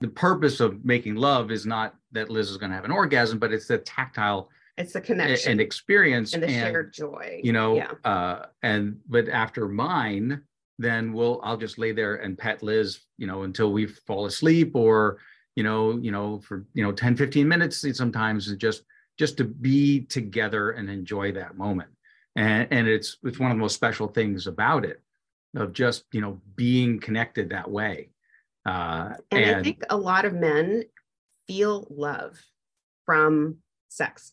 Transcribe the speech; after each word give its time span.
the 0.00 0.08
purpose 0.08 0.60
of 0.60 0.84
making 0.84 1.14
love 1.16 1.50
is 1.50 1.66
not 1.66 1.94
that 2.12 2.30
Liz 2.30 2.50
is 2.50 2.56
going 2.56 2.70
to 2.70 2.76
have 2.76 2.84
an 2.84 2.90
orgasm, 2.90 3.38
but 3.38 3.52
it's 3.52 3.66
the 3.66 3.78
tactile 3.78 4.48
It's 4.78 4.92
the 4.94 5.00
connection 5.00 5.52
and 5.52 5.60
experience 5.60 6.32
and 6.32 6.42
the 6.42 6.48
and, 6.48 6.72
shared 6.72 6.92
joy. 6.92 7.40
you 7.44 7.52
know 7.52 7.76
Yeah. 7.76 7.92
uh 8.04 8.46
and 8.62 8.98
but 9.08 9.28
after 9.28 9.68
mine 9.68 10.42
then 10.78 11.12
we'll 11.12 11.40
i'll 11.44 11.58
just 11.58 11.76
lay 11.78 11.92
there 11.92 12.16
and 12.16 12.38
pet 12.38 12.62
liz 12.62 13.00
you 13.18 13.26
know 13.26 13.42
until 13.42 13.70
we 13.72 13.86
fall 13.86 14.24
asleep 14.26 14.74
or 14.74 15.18
you 15.54 15.62
know 15.62 15.98
you 15.98 16.10
know 16.10 16.40
for 16.40 16.64
you 16.72 16.82
know 16.82 16.92
10 16.92 17.16
15 17.16 17.46
minutes 17.46 17.84
sometimes 17.96 18.48
and 18.48 18.58
just 18.58 18.82
just 19.18 19.36
to 19.36 19.44
be 19.44 20.00
together 20.06 20.70
and 20.70 20.88
enjoy 20.88 21.30
that 21.32 21.56
moment 21.58 21.90
and 22.36 22.66
and 22.70 22.88
it's 22.88 23.18
it's 23.24 23.38
one 23.38 23.50
of 23.50 23.56
the 23.58 23.60
most 23.60 23.74
special 23.74 24.08
things 24.08 24.46
about 24.46 24.84
it 24.86 25.02
of 25.56 25.72
just 25.74 26.04
you 26.12 26.22
know 26.22 26.40
being 26.56 26.98
connected 26.98 27.50
that 27.50 27.70
way 27.70 28.08
uh 28.66 29.10
And, 29.30 29.44
and, 29.44 29.56
I 29.56 29.62
think 29.62 29.82
a 29.90 29.96
lot 29.96 30.24
of 30.24 30.34
men 30.34 30.84
feel 31.46 31.86
love 31.90 32.38
from 33.06 33.58
sex. 33.88 34.32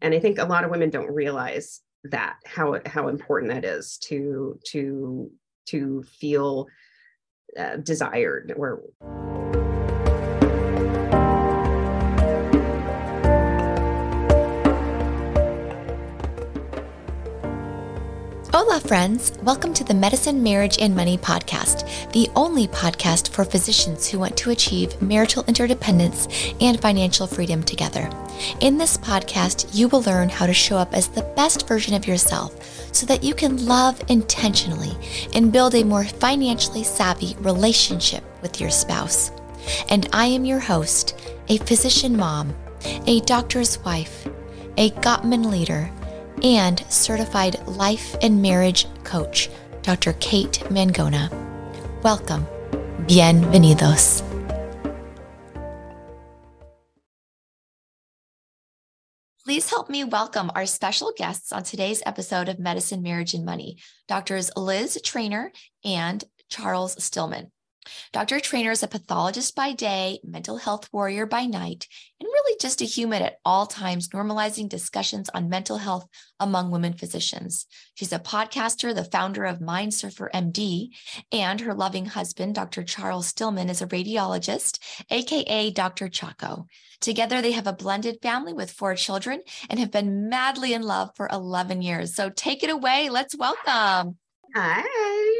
And 0.00 0.14
I 0.14 0.18
think 0.18 0.38
a 0.38 0.44
lot 0.44 0.64
of 0.64 0.70
women 0.70 0.90
don't 0.90 1.10
realize 1.10 1.80
that 2.04 2.36
how 2.44 2.80
how 2.86 3.08
important 3.08 3.52
that 3.52 3.64
is 3.64 3.96
to 3.98 4.58
to 4.72 5.30
to 5.66 6.02
feel 6.02 6.66
uh, 7.56 7.76
desired 7.76 8.52
or 8.56 8.82
Hola, 18.72 18.80
friends. 18.88 19.32
Welcome 19.42 19.74
to 19.74 19.84
the 19.84 19.92
Medicine, 19.92 20.42
Marriage, 20.42 20.78
and 20.80 20.96
Money 20.96 21.18
podcast, 21.18 22.10
the 22.12 22.30
only 22.34 22.66
podcast 22.68 23.28
for 23.28 23.44
physicians 23.44 24.08
who 24.08 24.18
want 24.18 24.34
to 24.38 24.48
achieve 24.48 25.02
marital 25.02 25.44
interdependence 25.46 26.26
and 26.58 26.80
financial 26.80 27.26
freedom 27.26 27.62
together. 27.62 28.08
In 28.60 28.78
this 28.78 28.96
podcast, 28.96 29.68
you 29.74 29.88
will 29.88 30.00
learn 30.04 30.30
how 30.30 30.46
to 30.46 30.54
show 30.54 30.78
up 30.78 30.94
as 30.94 31.08
the 31.08 31.30
best 31.36 31.68
version 31.68 31.92
of 31.92 32.06
yourself 32.06 32.94
so 32.94 33.04
that 33.04 33.22
you 33.22 33.34
can 33.34 33.66
love 33.66 34.02
intentionally 34.08 34.96
and 35.34 35.52
build 35.52 35.74
a 35.74 35.84
more 35.84 36.04
financially 36.04 36.82
savvy 36.82 37.36
relationship 37.40 38.24
with 38.40 38.58
your 38.58 38.70
spouse. 38.70 39.32
And 39.90 40.08
I 40.14 40.24
am 40.24 40.46
your 40.46 40.60
host, 40.60 41.20
a 41.48 41.58
physician 41.58 42.16
mom, 42.16 42.54
a 43.06 43.20
doctor's 43.20 43.78
wife, 43.80 44.26
a 44.78 44.88
Gottman 44.92 45.50
leader 45.50 45.90
and 46.42 46.84
certified 46.88 47.66
life 47.66 48.16
and 48.22 48.42
marriage 48.42 48.86
coach, 49.04 49.48
Dr. 49.82 50.14
Kate 50.14 50.62
Mangona. 50.68 51.30
Welcome. 52.02 52.46
Bienvenidos. 53.06 54.22
Please 59.44 59.68
help 59.70 59.90
me 59.90 60.04
welcome 60.04 60.52
our 60.54 60.66
special 60.66 61.12
guests 61.16 61.52
on 61.52 61.64
today's 61.64 62.00
episode 62.06 62.48
of 62.48 62.60
Medicine, 62.60 63.02
Marriage, 63.02 63.34
and 63.34 63.44
Money, 63.44 63.76
Doctors 64.06 64.50
Liz 64.56 65.00
Trainer 65.04 65.52
and 65.84 66.22
Charles 66.48 67.02
Stillman. 67.02 67.50
Dr. 68.12 68.40
Trainer 68.40 68.70
is 68.70 68.82
a 68.82 68.88
pathologist 68.88 69.54
by 69.54 69.72
day, 69.72 70.20
mental 70.22 70.56
health 70.56 70.88
warrior 70.92 71.26
by 71.26 71.46
night, 71.46 71.88
and 72.20 72.26
really 72.26 72.56
just 72.60 72.80
a 72.80 72.84
human 72.84 73.22
at 73.22 73.38
all 73.44 73.66
times, 73.66 74.08
normalizing 74.08 74.68
discussions 74.68 75.28
on 75.34 75.48
mental 75.48 75.78
health 75.78 76.06
among 76.38 76.70
women 76.70 76.92
physicians. 76.92 77.66
She's 77.94 78.12
a 78.12 78.18
podcaster, 78.18 78.94
the 78.94 79.04
founder 79.04 79.44
of 79.44 79.60
Mind 79.60 79.94
Surfer 79.94 80.30
MD, 80.34 80.90
and 81.30 81.60
her 81.60 81.74
loving 81.74 82.06
husband, 82.06 82.54
Dr. 82.54 82.84
Charles 82.84 83.26
Stillman, 83.28 83.70
is 83.70 83.82
a 83.82 83.86
radiologist, 83.86 84.78
aka 85.10 85.70
Dr. 85.70 86.08
Chaco. 86.08 86.66
Together, 87.00 87.42
they 87.42 87.52
have 87.52 87.66
a 87.66 87.72
blended 87.72 88.18
family 88.22 88.52
with 88.52 88.70
four 88.70 88.94
children 88.94 89.40
and 89.68 89.80
have 89.80 89.90
been 89.90 90.28
madly 90.28 90.72
in 90.72 90.82
love 90.82 91.10
for 91.16 91.28
11 91.32 91.82
years. 91.82 92.14
So 92.14 92.30
take 92.30 92.62
it 92.62 92.70
away. 92.70 93.08
Let's 93.10 93.36
welcome. 93.36 94.16
hi. 94.54 95.31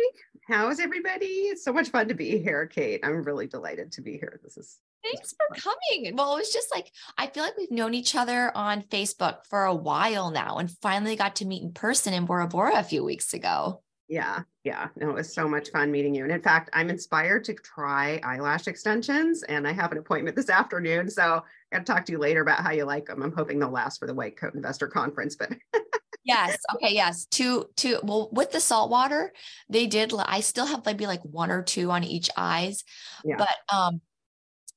How 0.49 0.71
is 0.71 0.81
everybody? 0.81 1.27
It's 1.27 1.65
so 1.65 1.73
much 1.73 1.91
fun 1.91 2.09
to 2.09 2.15
be 2.15 2.39
here, 2.39 2.67
Kate. 2.67 3.01
I'm 3.05 3.23
really 3.23 3.47
delighted 3.47 3.93
to 3.93 4.01
be 4.01 4.13
here. 4.13 4.41
This 4.43 4.57
is 4.57 4.79
Thanks 5.03 5.35
for 5.35 5.57
coming. 5.57 6.17
Well, 6.17 6.35
it 6.35 6.39
was 6.39 6.53
just 6.53 6.71
like, 6.71 6.93
I 7.19 7.27
feel 7.27 7.43
like 7.43 7.57
we've 7.57 7.71
known 7.71 7.93
each 7.93 8.15
other 8.15 8.57
on 8.57 8.83
Facebook 8.83 9.47
for 9.47 9.65
a 9.65 9.75
while 9.75 10.31
now 10.31 10.59
and 10.59 10.71
finally 10.71 11.17
got 11.17 11.37
to 11.37 11.45
meet 11.45 11.63
in 11.63 11.73
person 11.73 12.15
in 12.15 12.25
Bora 12.25 12.47
Bora 12.47 12.79
a 12.79 12.85
few 12.85 13.03
weeks 13.03 13.35
ago. 13.35 13.83
Yeah, 14.09 14.41
yeah. 14.65 14.89
No, 14.97 15.11
it 15.11 15.15
was 15.15 15.35
so 15.35 15.49
much 15.49 15.71
fun 15.71 15.91
meeting 15.91 16.15
you. 16.15 16.25
And 16.25 16.33
in 16.33 16.43
fact, 16.43 16.69
I'm 16.75 16.91
inspired 16.91 17.45
to 17.45 17.55
try 17.55 18.21
eyelash 18.25 18.67
extensions 18.67 19.43
and 19.45 19.67
I 19.67 19.73
have 19.73 19.91
an 19.93 19.99
appointment 19.99 20.37
this 20.37 20.51
afternoon. 20.51 21.09
So 21.09 21.43
I 21.73 21.77
got 21.77 21.87
to 21.87 21.93
talk 21.93 22.05
to 22.07 22.13
you 22.13 22.19
later 22.19 22.43
about 22.43 22.61
how 22.61 22.73
you 22.73 22.85
like 22.85 23.07
them. 23.07 23.23
I'm 23.23 23.33
hoping 23.33 23.59
they'll 23.59 23.71
last 23.71 23.99
for 23.99 24.07
the 24.07 24.15
White 24.15 24.37
Coat 24.37 24.55
Investor 24.55 24.89
Conference, 24.89 25.37
but 25.37 25.53
Yes. 26.25 26.57
Okay. 26.77 26.95
Yes. 26.95 27.27
Two, 27.27 27.67
two. 27.77 27.99
Well, 28.05 28.29
with 28.33 28.53
the 28.53 28.61
salt 28.61 28.91
water, 28.91 29.33
they 29.69 29.89
did. 29.89 30.13
I 30.17 30.39
still 30.41 30.67
have 30.67 30.87
maybe 30.87 31.07
like 31.07 31.23
one 31.23 31.51
or 31.51 31.63
two 31.63 31.91
on 31.91 32.05
each 32.05 32.31
eyes. 32.37 32.85
Yeah. 33.25 33.37
But 33.39 33.75
um, 33.75 34.01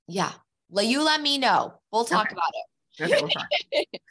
yeah. 0.08 0.31
Let 0.72 0.88
you 0.88 1.03
let 1.03 1.22
me 1.22 1.38
know. 1.38 1.75
We'll 1.91 2.06
talk 2.06 2.31
Okay. 2.31 2.34
about 2.34 2.52
it. 2.53 3.14
okay, 3.14 3.22
we'll 3.22 3.30
talk. 3.30 3.47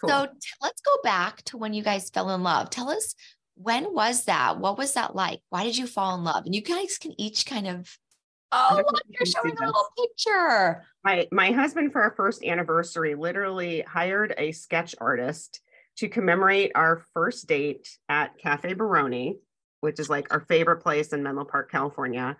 Cool. 0.00 0.10
So 0.10 0.26
t- 0.26 0.32
let's 0.60 0.82
go 0.82 0.90
back 1.02 1.42
to 1.44 1.56
when 1.56 1.72
you 1.72 1.82
guys 1.82 2.10
fell 2.10 2.30
in 2.34 2.42
love. 2.42 2.68
Tell 2.68 2.90
us 2.90 3.14
when 3.56 3.94
was 3.94 4.24
that? 4.24 4.58
What 4.58 4.78
was 4.78 4.94
that 4.94 5.14
like? 5.14 5.40
Why 5.50 5.64
did 5.64 5.76
you 5.76 5.86
fall 5.86 6.14
in 6.16 6.24
love? 6.24 6.44
And 6.46 6.54
you 6.54 6.60
guys 6.62 6.98
can 6.98 7.18
each 7.20 7.46
kind 7.46 7.66
of. 7.66 7.96
Oh, 8.52 8.74
look, 8.76 9.00
you 9.08 9.16
you're 9.18 9.26
showing 9.26 9.56
a 9.56 9.66
little 9.66 9.86
picture. 9.98 10.84
my 11.02 11.26
my 11.32 11.50
husband 11.50 11.92
for 11.92 12.02
our 12.02 12.12
first 12.16 12.44
anniversary 12.44 13.14
literally 13.16 13.80
hired 13.82 14.34
a 14.38 14.52
sketch 14.52 14.94
artist 15.00 15.60
to 15.96 16.08
commemorate 16.08 16.72
our 16.74 17.02
first 17.14 17.48
date 17.48 17.98
at 18.08 18.36
Cafe 18.38 18.74
Borrone, 18.74 19.38
which 19.80 19.98
is 19.98 20.08
like 20.08 20.32
our 20.32 20.40
favorite 20.40 20.82
place 20.82 21.12
in 21.12 21.22
Menlo 21.22 21.44
Park, 21.44 21.70
California. 21.70 22.36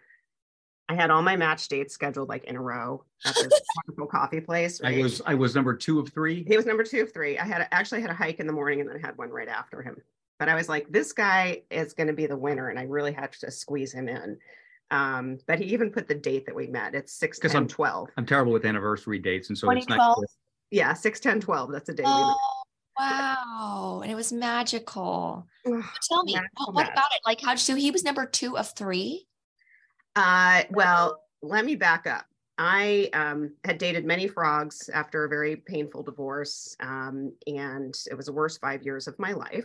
I 0.88 0.94
had 0.94 1.10
all 1.10 1.22
my 1.22 1.36
match 1.36 1.66
dates 1.68 1.94
scheduled 1.94 2.28
like 2.28 2.44
in 2.44 2.56
a 2.56 2.60
row 2.60 3.04
at 3.24 3.34
this 3.34 3.60
wonderful 3.86 4.06
coffee 4.06 4.40
place. 4.40 4.80
i 4.84 4.98
was 4.98 5.22
i 5.24 5.34
was 5.34 5.54
number 5.54 5.74
two 5.74 5.98
of 5.98 6.10
three 6.10 6.44
he 6.46 6.56
was 6.56 6.66
number 6.66 6.84
two 6.84 7.02
of 7.02 7.12
three. 7.12 7.38
I 7.38 7.44
had 7.44 7.66
actually 7.72 8.02
had 8.02 8.10
a 8.10 8.14
hike 8.14 8.38
in 8.38 8.46
the 8.46 8.52
morning 8.52 8.80
and 8.80 8.88
then 8.88 8.98
I 9.02 9.06
had 9.06 9.16
one 9.16 9.30
right 9.30 9.48
after 9.48 9.82
him. 9.82 9.96
But 10.44 10.50
I 10.50 10.56
was 10.56 10.68
like, 10.68 10.92
this 10.92 11.14
guy 11.14 11.62
is 11.70 11.94
going 11.94 12.08
to 12.08 12.12
be 12.12 12.26
the 12.26 12.36
winner, 12.36 12.68
and 12.68 12.78
I 12.78 12.82
really 12.82 13.14
had 13.14 13.32
to 13.32 13.50
squeeze 13.50 13.94
him 13.94 14.10
in. 14.10 14.36
Um, 14.90 15.38
but 15.46 15.58
he 15.58 15.64
even 15.72 15.90
put 15.90 16.06
the 16.06 16.14
date 16.14 16.44
that 16.44 16.54
we 16.54 16.66
met. 16.66 16.94
It's 16.94 17.14
6 17.14 17.38
'Cause 17.38 17.52
10 17.52 17.62
I'm- 17.62 17.68
12. 17.68 18.10
i'm 18.18 18.26
terrible 18.26 18.52
with 18.52 18.66
anniversary 18.66 19.18
dates 19.18 19.48
and 19.48 19.56
so 19.56 19.70
it's 19.70 19.88
not 19.88 20.18
Yeah, 20.70 20.92
6 20.92 21.18
10 21.20 21.40
12. 21.40 21.72
That's 21.72 21.86
the 21.86 21.94
day 21.94 22.02
we 22.02 22.10
met. 22.10 22.16
Oh, 22.18 22.62
wow. 22.98 24.00
And 24.02 24.12
it 24.12 24.14
was 24.14 24.34
magical. 24.34 25.46
Tell 25.64 26.24
me, 26.24 26.34
Magical 26.34 26.66
what, 26.66 26.74
what 26.74 26.92
about 26.92 27.10
it? 27.14 27.22
Like, 27.24 27.40
how 27.40 27.48
do 27.48 27.52
you 27.52 27.56
so 27.64 27.74
he 27.74 27.90
was 27.90 28.04
number 28.04 28.26
two 28.26 28.58
of 28.58 28.70
three? 28.72 29.26
Uh, 30.14 30.64
well, 30.68 31.22
let 31.40 31.64
me 31.64 31.74
back 31.74 32.06
up. 32.06 32.26
I 32.58 33.08
um, 33.14 33.54
had 33.64 33.78
dated 33.78 34.04
many 34.04 34.28
frogs 34.28 34.90
after 34.90 35.24
a 35.24 35.28
very 35.30 35.56
painful 35.56 36.02
divorce, 36.02 36.76
um, 36.80 37.32
and 37.46 37.96
it 38.10 38.14
was 38.14 38.26
the 38.26 38.32
worst 38.34 38.60
five 38.60 38.82
years 38.82 39.08
of 39.08 39.18
my 39.18 39.32
life. 39.32 39.64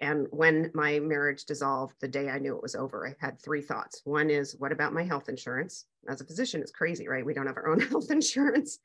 And 0.00 0.26
when 0.30 0.70
my 0.72 0.98
marriage 0.98 1.44
dissolved, 1.44 1.94
the 2.00 2.08
day 2.08 2.30
I 2.30 2.38
knew 2.38 2.56
it 2.56 2.62
was 2.62 2.74
over, 2.74 3.06
I 3.06 3.14
had 3.24 3.40
three 3.40 3.60
thoughts. 3.60 4.00
One 4.04 4.30
is, 4.30 4.56
what 4.58 4.72
about 4.72 4.94
my 4.94 5.04
health 5.04 5.28
insurance? 5.28 5.84
As 6.08 6.22
a 6.22 6.26
physician, 6.26 6.62
it's 6.62 6.72
crazy, 6.72 7.06
right? 7.06 7.24
We 7.24 7.34
don't 7.34 7.46
have 7.46 7.58
our 7.58 7.68
own 7.68 7.80
health 7.88 8.10
insurance. 8.10 8.78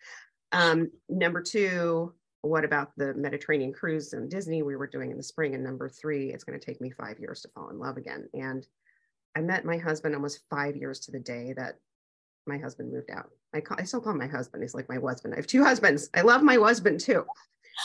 Um, 0.51 0.91
number 1.07 1.41
two, 1.41 2.13
what 2.41 2.65
about 2.65 2.91
the 2.97 3.13
Mediterranean 3.13 3.71
cruise 3.73 4.13
and 4.13 4.29
Disney 4.29 4.61
we 4.61 4.75
were 4.75 4.87
doing 4.87 5.09
in 5.09 5.17
the 5.17 5.23
spring? 5.23 5.55
And 5.55 5.63
number 5.63 5.87
three, 5.87 6.31
it's 6.31 6.43
going 6.43 6.59
to 6.59 6.65
take 6.65 6.81
me 6.81 6.91
five 6.91 7.17
years 7.17 7.41
to 7.41 7.49
fall 7.55 7.69
in 7.69 7.79
love 7.79 7.97
again. 7.97 8.27
And 8.33 8.67
I 9.35 9.41
met 9.41 9.65
my 9.65 9.77
husband 9.77 10.15
almost 10.15 10.41
five 10.49 10.75
years 10.75 10.99
to 11.01 11.11
the 11.11 11.19
day 11.19 11.53
that 11.55 11.75
my 12.45 12.57
husband 12.57 12.91
moved 12.91 13.09
out. 13.09 13.29
I, 13.53 13.61
call, 13.61 13.77
I 13.79 13.83
still 13.83 14.01
call 14.01 14.13
my 14.13 14.27
husband. 14.27 14.63
He's 14.63 14.75
like 14.75 14.89
my 14.89 14.99
husband. 14.99 15.33
I 15.33 15.37
have 15.37 15.47
two 15.47 15.63
husbands. 15.63 16.09
I 16.13 16.21
love 16.21 16.43
my 16.43 16.55
husband 16.55 16.99
too. 16.99 17.25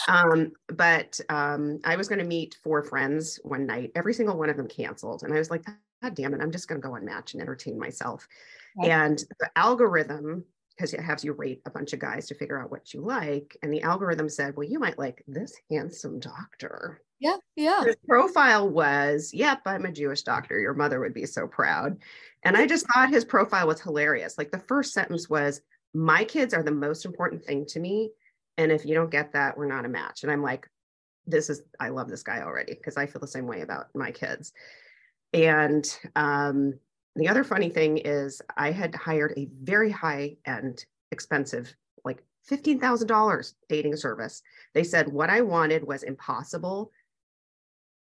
Um, 0.07 0.51
but 0.67 1.19
um, 1.29 1.79
I 1.83 1.95
was 1.95 2.07
going 2.07 2.19
to 2.19 2.25
meet 2.25 2.57
four 2.63 2.83
friends 2.83 3.39
one 3.43 3.65
night. 3.65 3.91
Every 3.95 4.13
single 4.13 4.37
one 4.37 4.49
of 4.49 4.57
them 4.57 4.67
canceled. 4.67 5.23
And 5.23 5.33
I 5.33 5.37
was 5.37 5.49
like, 5.49 5.65
God 5.65 6.15
damn 6.15 6.33
it, 6.33 6.41
I'm 6.41 6.51
just 6.51 6.67
going 6.67 6.81
to 6.81 6.87
go 6.87 6.95
on 6.95 7.05
match 7.05 7.33
and 7.33 7.41
entertain 7.41 7.77
myself. 7.77 8.27
Right. 8.77 8.89
And 8.89 9.23
the 9.39 9.49
algorithm, 9.55 10.45
because 10.75 10.93
it 10.93 11.01
has 11.01 11.23
you 11.23 11.33
rate 11.33 11.61
a 11.65 11.69
bunch 11.69 11.93
of 11.93 11.99
guys 11.99 12.27
to 12.27 12.35
figure 12.35 12.59
out 12.59 12.71
what 12.71 12.93
you 12.93 13.01
like. 13.01 13.55
And 13.61 13.71
the 13.71 13.81
algorithm 13.81 14.29
said, 14.29 14.55
well, 14.55 14.67
you 14.67 14.79
might 14.79 14.97
like 14.97 15.23
this 15.27 15.53
handsome 15.69 16.19
doctor. 16.19 17.01
Yeah, 17.19 17.37
yeah. 17.55 17.83
His 17.83 17.97
profile 18.07 18.67
was, 18.67 19.29
yep, 19.31 19.61
I'm 19.67 19.85
a 19.85 19.91
Jewish 19.91 20.23
doctor. 20.23 20.59
Your 20.59 20.73
mother 20.73 20.99
would 20.99 21.13
be 21.13 21.27
so 21.27 21.45
proud. 21.45 21.97
And 22.43 22.57
I 22.57 22.65
just 22.65 22.87
thought 22.87 23.11
his 23.11 23.25
profile 23.25 23.67
was 23.67 23.79
hilarious. 23.79 24.39
Like 24.39 24.49
the 24.49 24.57
first 24.57 24.93
sentence 24.93 25.29
was, 25.29 25.61
my 25.93 26.23
kids 26.23 26.53
are 26.55 26.63
the 26.63 26.71
most 26.71 27.05
important 27.05 27.43
thing 27.43 27.65
to 27.67 27.79
me. 27.79 28.09
And 28.57 28.71
if 28.71 28.85
you 28.85 28.93
don't 28.93 29.11
get 29.11 29.33
that, 29.33 29.57
we're 29.57 29.67
not 29.67 29.85
a 29.85 29.89
match. 29.89 30.23
And 30.23 30.31
I'm 30.31 30.43
like, 30.43 30.67
this 31.25 31.49
is, 31.49 31.61
I 31.79 31.89
love 31.89 32.09
this 32.09 32.23
guy 32.23 32.41
already 32.41 32.73
because 32.73 32.97
I 32.97 33.05
feel 33.05 33.21
the 33.21 33.27
same 33.27 33.47
way 33.47 33.61
about 33.61 33.87
my 33.95 34.11
kids. 34.11 34.53
And 35.33 35.85
um, 36.15 36.73
the 37.15 37.27
other 37.27 37.43
funny 37.43 37.69
thing 37.69 37.97
is 37.97 38.41
I 38.57 38.71
had 38.71 38.95
hired 38.95 39.33
a 39.37 39.47
very 39.61 39.91
high 39.91 40.37
end, 40.45 40.85
expensive, 41.11 41.73
like 42.03 42.23
$15,000 42.49 43.53
dating 43.69 43.95
service. 43.95 44.41
They 44.73 44.83
said 44.83 45.07
what 45.07 45.29
I 45.29 45.41
wanted 45.41 45.85
was 45.85 46.03
impossible 46.03 46.91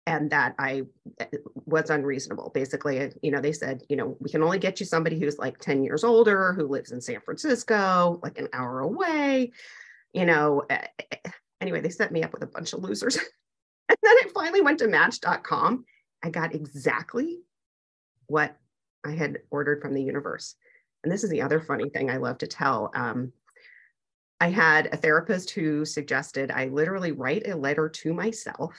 and 0.06 0.30
that 0.30 0.54
I 0.58 0.82
eh, 1.18 1.26
was 1.64 1.90
unreasonable. 1.90 2.50
Basically, 2.54 3.12
you 3.22 3.30
know, 3.30 3.40
they 3.40 3.52
said, 3.52 3.82
you 3.88 3.96
know, 3.96 4.16
we 4.20 4.30
can 4.30 4.42
only 4.42 4.58
get 4.58 4.78
you 4.78 4.86
somebody 4.86 5.18
who's 5.18 5.38
like 5.38 5.58
10 5.58 5.82
years 5.82 6.04
older, 6.04 6.52
who 6.52 6.68
lives 6.68 6.92
in 6.92 7.00
San 7.00 7.20
Francisco, 7.20 8.20
like 8.22 8.38
an 8.38 8.48
hour 8.52 8.80
away, 8.80 9.52
you 10.16 10.24
know. 10.24 10.64
Eh, 10.70 10.86
eh, 11.12 11.30
anyway, 11.60 11.80
they 11.80 11.90
set 11.90 12.10
me 12.10 12.22
up 12.22 12.32
with 12.32 12.42
a 12.42 12.48
bunch 12.48 12.72
of 12.72 12.82
losers. 12.82 13.16
and 13.88 13.98
then 14.02 14.16
I 14.24 14.24
finally 14.34 14.62
went 14.62 14.78
to 14.80 14.88
match.com. 14.88 15.84
I 16.24 16.30
got 16.30 16.54
exactly 16.54 17.40
what 18.26 18.56
I 19.04 19.12
had 19.12 19.38
ordered 19.50 19.82
from 19.82 19.94
the 19.94 20.02
universe. 20.02 20.56
And 21.04 21.12
this 21.12 21.22
is 21.22 21.30
the 21.30 21.42
other 21.42 21.60
funny 21.60 21.90
thing 21.90 22.10
I 22.10 22.16
love 22.16 22.38
to 22.38 22.46
tell. 22.46 22.90
Um, 22.94 23.32
I 24.40 24.50
had 24.50 24.86
a 24.86 24.96
therapist 24.96 25.50
who 25.50 25.84
suggested 25.84 26.50
I 26.50 26.66
literally 26.66 27.12
write 27.12 27.46
a 27.46 27.56
letter 27.56 27.88
to 27.88 28.12
myself 28.12 28.74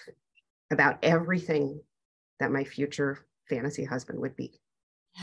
about 0.71 0.99
everything 1.03 1.79
that 2.39 2.51
my 2.51 2.63
future 2.63 3.25
fantasy 3.47 3.85
husband 3.85 4.19
would 4.19 4.35
be. 4.35 4.59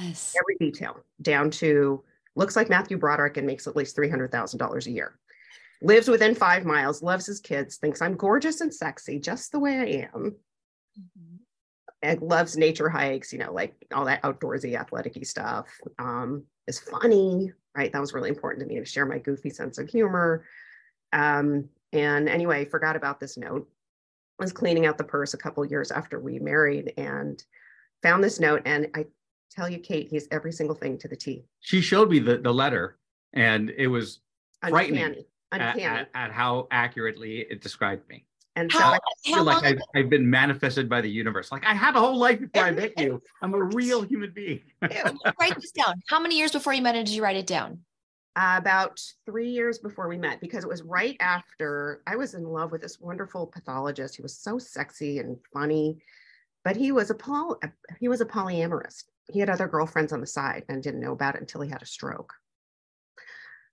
Yes. 0.00 0.34
Every 0.40 0.56
detail, 0.58 0.96
down 1.20 1.50
to 1.50 2.02
looks 2.37 2.56
like 2.56 2.69
Matthew 2.69 2.99
Broderick 2.99 3.37
and 3.37 3.46
makes 3.46 3.67
at 3.67 3.76
least 3.76 3.96
$300,000 3.96 4.87
a 4.87 4.90
year. 4.90 5.19
Lives 5.84 6.08
within 6.08 6.34
five 6.34 6.64
miles, 6.64 7.02
loves 7.02 7.26
his 7.26 7.40
kids, 7.40 7.76
thinks 7.76 8.00
I'm 8.00 8.16
gorgeous 8.16 8.60
and 8.60 8.72
sexy 8.72 9.19
just 9.19 9.52
the 9.52 9.60
way 9.60 9.78
I 9.78 10.08
am. 10.14 10.36
Mm-hmm. 10.98 11.36
And 12.02 12.20
loves 12.20 12.56
nature 12.56 12.88
hikes, 12.88 13.32
you 13.32 13.38
know, 13.38 13.52
like 13.52 13.75
all 13.94 14.04
that 14.06 14.22
outdoorsy, 14.22 14.78
athletic 14.78 15.25
stuff. 15.26 15.66
Um, 15.98 16.44
is 16.66 16.78
funny, 16.78 17.52
right? 17.76 17.92
That 17.92 18.00
was 18.00 18.14
really 18.14 18.28
important 18.28 18.60
to 18.60 18.66
me 18.66 18.81
to 18.81 18.84
share 18.84 19.06
my 19.06 19.19
goofy 19.19 19.50
sense 19.50 19.78
of 19.78 19.88
humor. 19.88 20.44
Um, 21.12 21.69
and 21.92 22.28
anyway, 22.28 22.64
forgot 22.64 22.96
about 22.96 23.20
this 23.20 23.36
note 23.36 23.69
was 24.38 24.52
cleaning 24.52 24.86
out 24.86 24.98
the 24.98 25.04
purse 25.04 25.34
a 25.34 25.38
couple 25.38 25.64
years 25.64 25.90
after 25.90 26.19
we 26.19 26.38
married 26.38 26.92
and 26.96 27.42
found 28.02 28.25
this 28.25 28.40
note. 28.40 28.62
And 28.64 28.88
I 28.94 29.06
tell 29.50 29.69
you, 29.69 29.78
Kate, 29.78 30.08
he's 30.08 30.26
every 30.31 30.52
single 30.52 30.75
thing 30.75 30.98
to 30.98 31.08
the 31.08 31.16
T. 31.16 31.44
She 31.60 31.81
showed 31.81 32.10
me 32.10 32.19
the, 32.19 32.38
the 32.38 32.52
letter 32.52 32.98
and 33.32 33.70
it 33.70 33.86
was 33.86 34.20
frightening 34.60 35.02
Uncanny. 35.02 35.04
Uncanny. 35.04 35.26
At, 35.61 35.79
at, 35.79 36.11
at 36.15 36.33
how 36.33 36.69
accurately 36.71 37.41
it 37.51 37.61
described 37.61 38.09
me. 38.09 38.25
and 38.56 38.71
so 38.71 38.79
How, 38.79 38.93
I, 38.93 38.97
I 38.97 38.99
feel 39.25 39.45
long 39.45 39.62
like 39.62 39.65
I've, 39.65 39.79
I've 39.95 40.11
been 40.11 40.29
manifested 40.29 40.89
by 40.89 41.01
the 41.01 41.11
universe. 41.11 41.51
Like 41.53 41.65
I 41.67 41.75
had 41.75 41.97
a 41.97 42.01
whole 42.01 42.19
life 42.19 42.41
before 42.41 42.65
I 42.67 42.71
met 42.71 42.99
you. 42.99 43.23
I'm 43.43 43.55
a 43.55 43.62
real 43.62 44.03
human 44.03 44.33
being. 44.33 44.62
write 44.83 45.61
this 45.61 45.73
down. 45.73 45.95
How 46.09 46.21
many 46.21 46.39
years 46.39 46.53
before 46.53 46.73
you 46.73 46.83
met 46.83 46.95
him 46.95 47.05
did 47.05 47.15
you 47.15 47.23
write 47.23 47.37
it 47.37 47.47
down? 47.47 47.81
uh, 48.37 48.56
about 48.59 49.01
three 49.27 49.49
years 49.49 49.79
before 49.79 50.09
we 50.09 50.19
met, 50.19 50.41
because 50.41 50.65
it 50.65 50.71
was 50.71 50.83
right 50.83 51.17
after 51.21 52.03
I 52.06 52.17
was 52.17 52.35
in 52.35 52.45
love 52.45 52.73
with 52.73 52.83
this 52.83 53.01
wonderful 53.01 53.47
pathologist. 53.47 54.17
He 54.17 54.23
was 54.23 54.37
so 54.37 54.59
sexy 54.59 55.19
and 55.19 55.37
funny, 55.53 55.99
but 56.65 56.77
he 56.77 56.91
was 56.91 57.11
a 57.11 57.15
poly, 57.15 57.56
he 58.01 58.09
was 58.09 58.21
a 58.21 58.27
polyamorous. 58.27 59.05
He 59.33 59.39
had 59.39 59.51
other 59.51 59.69
girlfriends 59.69 60.12
on 60.12 60.21
the 60.21 60.27
side 60.27 60.65
and 60.69 60.83
didn't 60.83 61.01
know 61.01 61.12
about 61.12 61.37
it 61.37 61.41
until 61.41 61.61
he 61.61 61.71
had 61.71 61.83
a 61.83 61.87
stroke. 61.87 62.33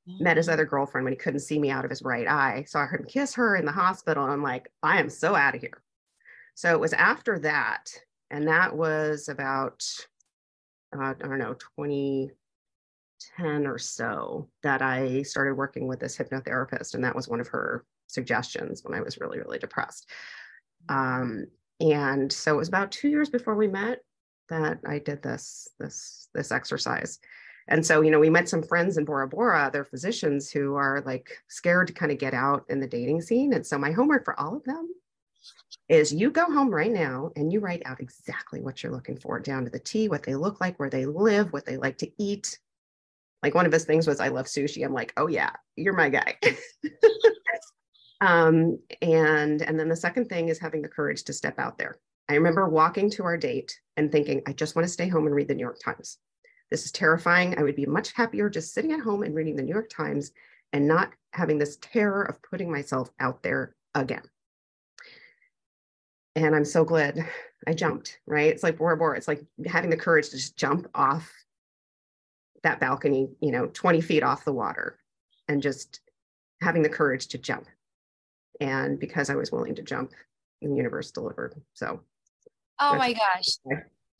Met 0.08 0.38
his 0.38 0.50
other 0.50 0.66
girlfriend 0.66 1.06
when 1.06 1.14
he 1.14 1.18
couldn't 1.18 1.42
see 1.42 1.60
me 1.60 1.70
out 1.70 1.86
of 1.86 1.90
his 1.90 2.02
right 2.02 2.28
eye. 2.28 2.66
Saw 2.68 2.88
him 2.88 3.06
kiss 3.08 3.36
her 3.36 3.56
in 3.56 3.66
the 3.66 3.72
hospital. 3.72 4.24
And 4.24 4.34
I'm 4.34 4.44
like, 4.44 4.72
I 4.82 5.00
am 5.00 5.10
so 5.10 5.36
out 5.36 5.56
of 5.56 5.62
here. 5.62 5.82
So 6.56 6.72
it 6.72 6.80
was 6.80 6.94
after 6.94 7.40
that. 7.40 7.92
And 8.30 8.48
that 8.48 8.76
was 8.76 9.30
about, 9.30 9.84
uh, 10.96 11.14
I 11.20 11.28
don't 11.28 11.40
know, 11.40 11.54
2010 11.78 13.68
or 13.68 13.78
so 13.78 14.50
that 14.64 14.82
I 14.82 15.22
started 15.24 15.56
working 15.56 15.88
with 15.88 16.00
this 16.00 16.18
hypnotherapist. 16.18 16.94
And 16.96 17.04
that 17.04 17.16
was 17.16 17.28
one 17.28 17.40
of 17.40 17.50
her 17.50 17.86
suggestions 18.08 18.84
when 18.84 18.98
I 18.98 19.02
was 19.02 19.20
really, 19.20 19.40
really 19.40 19.60
depressed. 19.60 20.10
Um, 20.90 21.46
and 21.80 22.32
so 22.32 22.54
it 22.54 22.58
was 22.58 22.68
about 22.68 22.92
two 22.92 23.10
years 23.10 23.30
before 23.30 23.56
we 23.56 23.68
met 23.68 24.00
that 24.50 24.80
I 24.86 25.00
did 25.00 25.22
this, 25.24 25.68
this, 25.80 26.28
this 26.34 26.52
exercise. 26.52 27.20
And 27.72 27.86
so, 27.86 28.02
you 28.02 28.12
know, 28.12 28.20
we 28.20 28.30
met 28.30 28.50
some 28.50 28.62
friends 28.62 28.98
in 28.98 29.06
Bora 29.06 29.30
Bora, 29.30 29.70
they're 29.72 29.86
physicians 29.86 30.52
who 30.52 30.76
are 30.76 31.02
like 31.06 31.42
scared 31.48 31.88
to 31.88 31.94
kind 31.94 32.12
of 32.12 32.18
get 32.18 32.34
out 32.34 32.66
in 32.68 32.82
the 32.82 32.88
dating 32.88 33.22
scene. 33.22 33.54
And 33.54 33.66
so, 33.66 33.78
my 33.78 33.92
homework 33.94 34.26
for 34.26 34.38
all 34.38 34.58
of 34.58 34.64
them 34.66 34.94
is 35.88 36.14
you 36.14 36.32
go 36.32 36.44
home 36.46 36.70
right 36.70 36.92
now 36.92 37.32
and 37.38 37.52
you 37.52 37.62
write 37.62 37.82
out 37.86 38.02
exactly 38.02 38.60
what 38.60 38.84
you're 38.84 38.92
looking 38.92 39.16
for 39.16 39.40
down 39.40 39.64
to 39.64 39.70
the 39.70 39.80
T, 39.80 40.10
what 40.10 40.22
they 40.24 40.36
look 40.36 40.60
like, 40.60 40.78
where 40.80 40.90
they 40.90 41.06
live, 41.06 41.54
what 41.54 41.66
they 41.66 41.78
like 41.78 41.98
to 42.00 42.12
eat. 42.18 42.60
Like 43.42 43.56
one 43.56 43.66
of 43.66 43.72
his 43.72 43.86
things 43.86 44.06
was, 44.06 44.20
I 44.20 44.28
love 44.28 44.48
sushi. 44.48 44.84
I'm 44.84 44.94
like, 44.94 45.14
oh, 45.16 45.28
yeah, 45.28 45.52
you're 45.78 45.96
my 45.96 46.10
guy. 46.10 46.38
um, 48.22 48.80
and 49.02 49.62
and 49.62 49.80
then 49.80 49.88
the 49.88 49.96
second 49.96 50.26
thing 50.26 50.50
is 50.50 50.60
having 50.60 50.82
the 50.82 50.90
courage 50.90 51.24
to 51.24 51.34
step 51.34 51.58
out 51.58 51.78
there. 51.78 51.96
I 52.28 52.36
remember 52.36 52.68
walking 52.68 53.10
to 53.12 53.24
our 53.24 53.38
date 53.38 53.80
and 53.96 54.12
thinking, 54.12 54.42
I 54.46 54.52
just 54.52 54.76
want 54.76 54.86
to 54.86 54.94
stay 54.94 55.08
home 55.08 55.26
and 55.26 55.34
read 55.34 55.48
the 55.48 55.56
New 55.56 55.64
York 55.64 55.80
Times. 55.80 56.18
This 56.72 56.86
is 56.86 56.92
terrifying. 56.92 57.58
I 57.58 57.64
would 57.64 57.76
be 57.76 57.86
much 57.86 58.14
happier 58.14 58.50
just 58.50 58.74
sitting 58.74 58.94
at 58.94 59.02
home 59.02 59.24
and 59.24 59.36
reading 59.36 59.56
the 59.56 59.64
New 59.64 59.74
York 59.74 59.90
Times 59.90 60.32
and 60.74 60.88
not 60.88 61.12
having 61.34 61.58
this 61.58 61.78
terror 61.82 62.24
of 62.24 62.42
putting 62.42 62.72
myself 62.72 63.12
out 63.20 63.44
there 63.44 63.76
again. 63.94 64.24
And 66.36 66.56
I'm 66.56 66.66
so 66.66 66.86
glad 66.86 67.28
I 67.68 67.74
jumped, 67.74 68.20
right? 68.26 68.50
It's 68.50 68.64
like 68.64 68.78
Bora 68.78 68.96
Bora. 68.96 69.18
It's 69.18 69.28
like 69.28 69.44
having 69.66 69.90
the 69.90 69.98
courage 69.98 70.30
to 70.30 70.38
just 70.38 70.56
jump 70.56 70.88
off 70.96 71.30
that 72.64 72.80
balcony, 72.80 73.30
you 73.42 73.52
know, 73.52 73.68
20 73.68 74.00
feet 74.02 74.24
off 74.24 74.46
the 74.46 74.54
water 74.54 74.98
and 75.50 75.62
just 75.62 76.00
having 76.62 76.84
the 76.84 76.90
courage 76.90 77.28
to 77.30 77.38
jump. 77.38 77.68
And 78.62 78.98
because 78.98 79.30
I 79.30 79.36
was 79.36 79.52
willing 79.52 79.76
to 79.76 79.82
jump, 79.82 80.12
the 80.62 80.70
universe 80.70 81.12
delivered. 81.12 81.60
So 81.74 82.02
Oh 82.82 82.96
my 82.96 83.14
gosh. 83.14 83.58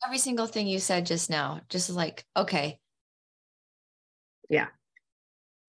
Okay. 0.02 0.08
Every 0.08 0.18
single 0.18 0.46
thing 0.46 0.66
you 0.66 0.78
said 0.78 1.06
just 1.06 1.30
now, 1.30 1.60
just 1.68 1.90
like, 1.90 2.24
okay. 2.36 2.78
yeah, 4.48 4.66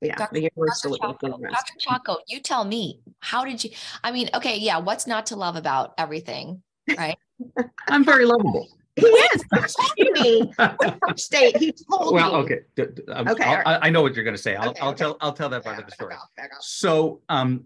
Dr. 0.02 0.18
Dr. 0.18 0.34
delivered. 0.34 0.72
Chaco, 0.82 1.38
Dr. 1.40 1.74
Chaco, 1.80 2.18
you 2.28 2.40
tell 2.42 2.66
me, 2.66 3.00
how 3.20 3.46
did 3.46 3.64
you? 3.64 3.70
I 4.04 4.12
mean, 4.12 4.30
okay, 4.34 4.58
yeah, 4.58 4.80
what's 4.80 5.08
not 5.08 5.28
to 5.28 5.36
love 5.38 5.56
about 5.56 5.94
everything, 5.98 6.62
right? 6.98 7.18
I'm 7.88 8.04
very 8.04 8.26
lovable. 8.26 8.68
He 8.96 9.06
is. 9.08 9.44
He 9.96 10.04
told 10.06 10.24
me 10.24 10.54
the 10.58 10.98
first 11.08 11.32
date. 11.32 11.58
He 11.58 11.72
told 11.90 12.14
well, 12.14 12.34
me. 12.34 12.40
okay. 12.44 12.60
d- 12.76 12.84
d- 12.94 13.04
um, 13.12 13.28
Okay, 13.30 13.44
I'll- 13.44 13.50
all 13.50 13.56
right. 13.64 13.68
I, 13.82 13.88
I 13.88 13.90
know 13.90 14.02
what 14.02 14.14
you're 14.16 14.24
going 14.26 14.36
to 14.36 14.42
say. 14.42 14.56
I'll, 14.56 14.70
Okay, 14.70 14.82
I'll 14.82 14.90
okay. 14.90 14.98
tell. 14.98 15.18
I'll 15.22 15.34
tell 15.34 15.50
that 15.50 15.64
part 15.64 15.76
Yeah, 15.78 15.80
of 15.82 15.86
the 15.86 15.92
back 15.92 15.96
story. 15.96 16.14
off, 16.16 16.28
back 16.38 16.52
off. 16.56 16.62
So, 16.64 17.22
um, 17.30 17.66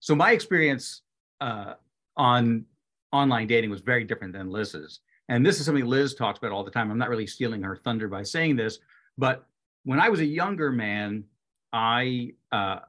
so 0.00 0.14
my 0.14 0.32
experience 0.32 1.02
uh, 1.40 1.74
on 2.16 2.64
online 3.12 3.46
dating 3.46 3.70
was 3.70 3.80
very 3.80 4.02
different 4.04 4.32
than 4.32 4.50
Liz's, 4.50 5.00
and 5.30 5.46
this 5.46 5.60
is 5.60 5.64
something 5.64 5.86
Liz 5.86 6.14
talks 6.14 6.38
about 6.38 6.50
all 6.50 6.64
the 6.64 6.70
time. 6.72 6.90
I'm 6.90 6.98
not 6.98 7.08
really 7.08 7.26
stealing 7.26 7.62
her 7.62 7.76
thunder 7.76 8.08
by 8.08 8.24
saying 8.24 8.56
this, 8.56 8.80
but 9.16 9.46
when 9.84 10.00
I 10.00 10.08
was 10.08 10.18
a 10.20 10.24
younger 10.24 10.72
man, 10.72 11.24
I 11.72 12.32
uh, 12.50 12.80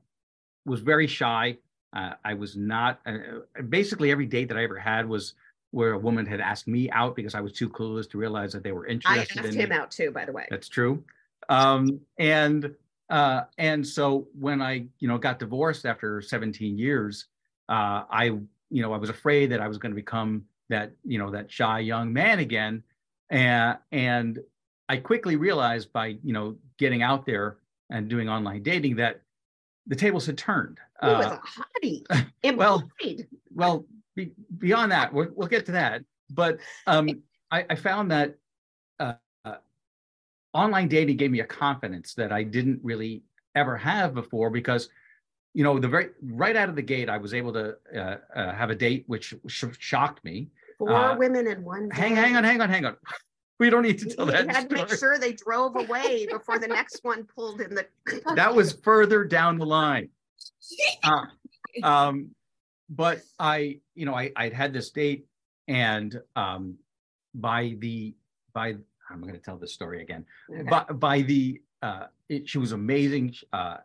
was 0.66 0.82
very 0.82 1.06
shy. 1.06 1.58
Uh, 1.96 2.14
I 2.26 2.34
was 2.34 2.58
not. 2.58 3.00
Uh, 3.06 3.42
basically, 3.70 4.10
every 4.12 4.26
date 4.26 4.48
that 4.48 4.58
I 4.58 4.64
ever 4.64 4.78
had 4.78 5.08
was 5.08 5.36
where 5.70 5.94
a 5.94 6.00
woman 6.00 6.26
had 6.26 6.42
asked 6.42 6.68
me 6.68 6.90
out 6.90 7.16
because 7.16 7.36
I 7.36 7.42
was 7.42 7.54
too 7.54 7.70
clueless 7.70 8.10
to 8.10 8.18
realize 8.18 8.52
that 8.54 8.64
they 8.64 8.72
were 8.72 8.88
interested. 8.88 9.20
I 9.20 9.22
asked 9.22 9.54
in 9.54 9.60
him 9.60 9.70
me. 9.70 9.76
out 9.76 9.92
too, 9.92 10.12
by 10.12 10.26
the 10.26 10.32
way. 10.32 10.48
That's 10.50 10.68
true. 10.68 11.04
Um, 11.48 12.02
and 12.18 12.74
uh, 13.12 13.44
and 13.60 13.86
so 13.86 14.28
when 14.40 14.64
I, 14.64 14.86
you 15.00 15.08
know, 15.08 15.20
got 15.20 15.38
divorced 15.38 15.86
after 15.86 16.22
17 16.22 16.78
years, 16.78 17.26
uh, 17.70 18.04
I, 18.10 18.24
you 18.70 18.82
know, 18.82 18.94
I 18.94 18.98
was 18.98 19.10
afraid 19.10 19.52
that 19.52 19.60
I 19.60 19.68
was 19.68 19.78
going 19.78 19.92
to 19.92 19.96
become 19.96 20.46
that, 20.72 20.92
you 21.06 21.18
know, 21.20 21.32
that 21.32 21.52
shy 21.52 21.80
young 21.80 22.12
man 22.12 22.40
again. 22.40 22.84
And 23.30 23.78
and 23.92 24.40
I 24.90 24.98
quickly 24.98 25.36
realized 25.38 25.94
by, 25.94 26.18
you 26.24 26.34
know, 26.34 26.58
getting 26.78 27.02
out 27.02 27.26
there 27.26 27.58
and 27.90 28.10
doing 28.10 28.28
online 28.28 28.64
dating 28.64 28.96
that 28.98 29.22
the 29.88 29.96
tables 29.96 30.26
had 30.26 30.38
turned. 30.38 30.80
He 31.02 31.08
was 31.08 31.26
Uh, 31.26 31.38
a 31.38 31.42
hottie. 31.84 32.58
well, 32.58 32.90
well, 33.54 33.86
be, 34.16 34.32
beyond 34.58 34.92
that, 34.92 35.14
we'll, 35.14 35.30
we'll 35.36 35.48
get 35.48 35.66
to 35.68 35.72
that. 35.74 36.04
But 36.30 36.60
um, 36.88 37.10
I, 37.50 37.66
I 37.70 37.76
found 37.76 38.12
that 38.12 38.36
uh, 39.00 39.14
uh, 39.46 39.56
online 40.54 40.88
dating 40.88 41.18
gave 41.18 41.32
me 41.32 41.40
a 41.40 41.46
confidence 41.46 42.14
that 42.16 42.32
I 42.32 42.44
didn't 42.44 42.80
really 42.84 43.24
ever 43.56 43.78
have 43.78 44.14
before 44.14 44.50
because, 44.50 44.90
you 45.54 45.64
know, 45.64 45.80
the 45.80 45.88
very 45.88 46.10
right 46.22 46.56
out 46.56 46.70
of 46.70 46.76
the 46.76 46.82
gate, 46.82 47.10
I 47.10 47.18
was 47.18 47.34
able 47.34 47.54
to 47.54 47.76
uh, 47.96 48.18
uh, 48.36 48.54
have 48.54 48.70
a 48.70 48.76
date 48.76 49.04
which 49.08 49.34
sh- 49.48 49.66
shocked 49.80 50.24
me. 50.24 50.50
Four 50.82 50.96
uh, 50.96 51.16
women 51.16 51.46
in 51.46 51.64
one 51.64 51.90
day. 51.90 51.96
Hang, 51.96 52.16
hang 52.16 52.36
on, 52.36 52.44
hang 52.44 52.60
on, 52.60 52.68
hang 52.68 52.86
on. 52.88 52.98
We 53.60 53.70
don't 53.70 53.84
need 53.84 54.00
to 54.00 54.06
tell 54.06 54.26
that 54.26 54.50
had 54.50 54.68
to 54.72 54.76
make 54.76 54.90
sure 54.90 55.20
they 55.20 55.34
drove 55.34 55.76
away 55.76 56.26
before 56.26 56.58
the 56.58 56.68
next 56.68 57.04
one 57.04 57.24
pulled 57.24 57.62
in 57.62 57.76
the. 57.76 57.86
That 58.36 58.56
was 58.56 58.74
further 58.74 59.24
down 59.24 59.60
the 59.60 59.66
line. 59.66 60.10
Uh, 61.04 61.26
um, 61.84 62.32
but 62.90 63.22
I, 63.38 63.78
you 63.94 64.08
know, 64.08 64.16
I 64.16 64.32
I'd 64.36 64.54
had 64.54 64.74
this 64.74 64.90
date, 64.90 65.28
and 65.68 66.20
um, 66.36 66.78
by 67.36 67.76
the 67.78 68.16
by 68.52 68.78
I'm 69.12 69.22
going 69.22 69.36
to 69.36 69.40
tell 69.40 69.58
this 69.58 69.74
story 69.74 70.02
again. 70.02 70.26
Okay. 70.52 70.64
By, 70.64 70.84
by 70.86 71.22
the, 71.22 71.62
uh, 71.84 72.06
it, 72.28 72.50
she 72.50 72.58
was 72.58 72.72
amazing. 72.72 73.36
Uh, 73.54 73.78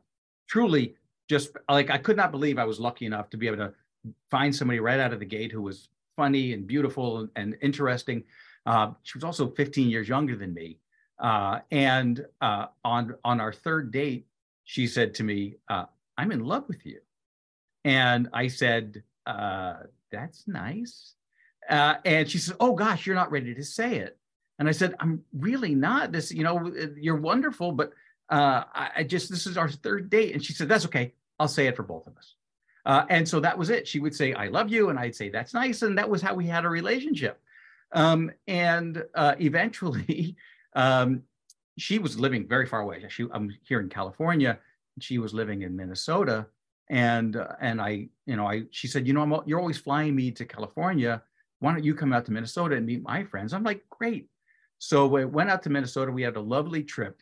truly, 0.48 0.94
just 1.28 1.50
like 1.68 1.90
I 1.90 1.98
could 1.98 2.16
not 2.16 2.30
believe 2.30 2.58
I 2.58 2.64
was 2.64 2.80
lucky 2.80 3.04
enough 3.04 3.28
to 3.30 3.36
be 3.36 3.48
able 3.48 3.58
to 3.58 3.74
find 4.30 4.56
somebody 4.56 4.80
right 4.80 5.00
out 5.00 5.12
of 5.12 5.18
the 5.18 5.26
gate 5.26 5.52
who 5.52 5.60
was 5.60 5.90
funny 6.16 6.52
and 6.54 6.66
beautiful 6.66 7.18
and, 7.20 7.30
and 7.36 7.56
interesting. 7.60 8.24
Uh, 8.64 8.92
she 9.04 9.16
was 9.16 9.24
also 9.24 9.48
15 9.50 9.88
years 9.88 10.08
younger 10.08 10.34
than 10.36 10.52
me. 10.52 10.78
Uh, 11.18 11.60
and 11.70 12.26
uh, 12.40 12.66
on 12.84 13.14
on 13.24 13.40
our 13.40 13.52
third 13.52 13.90
date, 13.90 14.26
she 14.64 14.86
said 14.86 15.14
to 15.14 15.24
me, 15.24 15.56
uh, 15.68 15.84
"I'm 16.18 16.30
in 16.30 16.44
love 16.44 16.64
with 16.68 16.84
you," 16.84 17.00
and 17.84 18.28
I 18.34 18.48
said, 18.48 19.02
uh, 19.24 19.76
"That's 20.12 20.46
nice." 20.46 21.14
Uh, 21.70 21.94
and 22.04 22.28
she 22.28 22.36
said, 22.36 22.56
"Oh 22.60 22.74
gosh, 22.74 23.06
you're 23.06 23.16
not 23.16 23.30
ready 23.30 23.54
to 23.54 23.64
say 23.64 23.96
it." 23.96 24.18
And 24.58 24.68
I 24.68 24.72
said, 24.72 24.94
"I'm 25.00 25.24
really 25.32 25.74
not. 25.74 26.12
This, 26.12 26.30
you 26.30 26.44
know, 26.44 26.70
you're 26.98 27.16
wonderful, 27.16 27.72
but 27.72 27.92
I, 28.28 28.90
I 28.96 29.02
just 29.02 29.30
this 29.30 29.46
is 29.46 29.56
our 29.56 29.70
third 29.70 30.10
date." 30.10 30.34
And 30.34 30.44
she 30.44 30.52
said, 30.52 30.68
"That's 30.68 30.84
okay. 30.84 31.14
I'll 31.40 31.48
say 31.48 31.66
it 31.66 31.76
for 31.76 31.82
both 31.82 32.06
of 32.06 32.18
us." 32.18 32.35
Uh, 32.86 33.04
and 33.10 33.28
so 33.28 33.40
that 33.40 33.58
was 33.58 33.68
it. 33.68 33.86
She 33.86 33.98
would 33.98 34.14
say, 34.14 34.32
I 34.32 34.46
love 34.46 34.70
you. 34.70 34.90
And 34.90 34.98
I'd 34.98 35.16
say, 35.16 35.28
that's 35.28 35.52
nice. 35.52 35.82
And 35.82 35.98
that 35.98 36.08
was 36.08 36.22
how 36.22 36.34
we 36.34 36.46
had 36.46 36.64
a 36.64 36.68
relationship. 36.68 37.40
Um, 37.92 38.30
and 38.46 39.04
uh, 39.16 39.34
eventually, 39.40 40.36
um, 40.74 41.22
she 41.76 41.98
was 41.98 42.18
living 42.18 42.46
very 42.46 42.64
far 42.64 42.80
away. 42.80 43.04
She, 43.08 43.26
I'm 43.32 43.52
here 43.62 43.80
in 43.80 43.88
California. 43.88 44.60
She 45.00 45.18
was 45.18 45.34
living 45.34 45.62
in 45.62 45.74
Minnesota. 45.74 46.46
And, 46.88 47.34
uh, 47.34 47.48
and 47.60 47.80
I, 47.80 48.08
you 48.24 48.36
know, 48.36 48.46
I, 48.46 48.62
she 48.70 48.86
said, 48.86 49.04
you 49.06 49.12
know, 49.12 49.20
I'm, 49.20 49.34
you're 49.46 49.58
always 49.58 49.78
flying 49.78 50.14
me 50.14 50.30
to 50.30 50.44
California. 50.44 51.20
Why 51.58 51.72
don't 51.72 51.84
you 51.84 51.94
come 51.94 52.12
out 52.12 52.24
to 52.26 52.32
Minnesota 52.32 52.76
and 52.76 52.86
meet 52.86 53.02
my 53.02 53.24
friends? 53.24 53.52
I'm 53.52 53.64
like, 53.64 53.84
great. 53.90 54.28
So 54.78 55.06
we 55.06 55.24
went 55.24 55.50
out 55.50 55.64
to 55.64 55.70
Minnesota. 55.70 56.12
We 56.12 56.22
had 56.22 56.36
a 56.36 56.40
lovely 56.40 56.84
trip. 56.84 57.20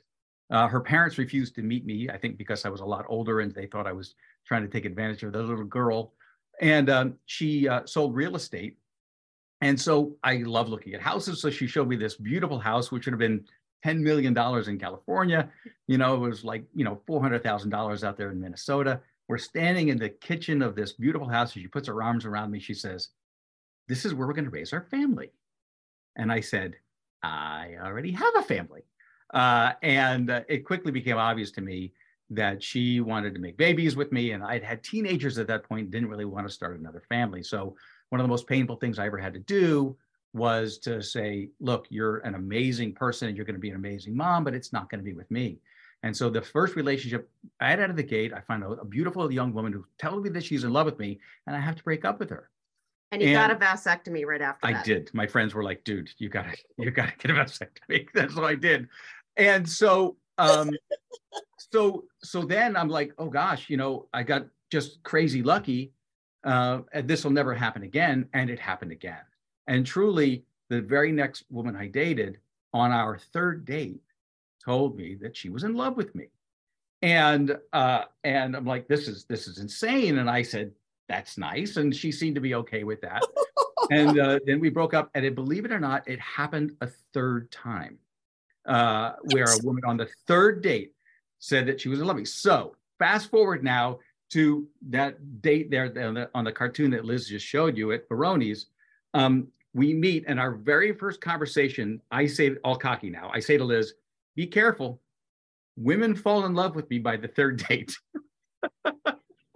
Uh, 0.51 0.69
her 0.69 0.81
parents 0.81 1.17
refused 1.17 1.55
to 1.55 1.63
meet 1.63 1.87
me, 1.87 2.11
I 2.11 2.19
think 2.19 2.37
because 2.37 2.67
I 2.67 2.69
was 2.69 2.81
a 2.81 2.85
lot 2.85 3.07
older 3.09 3.41
and 3.41 3.53
they 3.53 3.67
thought 3.67 3.87
I 3.87 3.93
was 3.93 4.15
trying 4.47 4.63
to 4.63 4.69
take 4.69 4.85
advantage 4.85 5.23
of 5.23 5.33
the 5.33 5.43
little 5.43 5.65
girl. 5.65 6.13
And 6.61 6.91
um, 6.91 7.15
she 7.27 7.69
uh, 7.69 7.83
sold 7.87 8.15
real 8.15 8.37
estate. 8.37 8.77
And 9.61 9.81
so 9.81 10.17
I 10.23 10.37
love 10.39 10.69
looking 10.69 10.95
at 10.95 11.01
houses. 11.01 11.41
So 11.41 11.51
she 11.51 11.67
showed 11.67 11.89
me 11.89 11.97
this 11.97 12.17
beautiful 12.17 12.59
house, 12.59 12.93
which 12.93 13.07
would 13.07 13.13
have 13.13 13.19
been 13.19 13.45
$10 13.85 14.01
million 14.01 14.37
in 14.69 14.79
California. 14.79 15.51
You 15.87 15.99
know, 15.99 16.15
it 16.15 16.29
was 16.29 16.45
like, 16.45 16.65
you 16.75 16.85
know, 16.85 17.01
$400,000 17.09 18.05
out 18.05 18.17
there 18.17 18.31
in 18.31 18.41
Minnesota. 18.41 19.01
We're 19.29 19.39
standing 19.39 19.89
in 19.89 19.99
the 19.99 20.11
kitchen 20.11 20.63
of 20.63 20.75
this 20.75 20.93
beautiful 20.93 21.29
house. 21.29 21.55
And 21.55 21.63
she 21.63 21.69
puts 21.69 21.89
her 21.89 22.03
arms 22.03 22.25
around 22.25 22.51
me. 22.51 22.61
She 22.61 22.75
says, 22.75 23.09
This 23.89 24.05
is 24.05 24.15
where 24.15 24.27
we're 24.27 24.35
going 24.35 24.45
to 24.45 24.51
raise 24.51 24.73
our 24.73 24.87
family. 24.91 25.33
And 26.17 26.31
I 26.31 26.41
said, 26.41 26.77
I 27.23 27.77
already 27.83 28.13
have 28.13 28.37
a 28.37 28.43
family. 28.43 28.83
Uh, 29.33 29.73
and 29.83 30.31
uh, 30.31 30.43
it 30.49 30.67
quickly 30.67 30.93
became 30.93 31.17
obvious 31.17 31.51
to 31.53 31.61
me 31.61 31.93
that 32.31 32.63
she 32.63 33.01
wanted 33.01 33.35
to 33.35 33.41
make 33.41 33.57
babies 33.57 33.97
with 33.97 34.13
me. 34.13 34.33
And 34.33 34.43
I'd 34.43 34.63
had 34.63 34.83
teenagers 34.83 35.39
at 35.39 35.47
that 35.49 35.69
point, 35.69 35.91
didn't 35.91 36.09
really 36.09 36.25
want 36.25 36.47
to 36.47 36.53
start 36.53 36.79
another 36.79 37.03
family. 37.09 37.43
So 37.43 37.77
one 38.09 38.21
of 38.21 38.25
the 38.25 38.31
most 38.31 38.47
painful 38.47 38.77
things 38.77 38.99
I 38.99 39.07
ever 39.07 39.19
had 39.19 39.35
to 39.35 39.41
do 39.41 39.97
was 40.33 40.79
to 40.79 41.03
say, 41.03 41.51
look, 41.61 41.87
you're 41.91 42.19
an 42.19 42.35
amazing 42.35 42.93
person 42.95 43.29
and 43.29 43.37
you're 43.37 43.47
going 43.47 43.55
to 43.55 43.61
be 43.61 43.71
an 43.71 43.77
amazing 43.77 44.17
mom, 44.17 44.43
but 44.45 44.55
it's 44.55 44.73
not 44.73 44.91
going 44.91 44.99
to 44.99 45.05
be 45.05 45.13
with 45.13 45.31
me. 45.31 45.59
And 46.03 46.15
so 46.15 46.29
the 46.29 46.43
first 46.43 46.77
relationship 46.77 47.31
I 47.61 47.71
had 47.71 47.81
out 47.81 47.89
of 47.89 47.97
the 47.97 48.03
gate, 48.03 48.33
I 48.35 48.41
find 48.41 48.63
a, 48.63 48.69
a 48.69 48.85
beautiful 48.85 49.33
young 49.33 49.55
woman 49.55 49.73
who 49.73 49.87
tells 49.99 50.23
me 50.23 50.29
that 50.31 50.45
she's 50.45 50.65
in 50.65 50.73
love 50.73 50.85
with 50.85 50.99
me, 50.99 51.19
and 51.47 51.57
I 51.57 51.61
have 51.61 51.77
to 51.77 51.83
break 51.83 52.05
up 52.05 52.19
with 52.19 52.29
her. 52.29 52.51
And 53.11 53.23
you 53.23 53.33
got 53.33 53.51
a 53.51 53.55
vasectomy 53.55 54.27
right 54.27 54.43
after 54.43 54.67
I 54.67 54.73
that. 54.73 54.85
did. 54.85 55.11
My 55.15 55.27
friends 55.27 55.55
were 55.55 55.63
like, 55.63 55.85
dude, 55.85 56.11
you 56.19 56.29
gotta, 56.29 56.57
you 56.77 56.91
gotta 56.91 57.13
get 57.17 57.31
a 57.31 57.35
vasectomy. 57.45 58.07
That's 58.15 58.35
what 58.35 58.45
I 58.45 58.55
did. 58.55 58.89
And 59.37 59.69
so 59.69 60.17
um 60.39 60.71
so 61.73 62.05
so 62.23 62.43
then 62.43 62.77
I'm 62.77 62.89
like, 62.89 63.13
oh 63.19 63.29
gosh, 63.29 63.69
you 63.69 63.77
know, 63.77 64.07
I 64.13 64.23
got 64.23 64.47
just 64.71 65.03
crazy 65.03 65.43
lucky. 65.43 65.93
Uh, 66.45 66.81
and 66.93 67.09
this 67.09 67.25
will 67.25 67.31
never 67.31 67.55
happen 67.55 67.83
again. 67.83 68.29
And 68.35 68.51
it 68.51 68.61
happened 68.61 68.93
again. 68.93 69.25
And 69.67 69.87
truly, 69.87 70.45
the 70.69 70.83
very 70.83 71.11
next 71.11 71.45
woman 71.51 71.75
I 71.75 71.89
dated 71.89 72.39
on 72.73 72.93
our 72.93 73.19
third 73.19 73.65
date 73.65 74.03
told 74.63 74.97
me 74.97 75.15
that 75.23 75.37
she 75.37 75.49
was 75.49 75.65
in 75.65 75.75
love 75.75 75.97
with 75.97 76.15
me. 76.15 76.27
And 77.03 77.57
uh, 77.73 78.05
and 78.25 78.57
I'm 78.57 78.67
like, 78.67 78.89
this 78.89 79.09
is 79.09 79.25
this 79.25 79.47
is 79.47 79.59
insane. 79.59 80.19
And 80.19 80.29
I 80.29 80.43
said, 80.43 80.73
that's 81.09 81.39
nice. 81.39 81.77
And 81.77 81.95
she 81.95 82.11
seemed 82.11 82.35
to 82.35 82.41
be 82.41 82.55
okay 82.55 82.85
with 82.85 83.01
that. 83.03 83.23
and 83.91 84.19
uh, 84.19 84.39
then 84.47 84.61
we 84.61 84.71
broke 84.71 84.95
up. 84.95 85.11
And 85.15 85.25
it, 85.25 85.35
believe 85.35 85.65
it 85.65 85.73
or 85.73 85.81
not, 85.81 86.09
it 86.09 86.19
happened 86.21 86.77
a 86.81 86.89
third 87.13 87.51
time, 87.51 87.99
uh, 88.67 89.13
where 89.33 89.45
a 89.45 89.59
woman 89.63 89.83
on 89.87 89.97
the 89.97 90.09
third 90.27 90.63
date 90.63 90.93
said 91.39 91.67
that 91.67 91.81
she 91.81 91.89
was 91.89 92.01
in 92.01 92.07
love 92.07 92.17
with 92.17 92.23
me. 92.23 92.27
So 92.27 92.77
fast 92.99 93.31
forward 93.31 93.63
now 93.63 93.99
to 94.31 94.67
that 94.89 95.43
date 95.43 95.71
there 95.71 95.93
on 96.07 96.15
the, 96.15 96.31
on 96.35 96.45
the 96.45 96.53
cartoon 96.53 96.91
that 96.93 97.05
Liz 97.05 97.29
just 97.29 97.47
showed 97.47 97.77
you 97.77 97.93
at 97.93 98.09
Borrone's. 98.09 98.67
Um, 99.13 99.49
we 99.75 99.93
meet, 99.93 100.25
and 100.27 100.39
our 100.39 100.53
very 100.53 100.93
first 100.93 101.21
conversation, 101.21 102.01
I 102.11 102.27
say, 102.27 102.57
all 102.65 102.77
cocky 102.77 103.11
now, 103.11 103.31
I 103.33 103.41
say 103.41 103.59
to 103.59 103.65
Liz, 103.65 103.95
be 104.37 104.47
careful. 104.47 105.01
Women 105.77 106.15
fall 106.15 106.47
in 106.47 106.55
love 106.55 106.75
with 106.77 106.89
me 106.91 106.99
by 106.99 107.17
the 107.17 107.29
third 107.29 107.65
date. 107.69 107.97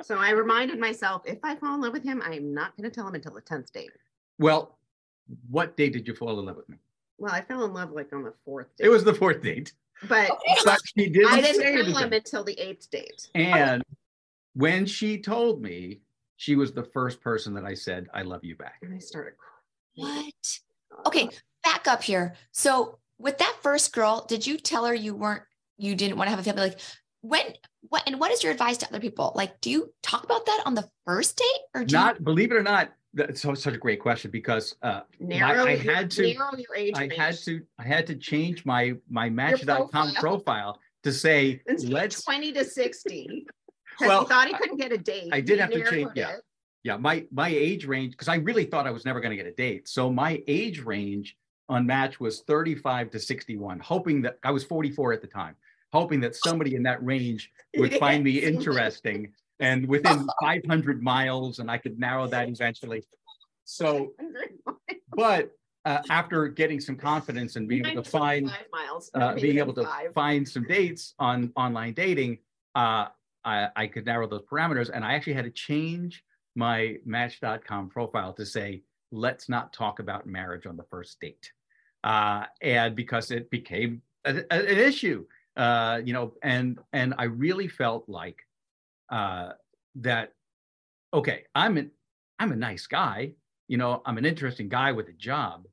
So 0.02 0.16
I 0.16 0.30
reminded 0.30 0.78
myself, 0.78 1.22
if 1.26 1.38
I 1.42 1.56
fall 1.56 1.74
in 1.74 1.80
love 1.80 1.92
with 1.92 2.04
him, 2.04 2.22
I'm 2.24 2.54
not 2.54 2.76
going 2.76 2.88
to 2.88 2.94
tell 2.94 3.06
him 3.06 3.14
until 3.14 3.34
the 3.34 3.42
10th 3.42 3.72
date. 3.72 3.90
Well, 4.38 4.78
what 5.50 5.76
date 5.76 5.92
did 5.92 6.06
you 6.06 6.14
fall 6.14 6.38
in 6.38 6.46
love 6.46 6.56
with 6.56 6.68
me? 6.68 6.78
Well, 7.18 7.32
I 7.32 7.40
fell 7.42 7.64
in 7.64 7.72
love 7.72 7.90
like 7.90 8.12
on 8.12 8.22
the 8.22 8.32
fourth 8.44 8.68
date. 8.76 8.86
It 8.86 8.90
was 8.90 9.04
the 9.04 9.14
fourth 9.14 9.42
date, 9.42 9.72
but 10.08 10.30
but 10.64 10.80
she 10.84 11.08
didn't, 11.10 11.32
I 11.32 11.40
didn't 11.40 11.92
tell 11.92 12.02
him 12.02 12.12
until 12.12 12.44
the 12.44 12.58
eighth 12.60 12.88
date. 12.90 13.28
And 13.34 13.82
when 14.54 14.86
she 14.86 15.20
told 15.20 15.60
me, 15.60 16.00
she 16.36 16.54
was 16.54 16.72
the 16.72 16.84
first 16.84 17.20
person 17.20 17.54
that 17.54 17.64
I 17.64 17.74
said, 17.74 18.06
I 18.14 18.22
love 18.22 18.44
you 18.44 18.54
back. 18.54 18.78
And 18.82 18.94
I 18.94 18.98
started 18.98 19.34
crying. 19.36 20.24
What? 20.32 20.58
Oh. 20.92 21.02
Okay, 21.08 21.28
back 21.64 21.88
up 21.88 22.02
here. 22.02 22.36
So 22.52 23.00
with 23.18 23.38
that 23.38 23.56
first 23.60 23.92
girl, 23.92 24.24
did 24.28 24.46
you 24.46 24.56
tell 24.56 24.86
her 24.86 24.94
you 24.94 25.16
weren't, 25.16 25.42
you 25.76 25.96
didn't 25.96 26.16
want 26.16 26.28
to 26.28 26.30
have 26.30 26.38
a 26.38 26.44
family? 26.44 26.68
Like 26.68 26.80
when, 27.22 27.42
what, 27.88 28.04
and 28.06 28.20
what 28.20 28.30
is 28.30 28.44
your 28.44 28.52
advice 28.52 28.76
to 28.78 28.88
other 28.88 29.00
people? 29.00 29.32
Like, 29.34 29.60
do 29.60 29.70
you 29.70 29.92
talk 30.04 30.22
about 30.22 30.46
that 30.46 30.62
on 30.64 30.74
the 30.74 30.88
first 31.04 31.36
date 31.36 31.60
or 31.74 31.84
do 31.84 31.96
Not, 31.96 32.22
believe 32.22 32.52
it 32.52 32.56
or 32.56 32.62
not, 32.62 32.92
that's 33.18 33.42
so, 33.42 33.52
such 33.54 33.74
a 33.74 33.78
great 33.78 34.00
question 34.00 34.30
because 34.30 34.76
uh, 34.82 35.00
Narrow, 35.20 35.66
I 35.66 35.72
your- 35.74 35.94
had 35.94 36.10
to- 36.12 36.22
narrow 36.32 36.56
your 36.56 36.74
age 36.76 36.94
I 36.96 37.08
had 37.14 37.36
to, 37.44 37.60
I 37.78 37.82
had 37.82 38.06
to 38.06 38.14
change 38.14 38.64
my, 38.64 38.94
my 39.10 39.28
Match.com 39.28 39.88
profile. 39.90 40.14
profile 40.20 40.80
to 41.02 41.12
say, 41.12 41.60
let's, 41.84 42.22
20 42.24 42.52
to 42.52 42.64
60. 42.64 43.46
Because 43.46 44.08
Well, 44.08 44.20
he 44.22 44.28
thought 44.28 44.46
he 44.48 44.54
couldn't 44.54 44.76
get 44.78 44.92
a 44.92 44.98
date. 44.98 45.28
I 45.32 45.40
did 45.40 45.54
He 45.56 45.60
have 45.60 45.70
to 45.70 45.90
change- 45.90 46.10
yeah. 46.14 46.30
it. 46.30 46.40
yeah, 46.84 46.96
my, 46.96 47.26
my 47.32 47.48
age 47.48 47.84
range, 47.86 48.12
because 48.12 48.28
I 48.28 48.36
really 48.36 48.64
thought 48.64 48.86
I 48.86 48.90
was 48.90 49.04
never 49.04 49.20
going 49.20 49.30
to 49.30 49.36
get 49.36 49.46
a 49.46 49.54
date. 49.54 49.88
So 49.88 50.10
my 50.10 50.42
age 50.46 50.80
range 50.80 51.36
on 51.68 51.86
Match 51.86 52.18
was 52.20 52.40
35 52.42 53.10
to 53.10 53.18
61, 53.20 53.80
hoping 53.80 54.22
that 54.22 54.38
I 54.42 54.50
was 54.52 54.64
44 54.64 55.12
at 55.12 55.20
the 55.20 55.26
time, 55.26 55.54
hoping 55.92 56.20
that 56.20 56.34
somebody 56.36 56.74
in 56.76 56.82
that 56.84 57.04
range 57.04 57.50
would 57.76 57.94
find 57.98 58.24
me 58.24 58.38
interesting 58.38 59.32
and 59.60 59.86
within 59.88 60.26
500 60.40 61.02
miles, 61.02 61.58
and 61.58 61.70
I 61.70 61.78
could 61.78 61.98
narrow 61.98 62.26
that 62.28 62.48
eventually. 62.48 63.04
So, 63.64 64.12
but 65.16 65.50
uh, 65.84 65.98
after 66.10 66.48
getting 66.48 66.80
some 66.80 66.96
confidence 66.96 67.56
and 67.56 67.68
being 67.68 67.86
able 67.86 68.02
to 68.02 68.10
find, 68.10 68.50
miles, 68.72 69.10
uh, 69.14 69.34
being 69.34 69.58
able 69.58 69.74
to 69.74 69.88
find 70.14 70.48
some 70.48 70.64
dates 70.64 71.14
on 71.18 71.52
online 71.56 71.94
dating, 71.94 72.38
uh, 72.74 73.06
I, 73.44 73.68
I 73.76 73.86
could 73.86 74.06
narrow 74.06 74.26
those 74.26 74.42
parameters. 74.50 74.90
And 74.92 75.04
I 75.04 75.14
actually 75.14 75.34
had 75.34 75.44
to 75.44 75.50
change 75.50 76.24
my 76.56 76.96
Match.com 77.04 77.88
profile 77.88 78.32
to 78.34 78.44
say, 78.46 78.82
let's 79.12 79.48
not 79.48 79.72
talk 79.72 80.00
about 80.00 80.26
marriage 80.26 80.66
on 80.66 80.76
the 80.76 80.84
first 80.84 81.18
date. 81.20 81.50
Uh, 82.04 82.44
and 82.62 82.94
because 82.94 83.30
it 83.30 83.50
became 83.50 84.02
a, 84.24 84.36
a- 84.50 84.70
an 84.70 84.78
issue, 84.78 85.24
uh, 85.56 86.00
you 86.04 86.12
know, 86.12 86.34
and 86.42 86.78
and 86.92 87.14
I 87.18 87.24
really 87.24 87.68
felt 87.68 88.08
like 88.08 88.38
uh, 89.10 89.52
that. 89.96 90.32
Okay, 91.14 91.44
I'm 91.54 91.78
an 91.78 91.90
I'm 92.38 92.52
a 92.52 92.56
nice 92.56 92.86
guy, 92.86 93.32
you 93.68 93.76
know, 93.76 94.02
I'm 94.04 94.18
an 94.18 94.24
interesting 94.24 94.68
guy 94.68 94.92
with 94.92 95.08
a 95.08 95.12
job, 95.12 95.66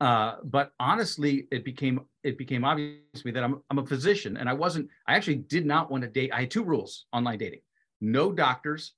uh, 0.00 0.36
but 0.44 0.72
honestly, 0.78 1.46
it 1.50 1.64
became 1.64 2.00
it 2.24 2.36
became 2.36 2.64
obvious 2.64 2.98
to 3.14 3.26
me 3.26 3.32
that 3.32 3.44
I'm 3.44 3.62
I'm 3.70 3.78
a 3.78 3.86
physician, 3.86 4.36
and 4.36 4.48
I 4.48 4.52
wasn't. 4.52 4.88
I 5.06 5.14
actually 5.14 5.36
did 5.36 5.64
not 5.64 5.90
want 5.90 6.02
to 6.02 6.08
date. 6.08 6.32
I 6.32 6.40
had 6.40 6.50
two 6.50 6.64
rules 6.64 7.06
online 7.12 7.38
dating: 7.38 7.60
no 8.00 8.32
doctors 8.32 8.92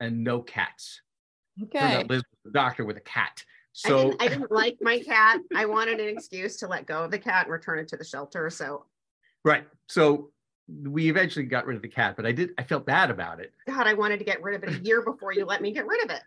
and 0.00 0.24
no 0.24 0.40
cats. 0.40 1.02
Okay. 1.62 2.02
Liz 2.08 2.22
was 2.22 2.50
a 2.50 2.50
doctor 2.50 2.84
with 2.84 2.96
a 2.96 3.02
cat. 3.02 3.32
I 3.36 3.44
So 3.72 3.96
didn't, 3.96 4.22
I 4.22 4.28
didn't 4.28 4.50
like 4.50 4.78
my 4.80 4.98
cat. 4.98 5.40
I 5.54 5.66
wanted 5.66 6.00
an 6.00 6.08
excuse 6.08 6.56
to 6.58 6.66
let 6.66 6.86
go 6.86 7.04
of 7.04 7.10
the 7.10 7.18
cat 7.18 7.46
and 7.46 7.52
return 7.52 7.78
it 7.78 7.88
to 7.88 7.96
the 7.96 8.04
shelter. 8.04 8.48
So, 8.48 8.86
right. 9.44 9.66
So 9.88 10.30
we 10.84 11.08
eventually 11.08 11.44
got 11.44 11.66
rid 11.66 11.76
of 11.76 11.82
the 11.82 11.88
cat, 11.88 12.16
but 12.16 12.26
I 12.26 12.32
did. 12.32 12.50
I 12.58 12.62
felt 12.64 12.86
bad 12.86 13.10
about 13.10 13.40
it. 13.40 13.52
God, 13.68 13.86
I 13.86 13.94
wanted 13.94 14.18
to 14.18 14.24
get 14.24 14.42
rid 14.42 14.54
of 14.54 14.62
it 14.68 14.80
a 14.80 14.84
year 14.84 15.02
before 15.02 15.32
you 15.32 15.44
let 15.44 15.60
me 15.62 15.72
get 15.72 15.86
rid 15.86 16.04
of 16.04 16.10
it. 16.10 16.22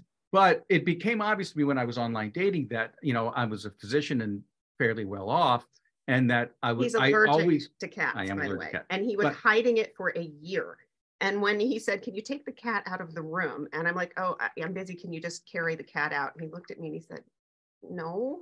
But 0.32 0.64
it 0.68 0.84
became 0.84 1.20
obvious 1.20 1.50
to 1.50 1.58
me 1.58 1.64
when 1.64 1.76
I 1.76 1.84
was 1.84 1.98
online 1.98 2.30
dating 2.30 2.68
that 2.70 2.94
you 3.02 3.12
know 3.12 3.30
I 3.30 3.44
was 3.46 3.64
a 3.64 3.70
physician 3.72 4.20
and 4.20 4.42
fairly 4.78 5.04
well 5.04 5.28
off, 5.28 5.66
and 6.06 6.30
that 6.30 6.52
I 6.62 6.70
was 6.72 6.84
He's 6.86 6.94
I 6.94 7.08
allergic 7.08 7.32
always 7.34 7.70
to 7.80 7.88
cats, 7.88 8.16
I 8.16 8.26
am 8.26 8.38
by 8.38 8.46
the 8.46 8.56
way. 8.56 8.72
And 8.90 9.04
he 9.04 9.16
was 9.16 9.24
But- 9.24 9.34
hiding 9.34 9.78
it 9.78 9.92
for 9.96 10.12
a 10.14 10.22
year. 10.40 10.78
And 11.20 11.42
when 11.42 11.58
he 11.58 11.80
said, 11.80 12.02
Can 12.02 12.14
you 12.14 12.22
take 12.22 12.44
the 12.46 12.52
cat 12.52 12.84
out 12.86 13.00
of 13.00 13.12
the 13.12 13.22
room? 13.22 13.66
And 13.72 13.88
I'm 13.88 13.96
like, 13.96 14.12
Oh, 14.16 14.36
I- 14.38 14.50
I'm 14.62 14.72
busy. 14.72 14.94
Can 14.94 15.12
you 15.12 15.20
just 15.20 15.44
carry 15.50 15.74
the 15.74 15.82
cat 15.82 16.12
out? 16.12 16.32
And 16.36 16.44
he 16.44 16.48
looked 16.48 16.70
at 16.70 16.78
me 16.78 16.86
and 16.86 16.94
he 16.94 17.02
said, 17.02 17.24
No. 17.82 18.38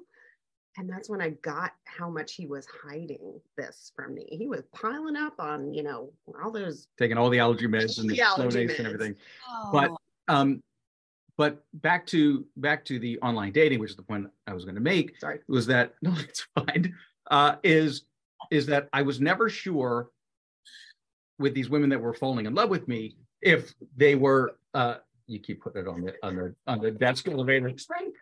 And 0.78 0.88
that's 0.88 1.10
when 1.10 1.20
I 1.20 1.30
got 1.42 1.72
how 1.84 2.08
much 2.08 2.34
he 2.34 2.46
was 2.46 2.64
hiding 2.66 3.40
this 3.56 3.92
from 3.96 4.14
me. 4.14 4.28
He 4.30 4.46
was 4.46 4.62
piling 4.72 5.16
up 5.16 5.34
on, 5.40 5.74
you 5.74 5.82
know, 5.82 6.12
all 6.42 6.52
those. 6.52 6.86
taking 6.98 7.18
all 7.18 7.28
the 7.30 7.40
allergy 7.40 7.66
meds 7.66 7.98
and 7.98 8.08
the 8.08 8.14
The 8.16 8.22
allergy 8.22 8.66
Flonase 8.66 8.78
and 8.78 8.86
meds. 8.86 8.94
everything. 8.94 9.16
But 9.72 9.90
Oh, 9.90 9.96
um, 10.28 10.62
but 11.36 11.64
back 11.74 12.06
to 12.08 12.44
back 12.56 12.84
to 12.86 12.98
the 13.00 13.18
online 13.20 13.52
dating, 13.52 13.80
which 13.80 13.90
is 13.90 13.96
the 13.96 14.02
point 14.02 14.28
I 14.46 14.54
was 14.54 14.64
going 14.64 14.76
to 14.76 14.80
make. 14.80 15.18
Sorry. 15.18 15.40
was 15.48 15.66
that 15.66 15.94
no, 16.02 16.12
it's 16.16 16.46
fine. 16.54 16.94
Uh, 17.28 17.56
is 17.64 18.02
is 18.52 18.66
that 18.66 18.88
I 18.92 19.02
was 19.02 19.20
never 19.20 19.48
sure 19.48 20.10
with 21.40 21.54
these 21.54 21.68
women 21.70 21.90
that 21.90 22.00
were 22.00 22.14
falling 22.14 22.46
in 22.46 22.54
love 22.54 22.70
with 22.70 22.86
me 22.86 23.16
if 23.42 23.74
they 23.96 24.14
were. 24.14 24.56
Uh, 24.74 24.96
you 25.26 25.38
keep 25.38 25.62
putting 25.62 25.82
it 25.82 25.88
on 25.88 26.02
the 26.02 26.14
on 26.22 26.36
the 26.36 26.54
on 26.66 26.80
the 26.80 26.90
desk 26.90 27.28
elevator. 27.28 27.68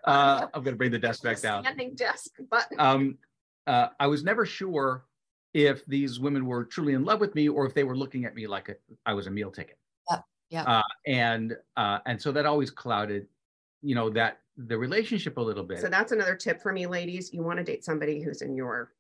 Uh, 0.07 0.47
I'm 0.55 0.63
gonna 0.63 0.77
bring 0.77 0.91
the 0.91 0.99
desk 0.99 1.23
back 1.23 1.41
down. 1.41 1.65
Standing 1.65 1.95
desk, 1.95 2.33
but 2.51 2.67
Um, 2.79 3.19
uh, 3.67 3.89
I 3.99 4.07
was 4.07 4.23
never 4.23 4.47
sure 4.47 5.05
if 5.55 5.85
these 5.87 6.21
women 6.21 6.47
were 6.47 6.65
truly 6.65 6.93
in 6.93 7.05
love 7.05 7.21
with 7.21 7.35
me 7.35 7.49
or 7.49 7.67
if 7.67 7.75
they 7.75 7.85
were 7.85 7.97
looking 7.97 8.25
at 8.25 8.35
me 8.35 8.47
like 8.47 8.69
a, 8.69 8.77
I 9.07 9.15
was 9.15 9.27
a 9.27 9.31
meal 9.31 9.51
ticket. 9.51 9.79
Yep, 10.11 10.25
yep. 10.51 10.69
Uh, 10.69 10.83
and 11.07 11.57
uh, 11.77 11.99
and 12.07 12.21
so 12.21 12.31
that 12.33 12.47
always 12.47 12.71
clouded, 12.71 13.27
you 13.83 13.95
know, 13.95 14.11
that 14.11 14.41
the 14.57 14.77
relationship 14.77 15.37
a 15.37 15.41
little 15.41 15.65
bit. 15.65 15.81
so 15.81 15.89
that's 15.89 16.13
another 16.13 16.35
tip 16.35 16.63
for 16.63 16.73
me, 16.73 16.87
ladies. 16.87 17.33
You 17.33 17.43
want 17.43 17.59
to 17.59 17.65
date 17.65 17.85
somebody 17.85 18.23
who's 18.23 18.43
in 18.43 18.55
your 18.55 18.93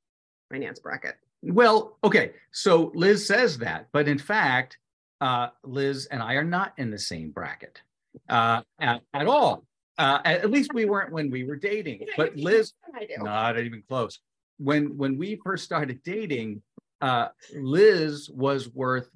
finance 0.50 0.78
bracket. 0.80 1.16
Well, 1.42 1.98
okay, 2.02 2.32
so 2.50 2.90
Liz 2.94 3.26
says 3.26 3.58
that, 3.58 3.88
but 3.92 4.08
in 4.08 4.18
fact, 4.18 4.78
uh, 5.20 5.48
Liz 5.62 6.06
and 6.06 6.22
I 6.22 6.34
are 6.34 6.44
not 6.44 6.72
in 6.78 6.90
the 6.90 6.98
same 6.98 7.30
bracket 7.30 7.80
uh, 8.28 8.62
at, 8.80 9.02
at 9.14 9.26
all. 9.26 9.64
Uh, 9.98 10.18
at, 10.24 10.50
least 10.50 10.72
we 10.74 10.84
weren't 10.84 11.12
when 11.12 11.30
we 11.30 11.44
were 11.44 11.56
dating. 11.56 12.06
But 12.16 12.36
Liz, 12.36 12.72
not 13.18 13.58
even 13.58 13.82
close. 13.88 14.20
When 14.58 14.96
when 14.96 15.16
we 15.18 15.36
first 15.44 15.64
started 15.64 16.02
dating, 16.02 16.62
uh, 17.00 17.28
Liz 17.54 18.30
was 18.30 18.68
worth 18.70 19.08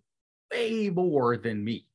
way 0.53 0.91
more 0.91 1.37
than 1.37 1.63
me, 1.65 1.87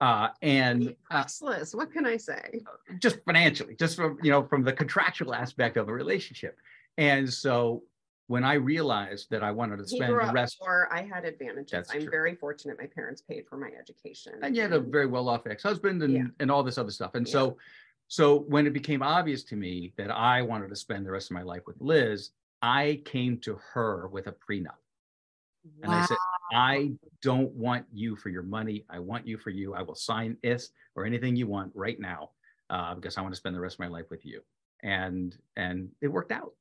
uh, 0.00 0.28
and 0.42 0.88
uh, 1.10 1.22
Priceless. 1.22 1.74
What 1.74 1.92
can 1.92 2.06
I 2.06 2.16
say? 2.16 2.60
just 2.98 3.18
financially, 3.24 3.74
just 3.76 3.96
from 3.96 4.18
you 4.22 4.30
know 4.30 4.44
from 4.44 4.64
the 4.64 4.72
contractual 4.72 5.34
aspect 5.34 5.76
of 5.76 5.88
a 5.88 5.92
relationship. 5.92 6.56
And 6.98 7.32
so 7.32 7.84
when 8.26 8.44
I 8.44 8.54
realized 8.54 9.28
that 9.30 9.42
I 9.42 9.50
wanted 9.50 9.78
to 9.78 9.88
spend 9.88 10.12
the 10.12 10.32
rest, 10.32 10.58
poor. 10.60 10.88
I 10.92 11.02
had 11.02 11.24
advantages. 11.24 11.72
That's 11.72 11.92
I'm 11.92 12.02
true. 12.02 12.10
very 12.10 12.36
fortunate. 12.36 12.78
My 12.78 12.86
parents 12.86 13.22
paid 13.22 13.44
for 13.48 13.56
my 13.56 13.70
education. 13.76 14.34
and 14.42 14.54
you 14.54 14.62
had 14.62 14.72
a 14.72 14.78
very 14.78 15.06
well-off 15.06 15.48
ex-husband 15.48 16.02
and 16.04 16.12
Yeah. 16.12 16.22
and 16.38 16.48
all 16.48 16.62
this 16.62 16.78
other 16.78 16.92
stuff. 16.92 17.16
And 17.16 17.26
Yeah. 17.26 17.32
so 17.32 17.56
so 18.10 18.40
when 18.40 18.66
it 18.66 18.72
became 18.72 19.04
obvious 19.04 19.44
to 19.44 19.56
me 19.56 19.92
that 19.96 20.10
I 20.10 20.42
wanted 20.42 20.68
to 20.70 20.76
spend 20.76 21.06
the 21.06 21.12
rest 21.12 21.30
of 21.30 21.36
my 21.36 21.42
life 21.42 21.62
with 21.64 21.76
Liz, 21.80 22.30
I 22.60 23.02
came 23.04 23.38
to 23.42 23.56
her 23.72 24.08
with 24.08 24.26
a 24.26 24.32
prenup. 24.32 24.74
And 25.84 25.92
I 25.94 26.04
said, 26.06 26.16
I 26.52 26.90
don't 27.22 27.52
want 27.52 27.86
you 27.92 28.16
for 28.16 28.28
your 28.28 28.42
money. 28.42 28.84
I 28.90 28.98
want 28.98 29.28
you 29.28 29.38
for 29.38 29.50
you. 29.50 29.74
I 29.74 29.82
will 29.82 29.94
sign 29.94 30.36
this 30.42 30.70
or 30.96 31.04
anything 31.04 31.36
you 31.36 31.46
want 31.46 31.70
right 31.72 32.00
now 32.00 32.30
uh, 32.68 32.96
because 32.96 33.16
I 33.16 33.20
want 33.20 33.32
to 33.32 33.36
spend 33.36 33.54
the 33.54 33.60
rest 33.60 33.76
of 33.76 33.80
my 33.80 33.86
life 33.86 34.06
with 34.10 34.26
you. 34.26 34.40
And 34.82 35.36
and 35.54 35.90
it 36.00 36.08
worked 36.08 36.32
out. 36.32 36.54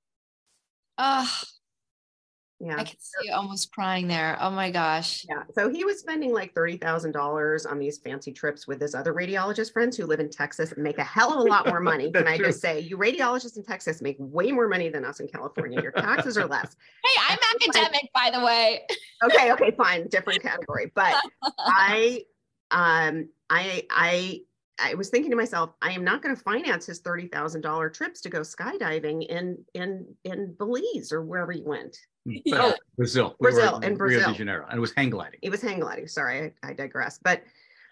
Yeah. 2.61 2.75
I 2.75 2.83
can 2.83 2.99
see 2.99 3.27
you 3.27 3.33
almost 3.33 3.71
crying 3.71 4.07
there. 4.09 4.37
Oh 4.41 4.49
my 4.51 4.69
gosh. 4.69 5.25
Yeah. 5.29 5.43
So 5.55 5.69
he 5.69 5.85
was 5.85 5.97
spending 5.99 6.33
like 6.33 6.53
$30,000 6.53 7.71
on 7.71 7.79
these 7.79 7.99
fancy 7.99 8.33
trips 8.33 8.67
with 8.67 8.81
his 8.81 8.93
other 8.93 9.13
radiologist 9.13 9.71
friends 9.71 9.95
who 9.95 10.05
live 10.05 10.19
in 10.19 10.29
Texas 10.29 10.73
and 10.73 10.83
make 10.83 10.97
a 10.97 11.03
hell 11.03 11.31
of 11.33 11.39
a 11.39 11.43
lot 11.43 11.67
more 11.67 11.79
money. 11.79 12.11
Can 12.13 12.27
I 12.27 12.35
true. 12.35 12.47
just 12.47 12.59
say, 12.59 12.81
you 12.81 12.97
radiologists 12.97 13.55
in 13.55 13.63
Texas 13.63 14.01
make 14.01 14.17
way 14.19 14.51
more 14.51 14.67
money 14.67 14.89
than 14.89 15.05
us 15.05 15.21
in 15.21 15.27
California. 15.29 15.81
Your 15.81 15.93
taxes 15.93 16.37
are 16.37 16.45
less. 16.45 16.75
Hey, 17.05 17.21
I'm 17.29 17.37
That's 17.41 17.67
like- 17.67 17.77
academic, 17.85 18.09
by 18.13 18.29
the 18.33 18.43
way. 18.43 18.81
Okay. 19.23 19.51
Okay. 19.53 19.71
Fine. 19.71 20.07
Different 20.07 20.41
category. 20.41 20.91
But 20.95 21.13
I, 21.59 22.23
um, 22.71 23.27
I, 23.49 23.85
I, 23.89 24.41
I 24.81 24.93
was 24.93 25.09
thinking 25.09 25.29
to 25.31 25.35
myself, 25.35 25.71
I 25.81 25.91
am 25.91 26.05
not 26.05 26.21
going 26.21 26.33
to 26.33 26.41
finance 26.41 26.85
his 26.85 26.99
thirty 26.99 27.27
thousand 27.27 27.59
dollar 27.61 27.89
trips 27.89 28.21
to 28.21 28.29
go 28.29 28.39
skydiving 28.41 29.27
in 29.27 29.57
in 29.73 30.05
in 30.23 30.53
Belize 30.57 31.11
or 31.11 31.21
wherever 31.21 31.51
he 31.51 31.61
went. 31.61 31.97
Yeah. 32.25 32.57
Oh, 32.61 32.75
Brazil. 32.97 33.35
We 33.39 33.51
Brazil, 33.51 33.79
in 33.79 33.95
Rio 33.95 34.19
de 34.19 34.33
Janeiro. 34.33 34.65
And 34.67 34.77
it 34.77 34.81
was 34.81 34.93
hang 34.95 35.09
gliding. 35.09 35.39
It 35.41 35.49
was 35.49 35.61
hang 35.61 35.79
gliding. 35.79 36.07
Sorry, 36.07 36.53
I, 36.63 36.69
I 36.69 36.73
digress. 36.73 37.19
But, 37.21 37.43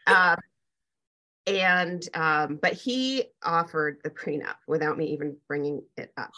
um, 0.06 0.38
and 1.48 2.04
um, 2.14 2.60
but 2.62 2.74
he 2.74 3.26
offered 3.44 4.00
the 4.04 4.10
prenup 4.10 4.56
without 4.68 4.98
me 4.98 5.14
even 5.14 5.38
bringing 5.48 5.82
it 5.96 6.12
up 6.18 6.32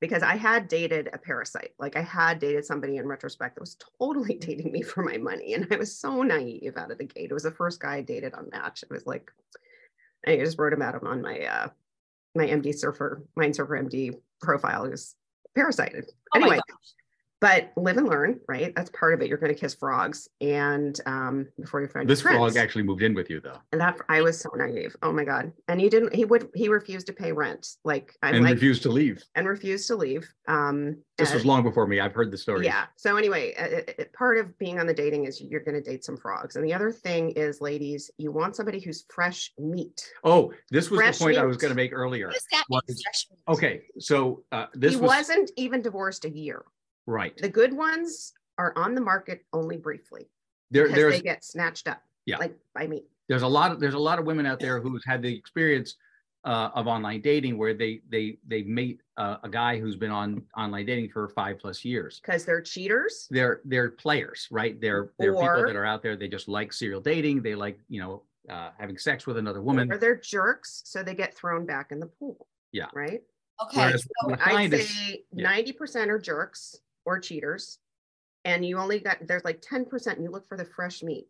because 0.00 0.22
I 0.22 0.36
had 0.36 0.68
dated 0.68 1.08
a 1.12 1.18
parasite. 1.18 1.70
Like 1.78 1.96
I 1.96 2.02
had 2.02 2.38
dated 2.38 2.64
somebody 2.64 2.98
in 2.98 3.06
retrospect 3.06 3.54
that 3.54 3.62
was 3.62 3.76
totally 3.98 4.34
dating 4.40 4.70
me 4.70 4.82
for 4.82 5.02
my 5.02 5.16
money, 5.16 5.54
and 5.54 5.66
I 5.70 5.76
was 5.76 5.98
so 5.98 6.22
naive 6.22 6.76
out 6.76 6.90
of 6.90 6.98
the 6.98 7.04
gate. 7.04 7.30
It 7.30 7.34
was 7.34 7.44
the 7.44 7.50
first 7.50 7.80
guy 7.80 7.96
I 7.96 8.02
dated 8.02 8.34
on 8.34 8.50
Match. 8.50 8.82
It 8.82 8.90
was 8.90 9.06
like 9.06 9.30
I 10.26 10.36
just 10.36 10.58
wrote 10.58 10.74
about 10.74 10.94
him 10.94 11.06
on 11.06 11.22
my 11.22 11.40
uh 11.40 11.68
my 12.34 12.46
MD 12.46 12.74
surfer, 12.74 13.22
mind 13.36 13.56
surfer 13.56 13.82
MD 13.82 14.14
profile. 14.42 14.84
It 14.84 14.90
was 14.90 15.14
parasited. 15.54 16.04
Oh 16.34 16.40
anyway, 16.40 16.56
gosh. 16.56 16.94
But 17.46 17.70
live 17.80 17.96
and 17.96 18.08
learn, 18.08 18.40
right? 18.48 18.74
That's 18.74 18.90
part 18.90 19.14
of 19.14 19.20
it. 19.22 19.28
You're 19.28 19.38
going 19.38 19.54
to 19.54 19.58
kiss 19.60 19.72
frogs, 19.74 20.28
and 20.40 20.98
um, 21.06 21.46
before 21.60 21.80
you 21.80 21.86
find 21.86 22.08
This 22.08 22.24
your 22.24 22.32
frog 22.32 22.56
actually 22.56 22.82
moved 22.82 23.02
in 23.02 23.14
with 23.14 23.30
you 23.30 23.40
though. 23.40 23.58
and 23.70 23.80
that 23.80 23.96
I 24.08 24.20
was 24.20 24.40
so 24.40 24.50
naive. 24.56 24.96
Oh 25.02 25.12
my 25.12 25.22
god! 25.24 25.52
And 25.68 25.80
he 25.80 25.88
didn't. 25.88 26.12
He 26.14 26.24
would. 26.24 26.48
He 26.54 26.68
refused 26.68 27.06
to 27.06 27.12
pay 27.12 27.30
rent. 27.30 27.68
Like 27.84 28.12
I'm 28.22 28.34
and 28.34 28.44
like, 28.44 28.54
refused 28.54 28.82
to 28.82 28.88
leave. 28.90 29.22
and 29.36 29.46
refused 29.46 29.86
to 29.88 29.94
leave. 29.96 30.28
Um, 30.48 30.96
This 31.18 31.30
and- 31.30 31.36
was 31.36 31.46
long 31.46 31.62
before 31.62 31.86
me. 31.86 32.00
I've 32.00 32.12
heard 32.14 32.32
the 32.32 32.36
story. 32.38 32.64
yeah. 32.64 32.86
So 32.96 33.16
anyway, 33.16 33.54
uh, 33.54 33.64
it, 33.64 33.94
it- 33.98 34.12
part 34.12 34.38
of 34.38 34.58
being 34.58 34.80
on 34.80 34.86
the 34.88 34.94
dating 34.94 35.26
is 35.26 35.40
you're 35.40 35.60
going 35.62 35.74
to 35.76 35.80
date 35.90 36.02
some 36.04 36.16
frogs, 36.16 36.56
and 36.56 36.64
the 36.64 36.74
other 36.74 36.90
thing 36.90 37.30
is, 37.30 37.60
ladies, 37.60 38.10
you 38.18 38.32
want 38.32 38.56
somebody 38.56 38.80
who's 38.80 39.04
fresh 39.14 39.52
meat. 39.58 40.04
Oh, 40.24 40.52
this 40.72 40.90
was 40.90 40.98
Fresh 40.98 41.18
the 41.18 41.24
point 41.26 41.38
I 41.38 41.44
was 41.44 41.58
going 41.58 41.70
to 41.70 41.76
make 41.76 41.92
earlier. 41.92 42.26
What 42.26 42.34
does 42.34 42.46
that 42.50 42.64
mean? 42.70 42.80
is- 42.88 43.02
fresh 43.02 43.26
meat? 43.30 43.38
Okay, 43.54 43.82
so 44.00 44.42
uh, 44.50 44.66
this 44.74 44.94
he 44.94 45.00
was 45.00 45.08
wasn't 45.08 45.52
even 45.56 45.80
divorced 45.80 46.24
a 46.24 46.30
year. 46.30 46.64
Right. 47.06 47.36
The 47.36 47.48
good 47.48 47.72
ones 47.72 48.32
are 48.58 48.72
on 48.76 48.94
the 48.94 49.00
market 49.00 49.44
only 49.52 49.76
briefly 49.76 50.28
There, 50.70 50.88
because 50.88 51.12
they 51.12 51.20
get 51.20 51.44
snatched 51.44 51.88
up. 51.88 52.02
Yeah. 52.24 52.38
Like 52.38 52.56
by 52.74 52.86
me. 52.86 53.04
there's 53.28 53.42
a 53.42 53.48
lot 53.48 53.72
of 53.72 53.80
there's 53.80 53.94
a 53.94 53.98
lot 53.98 54.18
of 54.18 54.24
women 54.24 54.46
out 54.46 54.60
there 54.60 54.80
who's 54.80 55.04
had 55.06 55.22
the 55.22 55.34
experience 55.34 55.96
uh, 56.44 56.70
of 56.74 56.86
online 56.86 57.20
dating 57.20 57.58
where 57.58 57.74
they 57.74 58.00
they 58.08 58.38
they 58.46 58.62
meet 58.62 59.00
uh, 59.16 59.36
a 59.42 59.48
guy 59.48 59.78
who's 59.78 59.96
been 59.96 60.10
on 60.12 60.42
online 60.56 60.86
dating 60.86 61.10
for 61.10 61.28
five 61.30 61.58
plus 61.58 61.84
years. 61.84 62.20
because 62.20 62.44
they're 62.44 62.60
cheaters. 62.60 63.26
They're 63.30 63.60
they're 63.64 63.90
players, 63.90 64.46
right? 64.50 64.80
They're 64.80 65.10
they're 65.18 65.32
people 65.34 65.66
that 65.66 65.76
are 65.76 65.84
out 65.84 66.02
there. 66.02 66.16
They 66.16 66.28
just 66.28 66.48
like 66.48 66.72
serial 66.72 67.00
dating. 67.00 67.42
They 67.42 67.54
like 67.54 67.78
you 67.88 68.00
know 68.00 68.22
uh, 68.48 68.70
having 68.78 68.96
sex 68.96 69.26
with 69.26 69.38
another 69.38 69.60
woman. 69.60 69.92
Or 69.92 69.98
they're 69.98 70.16
jerks, 70.16 70.82
so 70.84 71.02
they 71.02 71.14
get 71.14 71.36
thrown 71.36 71.66
back 71.66 71.90
in 71.90 71.98
the 71.98 72.06
pool. 72.06 72.46
Yeah. 72.72 72.86
Right. 72.94 73.22
Okay. 73.64 73.80
Whereas 73.80 74.02
so 74.22 74.32
I'd 74.32 74.40
find 74.40 74.74
is- 74.74 74.88
say 74.88 75.24
yeah. 75.32 75.44
ninety 75.48 75.72
percent 75.72 76.10
are 76.10 76.18
jerks 76.18 76.76
or 77.06 77.18
cheaters, 77.18 77.78
and 78.44 78.66
you 78.66 78.76
only 78.78 78.98
got 78.98 79.18
there's 79.26 79.44
like 79.44 79.62
ten 79.62 79.86
percent. 79.86 80.20
You 80.20 80.30
look 80.30 80.46
for 80.46 80.58
the 80.58 80.64
fresh 80.64 81.02
meat 81.02 81.26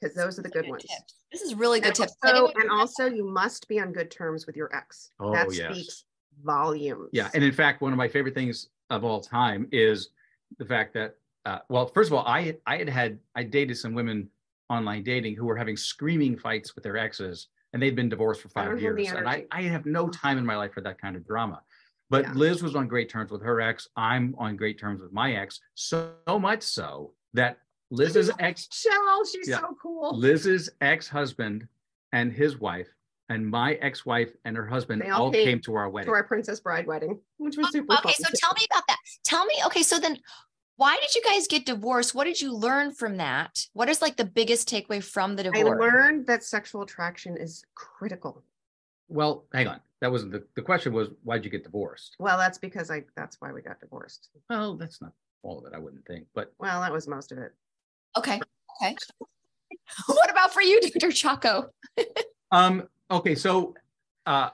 because 0.00 0.14
those 0.14 0.38
are 0.38 0.42
the 0.42 0.50
good 0.50 0.68
ones. 0.68 0.82
tips. 0.82 1.14
This 1.32 1.42
is 1.42 1.54
really 1.54 1.80
good 1.80 1.88
And 1.88 1.96
tips. 1.96 2.14
also, 2.22 2.52
and 2.54 2.70
also, 2.70 3.06
you 3.06 3.24
must 3.26 3.66
be 3.66 3.80
on 3.80 3.92
good 3.92 4.10
terms 4.10 4.46
with 4.46 4.56
your 4.56 4.74
ex. 4.76 5.10
Oh, 5.18 5.32
that 5.32 5.52
yes. 5.52 5.72
speaks 5.72 6.04
volumes. 6.44 7.08
Yeah, 7.12 7.30
and 7.34 7.42
in 7.42 7.52
fact, 7.52 7.80
one 7.80 7.92
of 7.92 7.98
my 7.98 8.08
favorite 8.08 8.34
things 8.34 8.68
of 8.90 9.02
all 9.02 9.20
time 9.20 9.66
is 9.72 10.10
the 10.58 10.64
fact 10.64 10.94
that, 10.94 11.16
uh, 11.46 11.58
well, 11.68 11.86
first 11.86 12.10
of 12.10 12.14
all, 12.14 12.26
I 12.26 12.56
I 12.66 12.76
had 12.76 12.88
had 12.88 13.18
I 13.34 13.42
dated 13.42 13.76
some 13.78 13.94
women 13.94 14.28
online 14.70 15.02
dating 15.02 15.36
who 15.36 15.46
were 15.46 15.56
having 15.56 15.76
screaming 15.76 16.36
fights 16.38 16.74
with 16.74 16.84
their 16.84 16.96
exes, 16.96 17.48
and 17.72 17.82
they'd 17.82 17.96
been 17.96 18.08
divorced 18.08 18.42
for 18.42 18.48
five 18.50 18.66
don't 18.66 18.80
have 18.80 18.96
the 18.96 19.02
years, 19.02 19.14
and 19.16 19.28
I. 19.28 19.46
I 19.50 19.62
have 19.62 19.86
no 19.86 20.08
time 20.08 20.38
in 20.38 20.46
my 20.46 20.56
life 20.56 20.72
for 20.72 20.82
that 20.82 21.00
kind 21.00 21.16
of 21.16 21.26
drama. 21.26 21.62
But 22.10 22.24
Yeah. 22.24 22.32
Liz 22.34 22.62
was 22.62 22.74
on 22.76 22.86
great 22.88 23.08
terms 23.08 23.30
with 23.30 23.42
her 23.42 23.60
ex. 23.60 23.88
I'm 23.96 24.34
on 24.38 24.56
great 24.56 24.78
terms 24.78 25.00
with 25.00 25.12
my 25.12 25.34
ex. 25.34 25.60
So, 25.74 26.12
so 26.28 26.38
much 26.38 26.62
so 26.62 27.12
that 27.32 27.58
Liz's 27.90 28.30
ex 28.38 28.68
Shell, 28.72 29.24
she's 29.24 29.48
Yeah. 29.48 29.60
so 29.60 29.76
cool. 29.82 30.16
Liz's 30.16 30.70
ex-husband 30.80 31.66
and 32.12 32.32
his 32.32 32.58
wife 32.58 32.88
and 33.30 33.46
my 33.48 33.74
ex-wife 33.74 34.30
and 34.44 34.56
her 34.56 34.66
husband 34.66 35.02
They 35.02 35.08
all 35.08 35.24
all 35.24 35.32
came 35.32 35.44
came 35.46 35.60
to 35.62 35.74
our 35.74 35.88
wedding. 35.88 36.08
to 36.08 36.14
our 36.14 36.24
princess 36.24 36.60
bride 36.60 36.86
wedding, 36.86 37.20
which 37.38 37.56
was 37.56 37.70
super 37.72 37.94
okay, 37.94 38.12
fun. 38.12 38.12
so 38.12 38.28
tell 38.34 38.52
me 38.54 38.66
about 38.70 38.86
that. 38.86 38.98
Tell 39.24 39.44
me, 39.46 39.54
okay, 39.66 39.82
so 39.82 39.98
then 39.98 40.18
why 40.76 40.98
did 41.00 41.14
you 41.14 41.22
guys 41.22 41.46
get 41.46 41.64
divorced? 41.66 42.14
What 42.14 42.24
did 42.24 42.40
you 42.40 42.52
learn 42.52 42.92
from 42.92 43.16
that? 43.18 43.66
What 43.72 43.88
is 43.88 44.02
like 44.02 44.16
the 44.16 44.24
biggest 44.24 44.68
takeaway 44.68 45.02
from 45.02 45.36
the 45.36 45.44
divorce? 45.44 45.64
I 45.66 45.86
learned 45.86 46.26
that 46.26 46.42
sexual 46.44 46.82
attraction 46.82 47.36
is 47.36 47.64
critical. 47.74 48.42
Well, 49.08 49.46
hang 49.54 49.68
on. 49.68 49.80
That 50.04 50.12
wasn't 50.12 50.32
the, 50.32 50.44
the 50.54 50.60
question 50.60 50.92
was, 50.92 51.08
why'd 51.22 51.46
you 51.46 51.50
get 51.50 51.64
divorced? 51.64 52.14
Well, 52.18 52.36
that's 52.36 52.58
because 52.58 52.90
I, 52.90 53.04
that's 53.16 53.40
why 53.40 53.52
we 53.52 53.62
got 53.62 53.80
divorced. 53.80 54.28
Well, 54.50 54.76
that's 54.76 55.00
not 55.00 55.12
all 55.42 55.58
of 55.58 55.64
it, 55.64 55.74
I 55.74 55.78
wouldn't 55.78 56.04
think, 56.04 56.26
but 56.34 56.52
Well, 56.58 56.82
that 56.82 56.92
was 56.92 57.08
most 57.08 57.32
of 57.32 57.38
it. 57.38 57.54
Okay. 58.14 58.38
Okay. 58.82 58.96
what 60.08 60.30
about 60.30 60.52
for 60.52 60.60
you, 60.60 60.78
Dr. 60.82 61.10
Chaco? 61.10 61.70
Um, 62.52 62.86
okay, 63.10 63.34
so 63.34 63.74
uh 64.26 64.50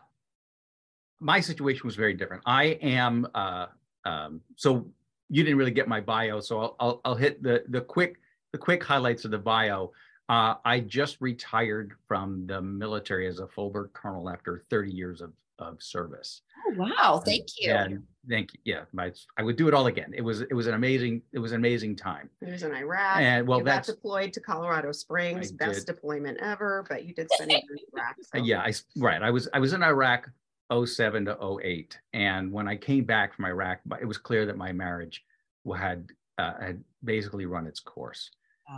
my 1.19 1.41
situation 1.41 1.83
was 1.85 1.97
very 1.97 2.15
different. 2.15 2.43
I 2.47 2.79
am 2.81 3.27
uh 3.35 3.67
um 4.07 4.41
so 4.57 4.87
you 5.29 5.43
didn't 5.43 5.59
really 5.59 5.73
get 5.73 5.87
my 5.89 6.01
bio, 6.01 6.41
so 6.41 6.61
I'll 6.61 6.77
I'll, 6.81 7.01
I'll 7.05 7.15
hit 7.17 7.43
the 7.43 7.65
the 7.69 7.81
quick 7.81 8.21
the 8.53 8.59
quick 8.59 8.83
highlights 8.83 9.27
of 9.27 9.33
the 9.33 9.39
bio. 9.39 9.93
Uh, 10.31 10.55
I 10.65 10.79
just 10.81 11.21
retired 11.21 11.95
from 12.07 12.47
the 12.47 12.63
military 12.63 13.27
as 13.27 13.41
a 13.41 13.49
full 13.49 13.69
bird 13.71 13.91
colonel 13.93 14.31
after 14.31 14.63
30 14.71 14.93
years 14.93 15.21
of 15.21 15.33
of 15.59 15.83
service. 15.83 16.41
Oh, 16.67 16.75
wow. 16.79 17.23
Thank 17.23 17.49
you. 17.59 17.71
And 17.73 18.03
thank 18.31 18.55
you. 18.55 18.61
Yeah, 18.65 18.85
my, 18.95 19.13
I 19.37 19.43
would 19.43 19.57
do 19.57 19.69
it 19.69 19.75
all 19.75 19.89
again. 19.89 20.13
It 20.15 20.23
was 20.23 20.41
it 20.41 20.55
was 20.55 20.67
an 20.69 20.73
amazing 20.75 21.21
it 21.33 21.39
was 21.39 21.53
an 21.53 21.57
amazing 21.59 21.97
time. 21.97 22.31
He 22.43 22.51
was 22.51 22.63
in 22.63 22.73
Iraq. 22.75 23.19
And 23.19 23.47
well, 23.47 23.59
you 23.59 23.65
got 23.67 23.73
that's 23.75 23.89
deployed 23.89 24.33
to 24.35 24.41
Colorado 24.41 24.91
Springs, 24.93 25.53
I 25.53 25.57
best 25.67 25.85
did. 25.87 25.95
deployment 25.95 26.39
ever, 26.41 26.87
but 26.89 27.05
you 27.05 27.13
did 27.13 27.31
spend 27.33 27.51
a 27.51 27.55
year 27.55 27.63
in 27.73 27.79
Iraq. 27.99 28.17
So- 28.23 28.39
Yeah, 28.43 28.63
I, 28.63 28.69
s- 28.69 28.85
right. 28.97 29.21
I 29.23 29.31
was, 29.31 29.49
I 29.53 29.59
was 29.59 29.73
in 29.75 29.83
Iraq 29.83 30.31
07 30.73 31.27
to 31.27 31.59
08. 31.63 31.99
And 32.15 32.51
when 32.53 32.67
I 32.69 32.77
came 32.77 33.05
back 33.05 33.35
from 33.35 33.45
Iraq, 33.47 33.81
it 34.01 34.05
was 34.07 34.17
clear 34.17 34.47
that 34.47 34.57
my 34.57 34.73
marriage 34.73 35.25
had, 35.77 36.09
uh, 36.39 36.55
had 36.59 36.83
basically 37.05 37.45
run 37.47 37.67
its 37.67 37.81
course. 37.81 38.31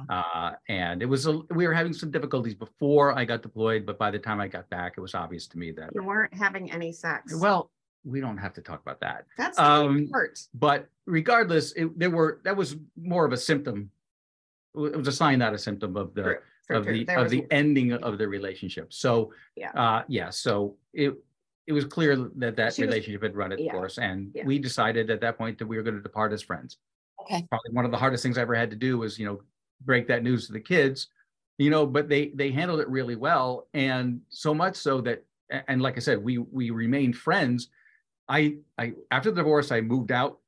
Uh, 0.09 0.53
and 0.69 1.03
it 1.03 1.07
was, 1.07 1.27
a, 1.27 1.39
we 1.51 1.67
were 1.67 1.75
having 1.75 1.93
some 1.93 2.11
difficulties 2.11 2.55
before 2.55 3.17
I 3.19 3.25
got 3.25 3.43
deployed, 3.43 3.85
but 3.87 3.99
by 3.99 4.11
the 4.11 4.19
time 4.19 4.41
I 4.41 4.49
got 4.49 4.69
back, 4.71 4.95
it 4.97 5.01
was 5.01 5.15
obvious 5.15 5.47
to 5.49 5.59
me 5.59 5.71
that, 5.73 5.91
You 5.95 6.03
weren't 6.03 6.33
having 6.35 6.71
any 6.73 6.93
sex. 6.93 7.35
well, 7.35 7.71
we 8.05 8.21
don't 8.21 8.39
have 8.39 8.53
to 8.55 8.61
talk 8.61 8.81
about 8.81 9.01
that. 9.01 9.27
that's 9.39 9.57
the 9.57 9.65
um, 9.65 10.09
part. 10.11 10.39
But 10.55 10.89
regardless, 11.07 11.73
it, 11.73 11.97
there 11.99 12.11
were, 12.11 12.41
that 12.45 12.57
was 12.57 12.77
more 13.01 13.25
of 13.25 13.33
a 13.33 13.37
symptom. 13.37 13.91
It 14.75 14.97
was 14.97 15.09
a 15.09 15.13
sign, 15.13 15.39
not 15.39 15.55
a 15.55 15.59
symptom 15.59 15.97
of 15.97 16.15
the, 16.15 16.39
of 16.71 16.87
the 16.87 17.05
There 17.05 17.19
of 17.19 17.25
was- 17.25 17.33
the 17.33 17.47
ending 17.51 17.93
of 17.93 18.19
the 18.19 18.27
relationship. 18.27 18.93
So 18.93 19.33
Yeah. 19.57 19.71
uh 19.73 20.03
yeah, 20.09 20.31
so 20.31 20.77
it 20.95 21.15
it 21.67 21.73
was 21.73 21.85
clear 21.85 22.17
that 22.37 22.57
that 22.57 22.75
She 22.75 22.83
was- 22.83 22.89
relationship 22.89 23.23
had 23.23 23.37
run 23.37 23.53
its 23.53 23.63
yeah, 23.63 23.73
course, 23.73 23.99
and 23.99 24.33
yeah. 24.35 24.45
we 24.47 24.59
decided 24.59 25.11
at 25.11 25.21
that 25.21 25.37
point 25.39 25.59
that 25.59 25.67
we 25.67 25.77
were 25.77 25.83
going 25.83 25.97
to 25.97 26.03
depart 26.03 26.33
as 26.33 26.41
friends. 26.43 26.79
Okay. 27.21 27.47
Probably 27.51 27.71
one 27.73 27.85
of 27.85 27.91
the 27.93 27.99
hardest 27.99 28.23
things 28.23 28.37
I 28.39 28.41
ever 28.43 28.55
had 28.55 28.71
to 28.71 28.77
do 28.77 28.99
was 28.99 29.19
you 29.19 29.27
know 29.27 29.43
break 29.85 30.09
that 30.09 30.23
news 30.23 30.47
to 30.47 30.53
the 30.53 30.61
kids, 30.61 31.09
you 31.59 31.71
know, 31.71 31.87
but 31.87 32.09
they 32.09 32.29
they 32.35 32.51
handled 32.51 32.81
it 32.81 32.89
really 32.89 33.17
well, 33.17 33.67
and 33.75 34.21
so 34.29 34.55
much 34.55 34.77
so 34.77 35.01
that 35.03 35.25
and 35.69 35.83
like 35.83 35.97
I 35.97 36.01
said, 36.01 36.23
we 36.23 36.39
we 36.39 36.71
remained 36.71 37.17
friends. 37.17 37.69
I 38.29 38.57
I 38.79 38.95
after 39.11 39.31
the 39.31 39.37
divorce, 39.37 39.71
I 39.71 39.81
moved 39.81 40.13
out, 40.13 40.39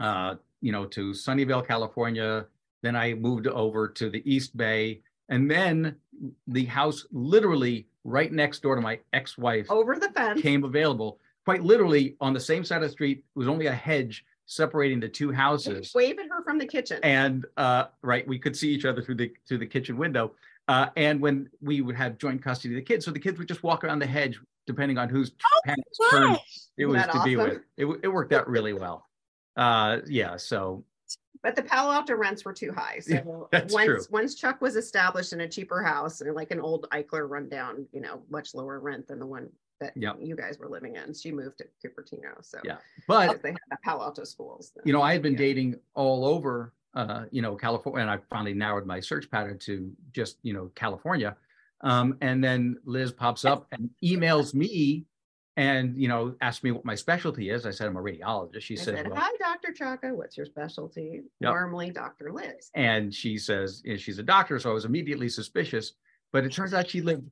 uh, 0.00 0.36
you 0.60 0.72
know, 0.72 0.86
to 0.86 1.10
Sunnyvale, 1.12 1.66
California. 1.66 2.46
Then 2.82 2.96
I 2.96 3.14
moved 3.14 3.46
over 3.46 3.88
to 3.88 4.10
the 4.10 4.22
East 4.30 4.56
Bay, 4.56 5.00
and 5.28 5.50
then 5.50 5.96
the 6.48 6.64
house 6.66 7.06
literally 7.12 7.86
right 8.04 8.30
next 8.30 8.60
door 8.62 8.74
to 8.76 8.82
my 8.82 8.98
ex-wife 9.14 9.70
Over 9.70 9.98
the 9.98 10.10
fence. 10.10 10.42
came 10.42 10.64
available. 10.64 11.18
Quite 11.46 11.62
literally 11.62 12.16
on 12.20 12.34
the 12.34 12.40
same 12.40 12.64
side 12.64 12.76
of 12.76 12.82
the 12.82 12.88
street, 12.90 13.18
it 13.18 13.38
was 13.38 13.48
only 13.48 13.66
a 13.66 13.72
hedge 13.72 14.24
separating 14.46 15.00
the 15.00 15.08
two 15.08 15.32
houses. 15.32 15.92
Wave 15.94 16.18
at 16.18 16.26
from 16.44 16.58
the 16.58 16.66
kitchen. 16.66 17.00
And 17.02 17.46
uh, 17.56 17.86
right, 18.02 18.26
we 18.26 18.38
could 18.38 18.56
see 18.56 18.70
each 18.70 18.84
other 18.84 19.02
through 19.02 19.16
the 19.16 19.32
through 19.48 19.58
the 19.58 19.66
kitchen 19.66 19.96
window. 19.96 20.32
Uh, 20.68 20.86
and 20.96 21.20
when 21.20 21.50
we 21.60 21.82
would 21.82 21.94
have 21.96 22.18
joint 22.18 22.42
custody 22.42 22.74
of 22.74 22.76
the 22.76 22.82
kids, 22.82 23.04
so 23.04 23.10
the 23.10 23.18
kids 23.18 23.38
would 23.38 23.48
just 23.48 23.62
walk 23.62 23.84
around 23.84 23.98
the 23.98 24.06
hedge, 24.06 24.40
depending 24.66 24.96
on 24.96 25.08
whose 25.08 25.32
parents' 25.64 25.98
turn 26.10 26.36
it 26.78 26.86
was 26.86 27.02
to 27.02 27.22
be 27.22 27.36
with. 27.36 27.60
It, 27.76 27.86
it 28.02 28.08
worked 28.08 28.32
out 28.32 28.48
really 28.48 28.72
well. 28.72 29.06
Uh, 29.56 29.98
yeah, 30.06 30.36
so 30.36 30.84
But 31.42 31.54
the 31.54 31.62
Palo 31.62 31.92
Alto 31.92 32.14
rents 32.14 32.44
were 32.44 32.52
too 32.52 32.72
high. 32.72 32.98
So 33.00 33.48
that's 33.52 33.72
once 33.72 33.86
true. 33.86 34.00
once 34.10 34.34
Chuck 34.34 34.60
was 34.60 34.76
established 34.76 35.32
in 35.32 35.42
a 35.42 35.48
cheaper 35.48 35.82
house 35.82 36.20
and 36.20 36.34
like 36.34 36.50
an 36.50 36.60
old 36.60 36.86
Eichler 36.92 37.28
rundown, 37.28 37.86
you 37.92 38.00
know, 38.00 38.22
much 38.30 38.54
lower 38.54 38.80
rent 38.80 39.06
than 39.08 39.18
the 39.18 39.26
one 39.26 39.48
that 39.84 39.96
Yep. 39.96 40.16
you 40.20 40.36
guys 40.36 40.58
were 40.58 40.68
living 40.68 40.96
in. 40.96 41.12
She 41.14 41.30
moved 41.32 41.58
to 41.58 41.64
Cupertino. 41.84 42.42
So 42.42 42.58
Yeah. 42.64 42.78
but 43.06 43.42
they 43.42 43.50
had 43.50 43.58
the 43.70 43.76
Palo 43.84 44.02
Alto 44.04 44.24
schools. 44.24 44.72
then. 44.74 44.82
you 44.86 44.92
know, 44.92 45.02
I 45.02 45.12
had 45.12 45.22
been 45.22 45.32
Yeah. 45.32 45.38
dating 45.38 45.80
all 45.94 46.24
over, 46.24 46.72
uh, 46.94 47.26
you 47.30 47.42
know, 47.42 47.56
California, 47.56 48.02
and 48.02 48.10
I 48.10 48.18
finally 48.30 48.54
narrowed 48.54 48.86
my 48.86 49.00
search 49.00 49.30
pattern 49.30 49.58
to 49.60 49.92
just, 50.12 50.38
you 50.42 50.52
know, 50.52 50.70
California. 50.74 51.36
Um, 51.82 52.16
and 52.22 52.42
then 52.42 52.78
Liz 52.84 53.12
pops 53.12 53.44
up 53.44 53.66
and 53.72 53.90
emails 54.02 54.54
me 54.54 55.04
and, 55.56 55.96
you 56.00 56.08
know, 56.08 56.34
asks 56.40 56.64
me 56.64 56.70
what 56.72 56.84
my 56.84 56.94
specialty 56.94 57.50
is. 57.50 57.66
I 57.66 57.70
said, 57.70 57.86
I'm 57.86 57.96
a 57.96 58.02
radiologist. 58.02 58.62
She 58.62 58.74
I 58.74 58.78
says, 58.78 58.96
said, 58.96 59.08
well, 59.10 59.20
"Hi, 59.20 59.30
Dr. 59.38 59.72
Chaka. 59.72 60.14
What's 60.14 60.36
your 60.36 60.46
specialty?" 60.46 61.22
Yep. 61.22 61.24
Normally, 61.40 61.90
Dr. 61.90 62.32
Liz. 62.32 62.70
and 62.74 63.14
she 63.14 63.38
says, 63.38 63.80
you 63.84 63.92
know, 63.92 63.96
she's 63.98 64.18
a 64.18 64.22
doctor. 64.22 64.58
So 64.58 64.70
I 64.70 64.74
was 64.74 64.84
immediately 64.84 65.28
suspicious, 65.28 65.92
but 66.32 66.44
it 66.44 66.52
turns 66.52 66.74
out 66.74 66.88
she 66.88 67.00
lived 67.02 67.30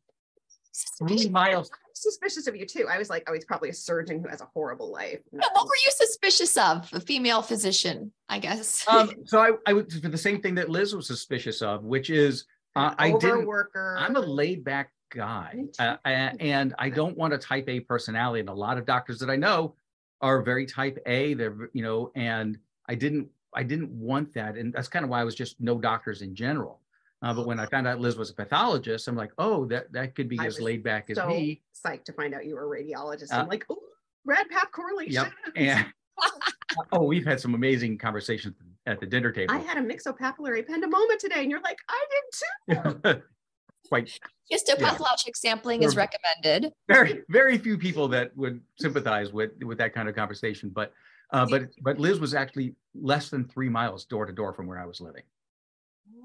three 0.99 1.29
miles. 1.29 1.71
I'm 1.73 1.95
suspicious 1.95 2.47
of 2.47 2.57
you 2.57 2.67
too. 2.67 2.87
I 2.91 2.99
was 2.99 3.11
like, 3.11 3.25
"Oh, 3.29 3.35
he's 3.35 3.45
probably 3.45 3.71
a 3.71 3.75
surgeon 3.75 4.23
who 4.23 4.29
has 4.29 4.41
a 4.41 4.49
horrible 4.55 4.91
life." 4.91 5.21
Yeah, 5.33 5.41
What 5.53 5.65
were 5.65 5.77
you 5.85 5.93
suspicious 5.93 6.57
of? 6.57 6.89
A 6.93 7.01
female 7.01 7.43
physician, 7.43 8.13
I 8.29 8.39
guess. 8.39 8.87
Um, 8.89 9.11
so 9.25 9.41
I, 9.41 9.53
I 9.67 9.73
would, 9.73 9.93
for 9.93 10.09
the 10.09 10.19
same 10.19 10.41
thing 10.41 10.55
that 10.57 10.69
Liz 10.69 10.95
was 10.95 11.07
suspicious 11.07 11.63
of, 11.63 11.85
which 11.85 12.11
is, 12.11 12.47
uh, 12.77 12.95
I 12.99 13.13
didn't, 13.13 13.47
Overworker. 13.47 13.97
I'm 13.99 14.17
a 14.17 14.21
laid 14.21 14.65
back 14.65 14.93
guy, 15.11 15.65
uh, 15.79 15.97
and 16.05 16.75
I 16.79 16.89
don't 16.89 17.17
want 17.17 17.35
a 17.35 17.39
type 17.39 17.69
A 17.69 17.81
personality. 17.81 18.41
And 18.41 18.49
a 18.49 18.55
lot 18.55 18.79
of 18.79 18.87
doctors 18.87 19.19
that 19.21 19.31
I 19.31 19.37
know 19.37 19.75
are 20.21 20.43
very 20.43 20.67
type 20.67 20.99
A. 21.07 21.35
They're 21.35 21.71
you 21.73 21.83
know, 21.83 22.11
and 22.15 22.59
I 22.89 22.95
didn't 22.95 23.29
I 23.55 23.63
didn't 23.63 23.91
want 23.91 24.33
that, 24.35 24.57
and 24.57 24.73
that's 24.73 24.89
kind 24.89 25.05
of 25.05 25.11
why 25.11 25.21
I 25.21 25.25
was 25.25 25.35
just 25.35 25.61
no 25.61 25.79
doctors 25.79 26.23
in 26.23 26.35
general. 26.35 26.81
Uh, 27.23 27.33
but 27.33 27.47
when 27.47 27.61
I 27.61 27.67
found 27.67 27.87
out 27.87 28.01
Liz 28.01 28.17
was 28.17 28.31
a 28.31 28.35
pathologist, 28.35 29.07
I'm 29.07 29.17
like, 29.17 29.31
oh, 29.39 29.65
that 29.67 29.93
that 29.93 30.15
could 30.17 30.29
be 30.29 30.39
I 30.41 30.47
as 30.47 30.61
laid 30.61 30.83
back 30.83 31.09
as 31.09 31.17
so 31.17 31.29
me. 31.29 31.63
psyched 31.87 32.05
to 32.05 32.13
find 32.13 32.35
out 32.35 32.45
you 32.45 32.57
were 32.57 32.75
a 32.75 32.83
radiologist. 32.83 33.33
Uh, 33.33 33.37
I'm 33.37 33.49
like, 33.49 33.65
"Oh, 33.71 33.79
rad 34.25 34.49
path 34.51 34.73
correlation." 34.73 35.13
Yep. 35.13 35.33
And 35.57 35.87
oh, 36.93 37.05
we've 37.05 37.25
had 37.25 37.39
some 37.41 37.55
amazing 37.55 37.99
conversations 37.99 38.57
at 38.87 38.99
the 38.99 39.07
dinner 39.07 39.31
table. 39.31 39.55
I 39.55 39.59
had 39.59 39.79
a 39.79 39.81
myxopapillary 39.81 40.67
ependymoma 40.67 41.17
today, 41.19 41.43
and 41.43 41.51
you're 41.51 41.61
like, 41.61 41.79
I 41.89 42.05
did 42.11 43.15
too. 43.15 43.23
Quite 43.89 44.19
Histopathologic 44.51 45.37
sampling 45.37 45.83
is 45.83 45.95
We're- 45.95 46.09
recommended. 46.09 46.73
very 46.89 47.23
very 47.29 47.59
few 47.59 47.77
people 47.79 48.09
that 48.09 48.37
would 48.37 48.61
sympathize 48.81 49.33
with 49.33 49.51
with 49.63 49.79
that 49.79 49.95
kind 49.95 50.09
of 50.09 50.15
conversation 50.15 50.71
but 50.71 50.93
uh 51.33 51.45
but 51.51 51.65
but 51.83 51.99
liz 51.99 52.19
was 52.19 52.33
actually 52.35 52.75
less 52.95 53.29
than 53.29 53.47
three 53.49 53.69
miles 53.69 54.05
door 54.07 54.25
to 54.25 54.33
door 54.33 54.55
from 54.55 54.67
where 54.67 54.79
i 54.79 54.87
was 54.87 55.01
living 55.01 55.25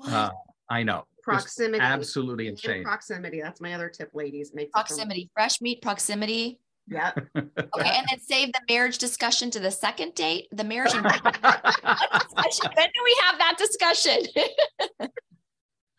uh 0.08 0.30
i 0.70 0.84
know 0.84 1.04
Just 1.18 1.24
Proximity. 1.24 1.84
absolutely 1.84 2.48
And 2.48 2.58
insane 2.58 2.84
proximity. 2.84 3.42
That's 3.42 3.60
my 3.60 3.74
other 3.74 3.90
tip, 3.90 4.12
ladies. 4.14 4.54
Make 4.54 4.72
Proximity, 4.72 5.30
fresh 5.34 5.60
meat 5.62 5.82
proximity. 5.82 6.60
Yeah. 6.90 7.12
Okay, 7.36 7.50
and 7.98 8.08
then 8.10 8.20
save 8.22 8.54
the 8.54 8.62
marriage 8.70 8.98
discussion 8.98 9.52
to 9.52 9.60
the 9.60 9.72
second 9.72 10.16
date. 10.16 10.48
The 10.54 10.64
marriage 10.64 10.94
and 10.96 11.04
discussion. 11.04 12.72
When 12.76 12.88
do 12.96 13.02
we 13.04 13.18
have 13.24 13.38
that 13.40 13.56
discussion? 13.58 14.20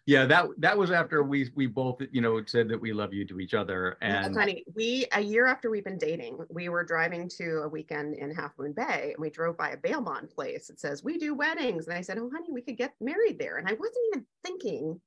yeah 0.09 0.25
that 0.25 0.47
that 0.57 0.77
was 0.77 0.91
after 0.91 1.23
we 1.23 1.51
we 1.55 1.67
both 1.67 2.01
you 2.13 2.23
know 2.23 2.43
said 2.47 2.67
that 2.67 2.81
we 2.81 2.95
love 2.95 3.13
you 3.13 3.27
to 3.27 3.41
each 3.41 3.53
other 3.53 3.99
That's 4.01 4.29
and 4.29 4.35
funny. 4.35 4.65
We 4.75 5.07
a 5.13 5.21
year 5.21 5.47
after 5.47 5.69
we've 5.69 5.85
been 5.85 5.99
dating, 5.99 6.39
we 6.49 6.71
were 6.71 6.83
driving 6.83 7.29
to 7.37 7.61
a 7.65 7.69
weekend 7.69 8.15
in 8.15 8.35
Half 8.35 8.53
Moon 8.59 8.73
Bay, 8.73 9.13
and 9.15 9.21
we 9.21 9.29
drove 9.29 9.59
by 9.59 9.71
a 9.73 9.77
bail 9.77 10.01
bonds 10.01 10.33
place. 10.33 10.71
It 10.71 10.81
says 10.81 11.05
we 11.05 11.19
do 11.19 11.35
weddings, 11.35 11.89
and 11.89 11.97
I 11.97 12.01
said, 12.01 12.17
"Oh, 12.17 12.31
honey, 12.33 12.49
we 12.51 12.63
could 12.63 12.79
get 12.79 12.95
married 13.03 13.39
there." 13.39 13.59
And 13.59 13.69
I 13.69 13.73
wasn't 13.73 14.07
even 14.09 14.27
thinking, 14.43 14.99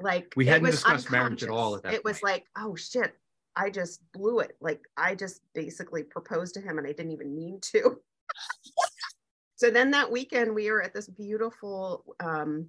like 0.00 0.32
We 0.36 0.46
hadn't 0.46 0.68
discussed 0.68 1.12
marriage 1.12 1.44
at 1.44 1.48
all 1.48 1.76
at 1.76 1.84
that 1.84 1.94
It 1.94 2.04
was 2.04 2.20
like, 2.20 2.44
oh 2.56 2.74
shit, 2.74 3.14
I 3.54 3.70
just 3.70 4.00
blew 4.12 4.40
it. 4.40 4.56
Like 4.60 4.80
I 4.96 5.14
just 5.14 5.42
basically 5.54 6.02
proposed 6.02 6.54
to 6.54 6.60
him, 6.60 6.78
and 6.78 6.88
I 6.88 6.92
didn't 6.92 7.12
even 7.12 7.36
mean 7.36 7.60
to. 7.72 8.00
so 9.54 9.70
then 9.70 9.92
that 9.92 10.10
weekend, 10.10 10.52
we 10.52 10.72
were 10.72 10.82
at 10.82 10.92
this 10.92 11.06
beautiful 11.06 12.04
um, 12.18 12.68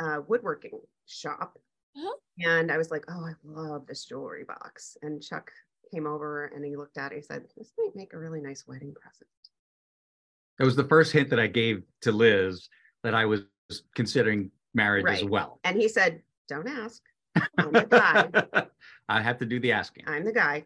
uh, 0.00 0.22
woodworking 0.26 0.80
shop. 1.06 1.58
Uh-huh. 1.96 2.16
And 2.40 2.72
I 2.72 2.78
was 2.78 2.90
like, 2.90 3.04
oh, 3.08 3.26
I 3.26 3.32
love 3.44 3.86
this 3.86 4.04
jewelry 4.04 4.44
box. 4.44 4.96
And 5.02 5.22
Chuck 5.22 5.50
came 5.92 6.06
over 6.06 6.46
and 6.46 6.64
he 6.64 6.76
looked 6.76 6.98
at 6.98 7.12
it. 7.12 7.16
He 7.16 7.22
said, 7.22 7.44
this 7.56 7.72
might 7.78 7.94
make 7.96 8.12
a 8.14 8.18
really 8.18 8.40
nice 8.40 8.64
wedding 8.66 8.94
present. 8.94 9.28
that 10.58 10.64
was 10.64 10.76
the 10.76 10.84
first 10.84 11.10
hint 11.12 11.30
that 11.30 11.40
i 11.40 11.46
gave 11.46 11.82
to 12.02 12.12
liz 12.12 12.68
that 13.02 13.14
i 13.14 13.24
was 13.24 13.42
considering 13.94 14.50
marriage 14.74 15.06
as 15.08 15.24
well 15.24 15.58
And 15.64 15.76
he 15.76 15.88
said, 15.88 16.22
don't 16.48 16.68
ask. 16.68 17.02
I'm 17.58 17.72
the 17.72 17.86
guy. 17.86 18.66
i 19.08 19.20
have 19.20 19.38
to 19.38 19.46
do 19.46 19.58
the 19.58 19.72
asking 19.72 20.04
I'm 20.06 20.24
the 20.24 20.32
guy. 20.32 20.64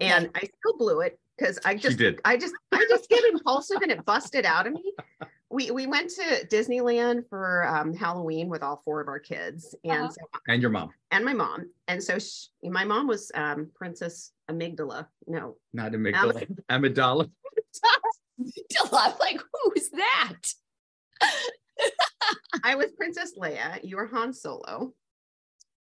And 0.00 0.30
I 0.34 0.40
still 0.40 0.76
blew 0.78 1.00
it 1.00 1.18
because 1.36 1.58
I 1.64 1.74
just, 1.74 1.98
did 1.98 2.20
I 2.24 2.36
just, 2.36 2.54
I 2.72 2.86
just 2.88 3.08
get 3.08 3.24
impulsive 3.24 3.82
and 3.82 3.90
it 3.90 4.04
busted 4.04 4.46
out 4.46 4.66
of 4.66 4.72
me. 4.74 4.92
We 5.52 5.70
we 5.70 5.86
went 5.86 6.10
to 6.10 6.46
Disneyland 6.50 7.28
for 7.28 7.66
um, 7.68 7.94
Halloween 7.94 8.48
with 8.48 8.62
all 8.62 8.80
four 8.84 9.00
of 9.00 9.08
our 9.08 9.18
kids, 9.20 9.74
and 9.84 9.92
Uh-huh. 10.04 10.10
so, 10.10 10.40
And 10.48 10.62
your 10.62 10.70
mom, 10.70 10.90
and 11.10 11.24
my 11.24 11.34
mom, 11.34 11.70
and 11.88 12.02
so 12.02 12.18
she, 12.18 12.46
my 12.64 12.84
mom 12.84 13.06
was 13.06 13.30
um, 13.34 13.70
Princess 13.74 14.32
Amygdala. 14.50 15.06
No, 15.26 15.56
not 15.72 15.92
amygdala, 15.92 16.46
amygdala. 16.70 17.30
I'm 18.92 19.12
like, 19.20 19.40
who's 19.52 19.90
that? 19.90 20.40
I 22.64 22.74
was 22.74 22.90
Princess 22.96 23.32
Leia. 23.38 23.80
You 23.82 23.96
were 23.96 24.06
Han 24.06 24.32
Solo, 24.32 24.92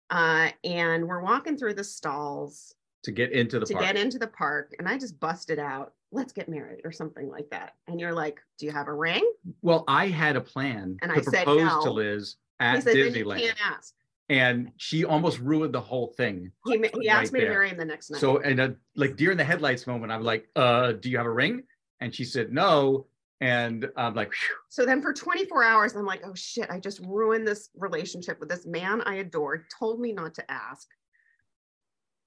uh, 0.09 0.49
and 0.63 1.07
we're 1.07 1.21
walking 1.21 1.57
through 1.57 1.75
the 1.75 1.83
stalls 1.83 2.75
to 3.03 3.11
get 3.11 3.31
into 3.31 3.59
the 3.59 3.65
to 3.65 3.73
park. 3.73 3.85
get 3.85 3.95
into 3.95 4.19
the 4.19 4.27
park, 4.27 4.75
and 4.79 4.87
I 4.87 4.97
just 4.97 5.19
busted 5.19 5.59
out, 5.59 5.93
"Let's 6.11 6.33
get 6.33 6.49
married" 6.49 6.81
or 6.83 6.91
something 6.91 7.29
like 7.29 7.49
that. 7.51 7.75
And 7.87 7.99
you're 7.99 8.13
like, 8.13 8.39
"Do 8.57 8.65
you 8.65 8.71
have 8.71 8.87
a 8.87 8.93
ring?" 8.93 9.29
Well, 9.61 9.83
I 9.87 10.07
had 10.07 10.35
a 10.35 10.41
plan 10.41 10.97
And 11.01 11.11
to 11.11 11.19
I 11.19 11.21
said 11.21 11.45
propose 11.45 11.83
to 11.83 11.89
no. 11.89 11.93
Liz 11.93 12.35
He 12.59 12.65
at 12.65 12.83
said, 12.83 12.95
"Then 12.95 13.13
you 13.15 13.25
Disneyland, 13.25 13.39
can't 13.39 13.57
ask." 13.65 13.93
and 14.29 14.71
she 14.77 15.03
almost 15.03 15.39
ruined 15.39 15.73
the 15.73 15.81
whole 15.81 16.07
thing. 16.15 16.51
He, 16.65 16.77
he 17.01 17.09
asked 17.09 17.33
Right 17.33 17.33
me 17.33 17.39
to 17.41 17.49
marry 17.49 17.69
him 17.69 17.77
the 17.77 17.83
next 17.85 18.09
night. 18.11 18.21
So, 18.21 18.37
and 18.39 18.59
uh, 18.61 18.69
like 18.95 19.17
deer 19.17 19.31
in 19.31 19.37
the 19.37 19.43
headlights 19.43 19.85
moment, 19.87 20.11
I'm 20.11 20.23
like, 20.23 20.47
uh, 20.55 20.93
do 20.93 21.09
you 21.09 21.17
have 21.17 21.25
a 21.25 21.31
ring? 21.31 21.63
And 21.99 22.15
she 22.15 22.23
said 22.23 22.53
no. 22.53 23.07
And 23.41 23.89
I'm 23.97 24.13
like, 24.13 24.31
"Phew." 24.31 24.55
So 24.69 24.85
then 24.85 25.01
for 25.01 25.11
24 25.13 25.63
hours, 25.63 25.95
I'm 25.95 26.05
like, 26.05 26.21
oh 26.23 26.33
shit, 26.35 26.69
I 26.69 26.79
just 26.79 26.99
ruined 26.99 27.45
this 27.47 27.69
relationship 27.75 28.39
with 28.39 28.49
this 28.49 28.65
man 28.67 29.01
I 29.01 29.15
adored, 29.15 29.65
told 29.77 29.99
me 29.99 30.13
not 30.13 30.35
to 30.35 30.51
ask. 30.51 30.87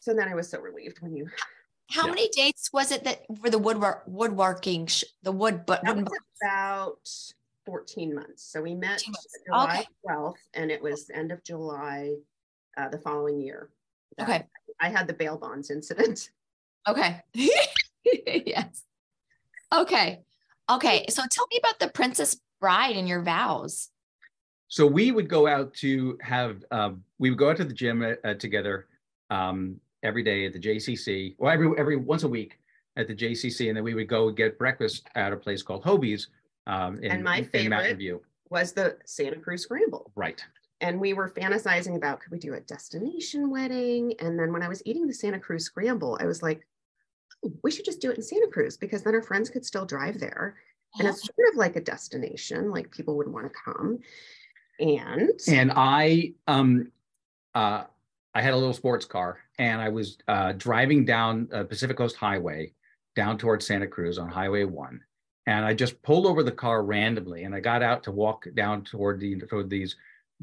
So 0.00 0.12
then 0.12 0.28
I 0.28 0.34
was 0.34 0.50
so 0.50 0.60
relieved 0.60 1.00
when 1.00 1.16
you, 1.16 1.28
How 1.90 2.04
Yeah. 2.06 2.10
many 2.10 2.28
dates 2.30 2.72
was 2.72 2.90
it 2.90 3.04
that 3.04 3.22
for 3.40 3.50
the 3.50 3.58
woodwork 3.58 4.04
woodworking 4.06 4.86
sh- 4.86 5.04
the 5.22 5.32
wood 5.32 5.66
but 5.66 5.82
that 5.84 5.96
was 5.96 6.06
about 6.42 7.08
14 7.66 8.14
months. 8.14 8.42
So 8.42 8.62
we 8.62 8.74
met 8.74 9.02
July 9.46 9.64
Okay. 9.80 9.86
12th 10.06 10.34
and 10.54 10.70
it 10.70 10.82
was 10.82 11.10
end 11.10 11.32
of 11.32 11.42
July 11.44 12.14
uh, 12.76 12.88
the 12.88 12.98
following 12.98 13.40
year. 13.40 13.70
Okay. 14.20 14.44
I 14.80 14.88
had 14.88 15.06
the 15.06 15.14
bail 15.14 15.36
bonds 15.38 15.70
incident. 15.70 16.30
Okay. 16.86 17.22
yes. 18.44 18.82
Okay. 19.74 20.20
Okay. 20.70 21.06
So 21.08 21.22
tell 21.30 21.46
me 21.50 21.58
about 21.58 21.78
the 21.78 21.88
Princess 21.88 22.38
Bride 22.60 22.94
and 22.96 23.08
your 23.08 23.22
vows. 23.22 23.88
so 24.68 24.86
we 24.86 25.10
would 25.10 25.26
go 25.26 25.46
out 25.46 25.72
to 25.76 26.18
have, 26.20 26.62
um, 26.70 27.02
we 27.18 27.30
would 27.30 27.38
go 27.38 27.48
out 27.48 27.56
to 27.56 27.64
the 27.64 27.72
gym 27.72 28.02
uh, 28.02 28.34
together 28.34 28.86
um, 29.30 29.80
every 30.04 30.22
day 30.22 30.46
at 30.46 30.52
the 30.52 30.58
JCC, 30.60 31.34
or 31.38 31.50
every 31.50 31.72
every 31.78 31.96
once 31.96 32.22
a 32.22 32.28
week 32.28 32.58
at 32.96 33.08
the 33.08 33.14
JCC, 33.14 33.68
and 33.68 33.76
then 33.76 33.82
we 33.84 33.94
would 33.94 34.08
go 34.08 34.30
get 34.30 34.58
breakfast 34.58 35.08
at 35.16 35.32
a 35.32 35.36
place 35.36 35.62
called 35.62 35.82
Hobee's 35.82 36.28
um, 36.68 37.02
in, 37.02 37.10
And 37.10 37.24
my 37.24 37.38
in 37.38 37.44
favorite- 37.46 37.96
View. 37.96 38.22
Was 38.50 38.72
the 38.72 38.96
Santa 39.04 39.36
Cruz 39.40 39.62
Scramble. 39.62 40.12
Right. 40.14 40.40
and 40.80 41.00
we 41.00 41.12
were 41.14 41.28
fantasizing 41.30 41.96
about 41.96 42.20
could 42.20 42.30
we 42.30 42.38
do 42.38 42.54
a 42.54 42.60
destination 42.60 43.48
wedding 43.50 44.12
and 44.20 44.38
then 44.38 44.52
when 44.52 44.62
i 44.62 44.68
was 44.68 44.82
eating 44.84 45.06
the 45.06 45.14
santa 45.14 45.38
cruz 45.38 45.64
scramble 45.64 46.18
i 46.20 46.26
was 46.26 46.42
like 46.42 46.66
"Oh, 47.44 47.52
we 47.62 47.70
should 47.70 47.84
just 47.84 48.00
do 48.00 48.10
it 48.10 48.16
in 48.16 48.22
santa 48.22 48.48
cruz 48.52 48.76
because 48.76 49.02
then 49.02 49.14
our 49.14 49.22
friends 49.22 49.48
could 49.50 49.64
still 49.64 49.86
drive 49.86 50.18
there 50.18 50.56
and 50.98 51.06
it's 51.08 51.22
sort 51.24 51.48
of 51.52 51.56
like 51.56 51.76
a 51.76 51.80
destination 51.80 52.70
like 52.72 52.90
people 52.90 53.16
would 53.16 53.28
want 53.28 53.46
to 53.50 53.58
come 53.64 53.98
and 54.80 55.30
and 55.48 55.72
I 55.74 56.34
um 56.48 56.90
uh 57.54 57.84
I 58.34 58.42
had 58.42 58.52
a 58.52 58.56
little 58.56 58.74
sports 58.74 59.06
car 59.06 59.38
and 59.58 59.80
I 59.80 59.88
was 59.88 60.18
uh 60.28 60.52
driving 60.52 61.04
down 61.04 61.48
uh, 61.52 61.64
Pacific 61.64 61.96
Coast 61.96 62.16
Highway 62.16 62.72
down 63.16 63.38
towards 63.38 63.66
Santa 63.66 63.86
Cruz 63.86 64.18
on 64.18 64.28
Highway 64.28 64.64
1 64.64 65.00
and 65.46 65.64
I 65.64 65.74
just 65.74 66.02
pulled 66.02 66.26
over 66.26 66.42
the 66.42 66.52
car 66.52 66.82
randomly 66.84 67.44
and 67.44 67.54
I 67.54 67.60
got 67.60 67.82
out 67.82 68.02
to 68.04 68.10
walk 68.12 68.46
down 68.54 68.82
toward 68.84 69.20
the 69.20 69.36
toward 69.40 69.70
these 69.70 69.96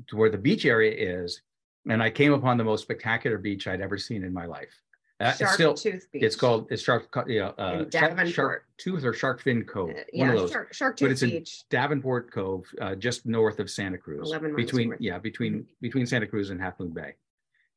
to 0.08 0.16
where 0.16 0.30
the 0.30 0.38
beach 0.38 0.66
area 0.66 0.94
is 1.24 1.42
and 1.90 2.02
I 2.02 2.10
came 2.10 2.32
upon 2.34 2.58
the 2.58 2.64
most 2.64 2.84
spectacular 2.84 3.38
beach 3.38 3.68
I'd 3.68 3.82
ever 3.82 3.98
seen 3.98 4.24
in 4.24 4.32
my 4.34 4.46
life. 4.46 4.80
Uh, 5.20 5.26
it's 5.30 5.38
shark 5.40 5.54
still 5.54 5.74
tooth 5.76 6.08
beach 6.12 6.24
it's 6.24 6.36
called 6.36 6.66
it's 6.72 6.82
shark 6.82 7.08
yeah 7.28 7.50
uh 7.60 7.86
shark, 7.92 8.28
shark 8.28 8.66
tooth 8.78 9.04
or 9.04 9.14
shark 9.14 9.40
fin 9.42 9.64
cove 9.66 9.90
Uh, 9.92 9.94
one 9.94 10.06
yeah 10.14 10.30
of 10.34 10.40
those 10.40 10.52
shark, 10.52 10.74
shark 10.74 10.96
but 10.96 11.00
tooth 11.08 11.12
it's 11.12 11.22
in 11.22 11.30
beach 11.30 11.64
Davenport 11.70 12.32
Cove, 12.32 12.66
uh, 12.82 12.96
just 12.96 13.28
north 13.28 13.60
of 13.60 13.70
Santa 13.70 14.00
Cruz, 14.00 14.28
11 14.30 14.54
miles 14.54 14.66
between 14.66 14.88
north. 14.90 15.02
yeah, 15.02 15.20
between 15.20 15.68
between 15.82 16.08
Santa 16.08 16.26
Cruz 16.26 16.50
and 16.50 16.60
Half 16.60 16.80
Moon 16.80 16.90
Bay. 16.90 17.14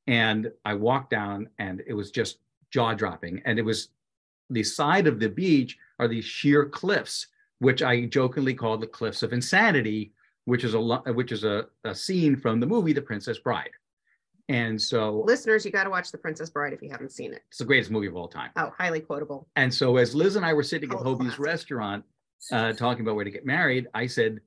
And 0.07 0.51
I 0.65 0.75
walked 0.75 1.11
down, 1.11 1.49
and 1.59 1.83
it 1.87 1.95
was 1.95 2.11
just 2.11 2.39
jaw 2.71 2.95
dropping. 2.95 3.41
And 3.45 3.59
it 3.59 3.65
was 3.65 3.89
the 4.51 4.63
side 4.63 5.07
of 5.07 5.21
the 5.21 5.29
beach 5.29 5.79
are 5.99 6.09
these 6.09 6.25
sheer 6.25 6.67
cliffs, 6.67 7.29
which 7.61 7.83
I 7.83 8.05
jokingly 8.07 8.55
call 8.55 8.77
the 8.77 8.87
cliffs 8.87 9.23
of 9.23 9.33
insanity, 9.33 10.13
which 10.45 10.65
is 10.65 10.75
a 10.75 10.81
which 10.81 11.33
is 11.33 11.45
a, 11.45 11.67
a 11.85 11.95
scene 11.95 12.37
from 12.37 12.61
the 12.61 12.67
movie 12.67 12.93
The 12.93 13.03
Princess 13.03 13.39
Bride. 13.39 13.71
And 14.51 14.81
so 14.81 15.23
listeners 15.27 15.65
you 15.65 15.71
got 15.71 15.85
to 15.85 15.91
watch 15.91 16.13
the 16.13 16.19
princess 16.19 16.51
bride 16.51 16.75
if 16.75 16.83
you 16.83 16.91
haven't 16.91 17.13
seen 17.13 17.33
it 17.33 17.43
it's 17.49 17.57
the 17.59 17.65
greatest 17.65 17.91
movie 17.91 18.09
of 18.09 18.15
all 18.15 18.29
time. 18.29 18.51
oh 18.57 18.71
highly 18.77 19.01
quotable 19.01 19.49
And 19.57 19.73
so 19.73 19.97
as 19.97 20.15
Liz 20.15 20.37
and 20.37 20.45
I 20.45 20.53
were 20.53 20.63
sitting 20.63 20.91
at 20.91 20.97
Cult 20.97 21.07
Hobee's 21.07 21.37
classic. 21.37 21.47
restaurant, 21.47 22.05
uh, 22.53 22.75
talking 22.75 23.03
about 23.03 23.17
where 23.17 23.25
to 23.25 23.31
get 23.31 23.47
married, 23.47 23.89
I 23.95 24.07
said, 24.07 24.41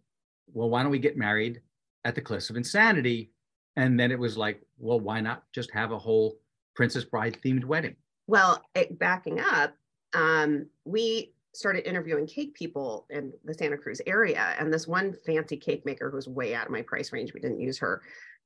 well, 0.54 0.70
why 0.70 0.84
don't 0.84 0.92
we 0.92 1.00
get 1.00 1.18
married 1.18 1.62
at 2.06 2.14
the 2.14 2.22
Cliffs 2.22 2.52
of 2.52 2.58
Insanity? 2.58 3.32
And 3.78 3.98
then 3.98 4.12
it 4.12 4.20
was 4.20 4.38
like, 4.38 4.62
well, 4.80 5.00
why 5.00 5.22
not 5.22 5.44
just 5.54 5.72
have 5.72 5.92
a 5.92 5.98
whole 5.98 6.40
Princess 6.76 7.06
Bride 7.06 7.38
themed 7.46 7.64
wedding? 7.64 7.96
Well, 8.26 8.62
it, 8.76 9.00
backing 9.00 9.40
up, 9.40 9.76
um, 10.14 10.66
we 10.84 11.34
started 11.54 11.88
interviewing 11.88 12.26
cake 12.26 12.56
people 12.56 13.06
in 13.10 13.32
the 13.46 13.54
Santa 13.54 13.78
Cruz 13.78 14.02
area, 14.06 14.56
and 14.60 14.74
this 14.74 14.88
one 14.88 15.16
fancy 15.26 15.58
cake 15.58 15.86
maker 15.86 16.10
who 16.10 16.16
was 16.16 16.28
way 16.28 16.56
out 16.56 16.66
of 16.66 16.72
my 16.72 16.82
price 16.82 17.14
range, 17.14 17.34
we 17.34 17.40
didn't 17.40 17.62
use 17.62 17.78
her, 17.78 18.02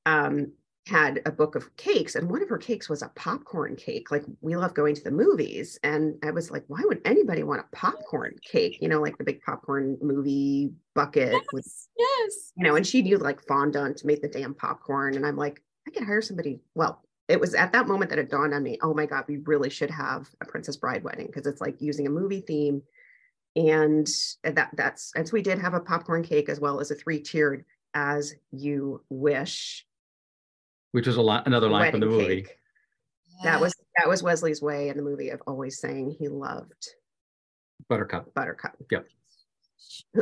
um, 0.06 0.52
had 0.86 1.22
a 1.26 1.30
book 1.30 1.54
of 1.54 1.74
cakes, 1.76 2.16
and 2.16 2.28
one 2.28 2.42
of 2.42 2.48
her 2.48 2.58
cakes 2.58 2.88
was 2.88 3.02
a 3.02 3.12
popcorn 3.14 3.76
cake. 3.76 4.10
Like 4.10 4.24
we 4.40 4.56
love 4.56 4.74
going 4.74 4.94
to 4.96 5.04
the 5.04 5.10
movies, 5.10 5.78
and 5.82 6.16
I 6.24 6.30
was 6.32 6.50
like, 6.50 6.64
why 6.66 6.82
would 6.84 7.00
anybody 7.04 7.42
want 7.44 7.60
a 7.60 7.76
popcorn 7.76 8.36
cake? 8.42 8.78
You 8.80 8.88
know, 8.88 9.00
like 9.00 9.16
the 9.18 9.24
big 9.24 9.42
popcorn 9.42 9.96
movie 10.00 10.72
bucket 10.94 11.42
with 11.52 11.66
Yes. 11.98 12.52
you 12.56 12.64
know, 12.64 12.74
and 12.74 12.86
she'd 12.86 13.06
use 13.06 13.20
like 13.20 13.46
fondant 13.46 13.98
to 13.98 14.06
make 14.06 14.22
the 14.22 14.28
damn 14.28 14.54
popcorn. 14.54 15.14
And 15.14 15.24
I'm 15.24 15.36
like, 15.36 15.62
I 15.86 15.90
could 15.90 16.04
hire 16.04 16.22
somebody. 16.22 16.60
Well, 16.74 17.02
it 17.28 17.40
was 17.40 17.54
at 17.54 17.72
that 17.72 17.86
moment 17.86 18.10
that 18.10 18.18
it 18.18 18.30
dawned 18.30 18.52
on 18.52 18.62
me, 18.62 18.78
oh 18.82 18.92
my 18.92 19.06
God, 19.06 19.24
we 19.28 19.38
really 19.38 19.70
should 19.70 19.90
have 19.90 20.28
a 20.40 20.44
Princess 20.44 20.76
Bride 20.76 21.04
wedding 21.04 21.26
because 21.26 21.46
it's 21.46 21.60
like 21.60 21.80
using 21.80 22.06
a 22.06 22.10
movie 22.10 22.40
theme. 22.40 22.82
And 23.54 24.08
uh, 24.44 24.50
that 24.52 24.70
that's 24.74 25.12
and 25.14 25.28
so 25.28 25.32
we 25.34 25.42
did 25.42 25.58
have 25.58 25.74
a 25.74 25.80
popcorn 25.80 26.22
cake 26.24 26.48
as 26.48 26.58
well 26.58 26.80
as 26.80 26.90
a 26.90 26.94
three-tiered 26.94 27.64
as 27.94 28.34
you 28.50 29.02
wish 29.10 29.86
Which 30.92 31.06
was 31.06 31.16
a 31.16 31.22
lot, 31.22 31.46
another 31.46 31.68
line 31.68 31.90
from 31.90 32.00
the 32.00 32.06
movie. 32.06 32.42
cake. 32.42 32.56
That 33.42 33.60
was 33.60 33.74
that 33.98 34.08
was 34.08 34.22
Westley's 34.22 34.62
way 34.62 34.88
in 34.88 34.96
the 34.96 35.02
movie 35.02 35.30
of 35.30 35.42
always 35.46 35.80
saying 35.80 36.16
he 36.18 36.28
loved 36.28 36.88
Buttercup, 37.88 38.32
Buttercup. 38.34 38.76
Yep. 38.90 39.06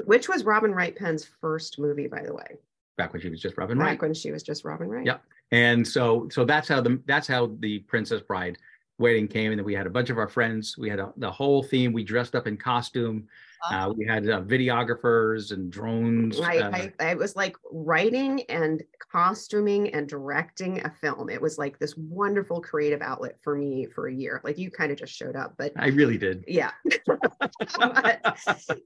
Which 0.07 0.29
was 0.29 0.45
Robin 0.45 0.73
Wright 0.73 0.97
Penn's 0.97 1.29
first 1.41 1.79
movie, 1.79 2.07
by 2.07 2.23
the 2.23 2.33
way. 2.35 2.59
back 2.97 3.13
when 3.13 3.21
she 3.21 3.29
was 3.29 3.41
just 3.41 3.57
Robin 3.59 3.77
Back 3.79 3.87
Wright. 3.87 4.03
when 4.03 4.15
she 4.15 4.31
was 4.31 4.43
just 4.43 4.65
Robin 4.65 4.89
Wright. 4.89 5.07
Yep. 5.07 5.23
And 5.53 5.87
so, 5.87 6.29
so 6.31 6.45
that's 6.45 6.69
how 6.69 6.81
the 6.81 7.01
that's 7.07 7.27
how 7.27 7.51
the 7.59 7.81
Princess 7.81 8.23
Bride 8.23 8.57
wedding 8.99 9.29
came. 9.29 9.51
And 9.53 9.59
then 9.59 9.67
we 9.67 9.75
had 9.75 9.87
a 9.87 9.91
bunch 9.91 10.11
of 10.11 10.19
our 10.19 10.29
friends. 10.29 10.77
We 10.79 10.89
had 10.89 11.01
a, 11.01 11.13
the 11.17 11.31
whole 11.31 11.63
theme. 11.63 11.93
We 11.93 12.05
dressed 12.05 12.35
up 12.35 12.47
in 12.47 12.57
costume. 12.57 13.27
Uh, 13.69 13.93
we 13.97 14.07
had 14.07 14.29
uh, 14.29 14.41
videographers 14.43 15.53
and 15.53 15.71
drones. 15.71 16.41
I, 16.41 16.59
uh, 16.59 16.71
I, 16.71 16.93
I 17.01 17.15
was 17.15 17.37
like 17.37 17.57
writing 17.71 18.43
and 18.49 18.83
costuming 19.13 19.93
and 19.93 20.09
directing 20.09 20.85
a 20.85 20.91
film. 20.91 21.29
It 21.29 21.41
was 21.41 21.59
like 21.59 21.79
this 21.79 21.97
wonderful 21.97 22.61
creative 22.61 23.03
outlet 23.03 23.37
for 23.43 23.57
me 23.57 23.87
for 23.87 24.09
a 24.09 24.15
year. 24.15 24.41
Like 24.45 24.59
you 24.59 24.71
kind 24.71 24.93
of 24.93 24.99
just 24.99 25.13
showed 25.13 25.37
up, 25.37 25.55
but 25.59 25.73
I 25.77 25.89
really 25.89 26.19
did. 26.19 26.45
yeah. 26.47 26.71
But, 27.79 28.39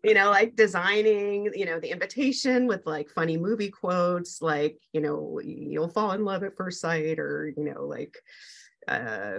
you 0.02 0.14
know, 0.14 0.30
like 0.30 0.56
designing, 0.56 1.50
you 1.54 1.66
know, 1.66 1.80
the 1.80 1.90
invitation 1.90 2.66
with 2.66 2.86
like 2.86 3.08
funny 3.10 3.36
movie 3.36 3.70
quotes, 3.70 4.40
like, 4.42 4.78
you 4.92 5.00
know, 5.00 5.40
you'll 5.44 5.88
fall 5.88 6.12
in 6.12 6.24
love 6.24 6.42
at 6.42 6.56
first 6.56 6.80
sight, 6.80 7.18
or, 7.18 7.52
you 7.56 7.64
know, 7.64 7.84
like, 7.86 8.16
uh, 8.88 9.38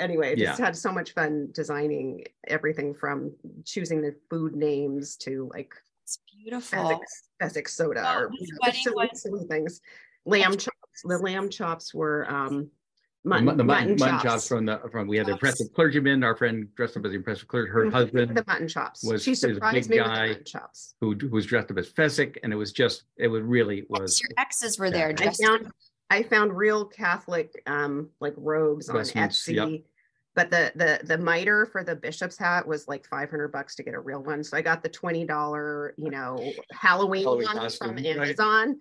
anyway, 0.00 0.36
just 0.36 0.58
had 0.60 0.76
so 0.76 0.92
much 0.92 1.12
fun 1.12 1.48
designing 1.52 2.24
everything 2.48 2.94
from 2.94 3.32
choosing 3.64 4.00
the 4.02 4.14
food 4.30 4.54
names 4.54 5.16
to 5.18 5.48
like 5.54 5.74
It's 6.04 6.18
beautiful. 6.36 6.78
Fezzik, 6.78 6.98
Fezzik 7.40 7.68
soda 7.68 8.02
Oh, 8.06 8.18
or 8.20 8.30
you 8.32 8.46
know, 8.64 8.72
silly, 8.72 9.10
silly 9.14 9.44
things. 9.48 9.80
Lamb 10.24 10.52
chops. 10.56 11.02
The 11.04 11.18
lamb 11.18 11.48
chops 11.48 11.94
were 11.94 12.30
um 12.30 12.70
The 13.24 13.28
mutton, 13.28 13.44
mu- 13.44 13.56
the 13.56 13.64
mutton, 13.64 13.66
mutton, 13.66 13.96
mutton 13.98 14.14
chops. 14.14 14.22
chops 14.24 14.48
from 14.48 14.64
the 14.66 14.80
from 14.90 15.06
we 15.08 15.16
had 15.16 15.26
the 15.26 15.32
impressive 15.32 15.72
clergyman, 15.74 16.22
our 16.24 16.34
friend 16.36 16.68
dressed 16.74 16.96
up 16.96 17.04
as 17.04 17.12
the 17.12 17.16
impressive 17.16 17.46
clergy, 17.48 17.70
her 17.70 17.86
Mhm. 17.86 17.92
husband 17.92 18.36
the 18.36 18.44
mutton 18.46 18.68
chops. 18.68 19.02
was- 19.04 19.22
she 19.22 19.30
is 19.32 19.42
a 19.44 19.46
big 19.48 19.54
surprised 19.54 19.90
me 19.90 19.96
with 19.98 20.04
the 20.06 20.10
guy. 20.10 20.28
mutton 20.28 20.44
chops. 20.44 20.94
who, 21.00 21.14
who 21.14 21.28
was 21.28 21.46
dressed 21.46 21.70
up 21.70 21.78
as 21.78 21.88
Fezzik, 21.92 22.38
and 22.42 22.52
it 22.52 22.56
was 22.56 22.72
just 22.72 23.04
it 23.16 23.28
was 23.28 23.42
really 23.42 23.78
Yes, 23.78 23.86
was 23.88 24.20
your 24.20 24.30
exes 24.38 24.78
were 24.78 24.90
there. 24.90 25.06
I 25.06 25.10
I 25.10 25.12
dressed 25.12 25.42
found 25.42 25.70
I 26.12 26.22
found 26.22 26.56
real 26.56 26.84
Catholic 26.84 27.62
um 27.66 28.10
like 28.20 28.34
robes 28.36 28.88
on 28.88 28.96
Vestments, 28.96 29.48
yep. 29.48 29.68
Etsy. 29.68 29.84
but 30.34 30.50
the 30.50 30.72
the 30.74 31.00
the 31.06 31.18
miter 31.18 31.66
for 31.66 31.82
the 31.84 31.96
bishop's 31.96 32.38
hat 32.38 32.66
was 32.66 32.86
like 32.88 33.06
500 33.06 33.48
bucks 33.48 33.74
to 33.76 33.82
get 33.82 33.94
a 33.94 33.98
real 34.00 34.22
one 34.22 34.42
so 34.44 34.56
i 34.56 34.62
got 34.62 34.82
the 34.82 34.88
$20 34.88 35.90
you 35.98 36.10
know 36.10 36.36
halloween, 36.72 37.24
Halloween 37.24 37.46
one 37.46 37.56
costume, 37.58 37.88
from 37.88 37.96
right. 37.96 38.06
amazon 38.06 38.78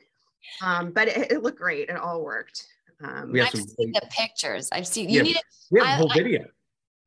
um, 0.63 0.91
but 0.91 1.07
it, 1.07 1.31
it 1.31 1.43
looked 1.43 1.59
great 1.59 1.89
it 1.89 1.97
all 1.97 2.23
worked 2.23 2.67
um, 3.03 3.31
We 3.31 3.39
have 3.39 3.47
I've 3.47 3.59
some 3.59 3.67
seen 3.67 3.91
the 3.93 4.01
pictures. 4.11 4.69
I've 4.71 4.85
seen. 4.85 5.09
Yeah. 5.09 5.17
You 5.17 5.23
need. 5.23 5.35
A, 5.37 5.41
We 5.71 5.79
have 5.79 5.87
a 5.87 5.91
I- 5.91 5.95
whole 5.95 6.11
I- 6.11 6.13
video. 6.13 6.45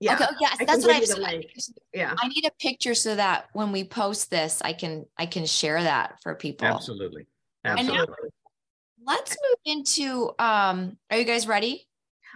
yeah 0.01 0.15
Okay, 0.15 0.27
yes, 0.41 0.57
I 0.61 0.65
that's 0.65 0.85
what 0.85 0.97
I've 0.97 1.07
seen. 1.07 1.45
yeah 1.93 2.15
I 2.21 2.27
need 2.29 2.45
a 2.47 2.51
picture 2.61 2.95
so 2.95 3.15
that 3.15 3.47
when 3.53 3.71
we 3.73 3.85
post 3.85 4.29
this, 4.31 4.61
I 4.65 4.73
can 4.73 5.07
I 5.19 5.27
can 5.27 5.47
share 5.47 5.81
that 5.83 6.21
for 6.23 6.35
people. 6.35 6.67
Absolutely. 6.67 7.27
And 7.65 7.87
now- 7.87 7.95
Absolutely. 8.03 8.31
Let's 9.07 9.37
move 9.43 9.59
into. 9.77 10.31
Um, 10.39 10.97
are 11.11 11.19
you 11.19 11.25
guys 11.25 11.47
ready? 11.47 11.87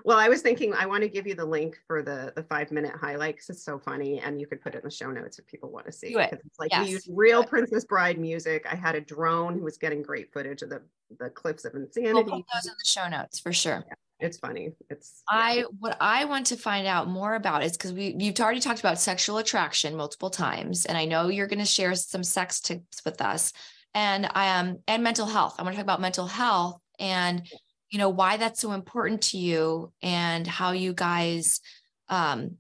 well 0.05 0.17
i 0.17 0.29
was 0.29 0.43
thinking 0.43 0.73
i 0.75 0.87
want 0.87 1.03
to 1.03 1.09
give 1.09 1.27
you 1.27 1.35
the 1.35 1.45
link 1.45 1.77
for 1.89 2.05
the 2.05 2.33
the 2.37 2.43
five 2.45 2.71
minute 2.71 2.95
highlight 2.95 3.35
because 3.35 3.51
it's 3.51 3.65
so 3.65 3.81
funny 3.81 4.21
and 4.21 4.41
you 4.41 4.47
could 4.47 4.61
put 4.63 4.77
it 4.77 4.79
in 4.79 4.85
the 4.85 4.91
show 4.93 5.11
notes 5.11 5.41
if 5.41 5.47
people 5.49 5.73
want 5.73 5.85
to 5.85 5.91
see 5.91 6.11
Do 6.13 6.21
it. 6.21 6.31
it's 6.33 6.57
like 6.61 6.71
Yes. 6.71 6.85
we 6.87 6.93
used 6.93 7.09
real 7.13 7.43
princess 7.43 7.85
bride 7.85 8.17
music 8.17 8.65
i 8.71 8.77
had 8.77 8.95
a 8.95 9.01
drone 9.01 9.55
who 9.59 9.65
was 9.65 9.77
getting 9.77 10.01
great 10.03 10.33
footage 10.33 10.63
of 10.63 10.71
the 10.71 10.83
the 11.19 11.29
cliffs 11.31 11.65
of 11.65 11.73
We'll 11.75 11.83
insanity 11.83 12.31
put 12.31 12.45
those 12.55 12.67
in 12.67 12.75
the 12.79 12.85
show 12.89 13.09
notes 13.09 13.41
for 13.41 13.53
sure. 13.53 13.85
it's 14.21 14.39
funny 14.39 14.71
it's 14.89 15.25
I 15.29 15.65
what 15.81 15.97
I 16.01 16.27
want 16.27 16.47
to 16.47 16.57
find 16.57 16.87
out 16.87 17.09
more 17.09 17.35
about 17.35 17.65
is 17.65 17.73
because 17.73 17.93
we 17.93 18.15
you've 18.21 18.39
already 18.39 18.61
talked 18.61 18.79
about 18.79 19.01
sexual 19.01 19.39
attraction 19.39 19.97
multiple 19.97 20.31
times, 20.31 20.87
and 20.87 20.97
I 20.97 21.07
know 21.07 21.27
you're 21.29 21.49
going 21.49 21.59
to 21.59 21.65
share 21.65 21.97
some 21.97 22.23
sex 22.23 22.61
tips 22.61 23.05
with 23.05 23.21
us, 23.21 23.53
and 23.95 24.29
I 24.35 24.59
um 24.59 24.79
and 24.87 25.03
mental 25.03 25.27
health. 25.27 25.57
I 25.59 25.63
want 25.63 25.75
to 25.75 25.77
talk 25.77 25.85
about 25.85 26.01
mental 26.01 26.27
health 26.27 26.81
and 26.99 27.43
you 27.91 27.99
know 27.99 28.09
why 28.11 28.37
that's 28.37 28.61
so 28.61 28.73
important 28.73 29.23
to 29.23 29.39
you 29.39 29.93
and 30.03 30.47
how 30.47 30.73
you 30.73 30.93
guys 30.93 31.61
um 32.09 32.57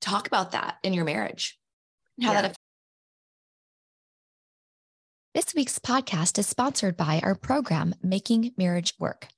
talk 0.00 0.26
about 0.26 0.52
that 0.52 0.76
in 0.82 0.92
your 0.92 1.04
marriage. 1.04 1.58
How 2.20 2.32
Yeah. 2.32 2.42
that 2.42 2.56
This 5.34 5.54
week's 5.54 5.78
podcast 5.78 6.38
is 6.38 6.46
sponsored 6.46 6.94
by 6.94 7.20
our 7.24 7.34
program, 7.34 7.94
Making 8.02 8.52
Marriage 8.58 8.92
Work. 8.98 9.28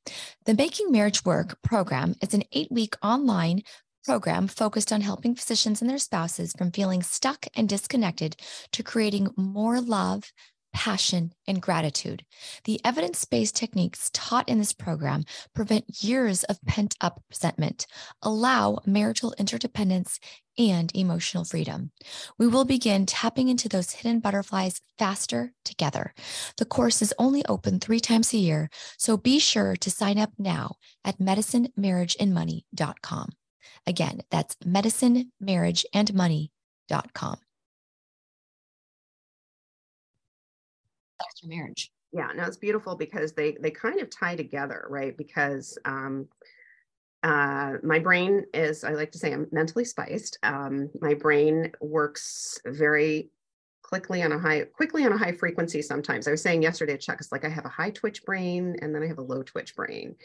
The 0.44 0.54
Making 0.54 0.90
Marriage 0.90 1.24
Work 1.24 1.62
program 1.62 2.16
is 2.20 2.34
an 2.34 2.42
eight 2.50 2.72
week 2.72 2.96
online 3.00 3.62
program 4.04 4.48
focused 4.48 4.92
on 4.92 5.00
helping 5.00 5.36
physicians 5.36 5.80
and 5.80 5.88
their 5.88 5.98
spouses 5.98 6.52
from 6.58 6.72
feeling 6.72 7.02
stuck 7.02 7.46
and 7.54 7.68
disconnected 7.68 8.36
to 8.72 8.82
creating 8.82 9.28
more 9.36 9.80
love, 9.80 10.32
passion, 10.74 11.32
and 11.46 11.62
gratitude. 11.62 12.24
The 12.64 12.80
evidence 12.84 13.24
based 13.24 13.56
techniques 13.56 14.10
taught 14.12 14.48
in 14.48 14.58
this 14.58 14.74
program 14.74 15.24
prevent 15.54 16.02
years 16.02 16.42
of 16.44 16.62
pent 16.66 16.96
up 17.00 17.22
resentment, 17.30 17.86
allow 18.20 18.80
marital 18.84 19.34
interdependence, 19.38 20.18
and 20.58 20.90
emotional 20.94 21.44
freedom. 21.44 21.90
We 22.38 22.46
will 22.46 22.64
begin 22.64 23.04
tapping 23.06 23.48
into 23.48 23.68
those 23.68 23.90
hidden 23.92 24.20
butterflies 24.20 24.80
faster 24.98 25.52
together. 25.64 26.14
The 26.58 26.64
course 26.64 27.02
is 27.02 27.12
only 27.18 27.44
open 27.46 27.80
three 27.80 28.00
times 28.00 28.32
a 28.32 28.38
year, 28.38 28.70
so 28.98 29.16
be 29.16 29.38
sure 29.38 29.76
to 29.76 29.90
sign 29.90 30.18
up 30.18 30.32
now 30.38 30.76
at 31.04 31.18
medicinemarriageandmoney.com. 31.18 33.30
Again, 33.86 34.20
that's 34.30 34.54
medicinemarriageandmoney.com. 34.56 37.36
marriage. 41.44 41.90
yeah 42.12 42.28
no 42.34 42.44
it's 42.44 42.56
beautiful 42.56 42.96
because 42.96 43.32
they 43.32 43.56
they 43.60 43.70
kind 43.70 44.00
of 44.00 44.10
tie 44.10 44.36
together 44.36 44.86
right? 44.88 45.16
Because 45.16 45.78
um 45.84 46.28
uh 47.22 47.74
my 47.82 47.98
brain 47.98 48.44
is 48.52 48.84
i 48.84 48.90
like 48.90 49.10
to 49.12 49.18
say 49.18 49.32
i'm 49.32 49.46
mentally 49.50 49.84
spiced. 49.84 50.38
Um 50.42 50.90
my 51.00 51.14
brain 51.14 51.72
works 51.80 52.60
very 52.66 53.30
quickly 53.82 54.22
on 54.22 54.32
a 54.32 54.38
high 54.38 54.64
quickly 54.64 55.04
on 55.04 55.12
a 55.12 55.18
high 55.18 55.32
frequency 55.32 55.80
sometimes. 55.82 56.26
I 56.26 56.32
was 56.32 56.42
saying 56.42 56.62
yesterday 56.62 56.96
chuck 56.98 57.18
it's 57.20 57.32
like 57.32 57.44
i 57.44 57.48
have 57.48 57.64
a 57.64 57.68
high 57.70 57.90
twitch 57.90 58.24
brain 58.24 58.76
and 58.82 58.94
then 58.94 59.02
i 59.02 59.06
have 59.06 59.18
a 59.18 59.22
low 59.22 59.42
twitch 59.42 59.74
brain. 59.74 60.16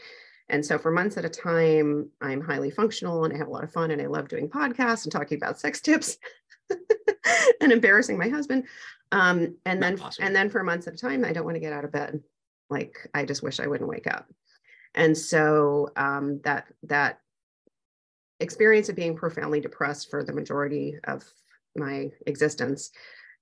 And 0.52 0.66
so 0.66 0.80
for 0.80 0.90
months 0.92 1.16
at 1.16 1.26
a 1.26 1.30
time 1.30 2.10
i'm 2.22 2.42
highly 2.42 2.72
functional 2.72 3.24
and 3.24 3.34
i 3.34 3.38
have 3.38 3.48
a 3.48 3.52
lot 3.52 3.64
of 3.64 3.72
fun 3.72 3.92
and 3.92 4.02
i 4.02 4.08
love 4.08 4.28
doing 4.28 4.50
podcasts 4.50 5.04
and 5.06 5.12
talking 5.12 5.38
about 5.38 5.60
sex 5.60 5.80
tips 5.80 6.18
and 7.62 7.72
embarrassing 7.72 8.18
my 8.18 8.30
husband 8.30 8.66
um 9.12 9.56
and 9.66 9.80
Not 9.80 9.88
then 9.88 9.98
possible. 9.98 10.26
and 10.28 10.36
then 10.36 10.50
for 10.50 10.64
months 10.64 10.88
at 10.88 10.94
a 10.94 10.98
time 10.98 11.26
i 11.26 11.34
don't 11.34 11.46
want 11.46 11.56
to 11.56 11.62
get 11.62 11.74
out 11.74 11.86
of 11.86 11.92
bed 11.92 12.22
like 12.70 12.96
i 13.14 13.26
just 13.26 13.44
wish 13.44 13.60
i 13.60 13.68
wouldn't 13.68 13.90
wake 13.90 14.08
up 14.08 14.28
and 14.96 15.18
so 15.18 15.90
um 15.96 16.42
that 16.44 16.68
that 16.84 17.20
experience 18.40 18.90
of 18.90 18.96
being 18.96 19.16
profoundly 19.16 19.60
depressed 19.60 20.10
for 20.10 20.24
the 20.24 20.34
majority 20.34 20.96
of 21.06 21.24
my 21.76 22.10
existence 22.26 22.92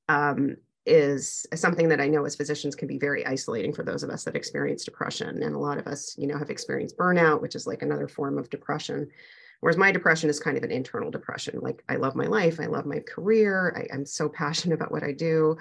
um 0.10 0.56
is 0.88 1.46
something 1.54 1.90
that 1.90 2.00
I 2.00 2.08
know 2.08 2.26
as 2.26 2.36
physicians 2.38 2.74
can 2.74 2.88
be 2.88 2.98
very 2.98 3.26
isolating 3.26 3.74
for 3.74 3.84
those 3.84 4.04
of 4.04 4.10
us 4.10 4.24
that 4.24 4.38
experience 4.38 4.86
depression. 4.86 5.44
And 5.44 5.54
a 5.54 5.60
lot 5.60 5.78
of 5.78 5.86
us, 5.86 6.16
you 6.18 6.28
know, 6.28 6.38
have 6.38 6.50
experienced 6.50 6.98
burnout, 6.98 7.42
which 7.42 7.56
is 7.56 7.68
like 7.68 7.82
another 7.82 8.08
form 8.08 8.38
of 8.38 8.50
depression. 8.50 9.10
Whereas 9.60 9.78
my 9.78 9.92
depression 9.92 10.30
is 10.30 10.40
kind 10.40 10.58
of 10.58 10.64
an 10.64 10.72
internal 10.72 11.12
depression. 11.12 11.60
Like 11.62 11.84
I 11.90 11.96
love 11.96 12.16
my 12.16 12.26
life, 12.26 12.60
I 12.60 12.66
love 12.66 12.86
my 12.86 13.00
career, 13.00 13.74
I, 13.76 13.94
I'm 13.94 14.06
so 14.06 14.30
passionate 14.44 14.76
about 14.76 14.92
what 14.92 15.04
I 15.04 15.12
do. 15.12 15.58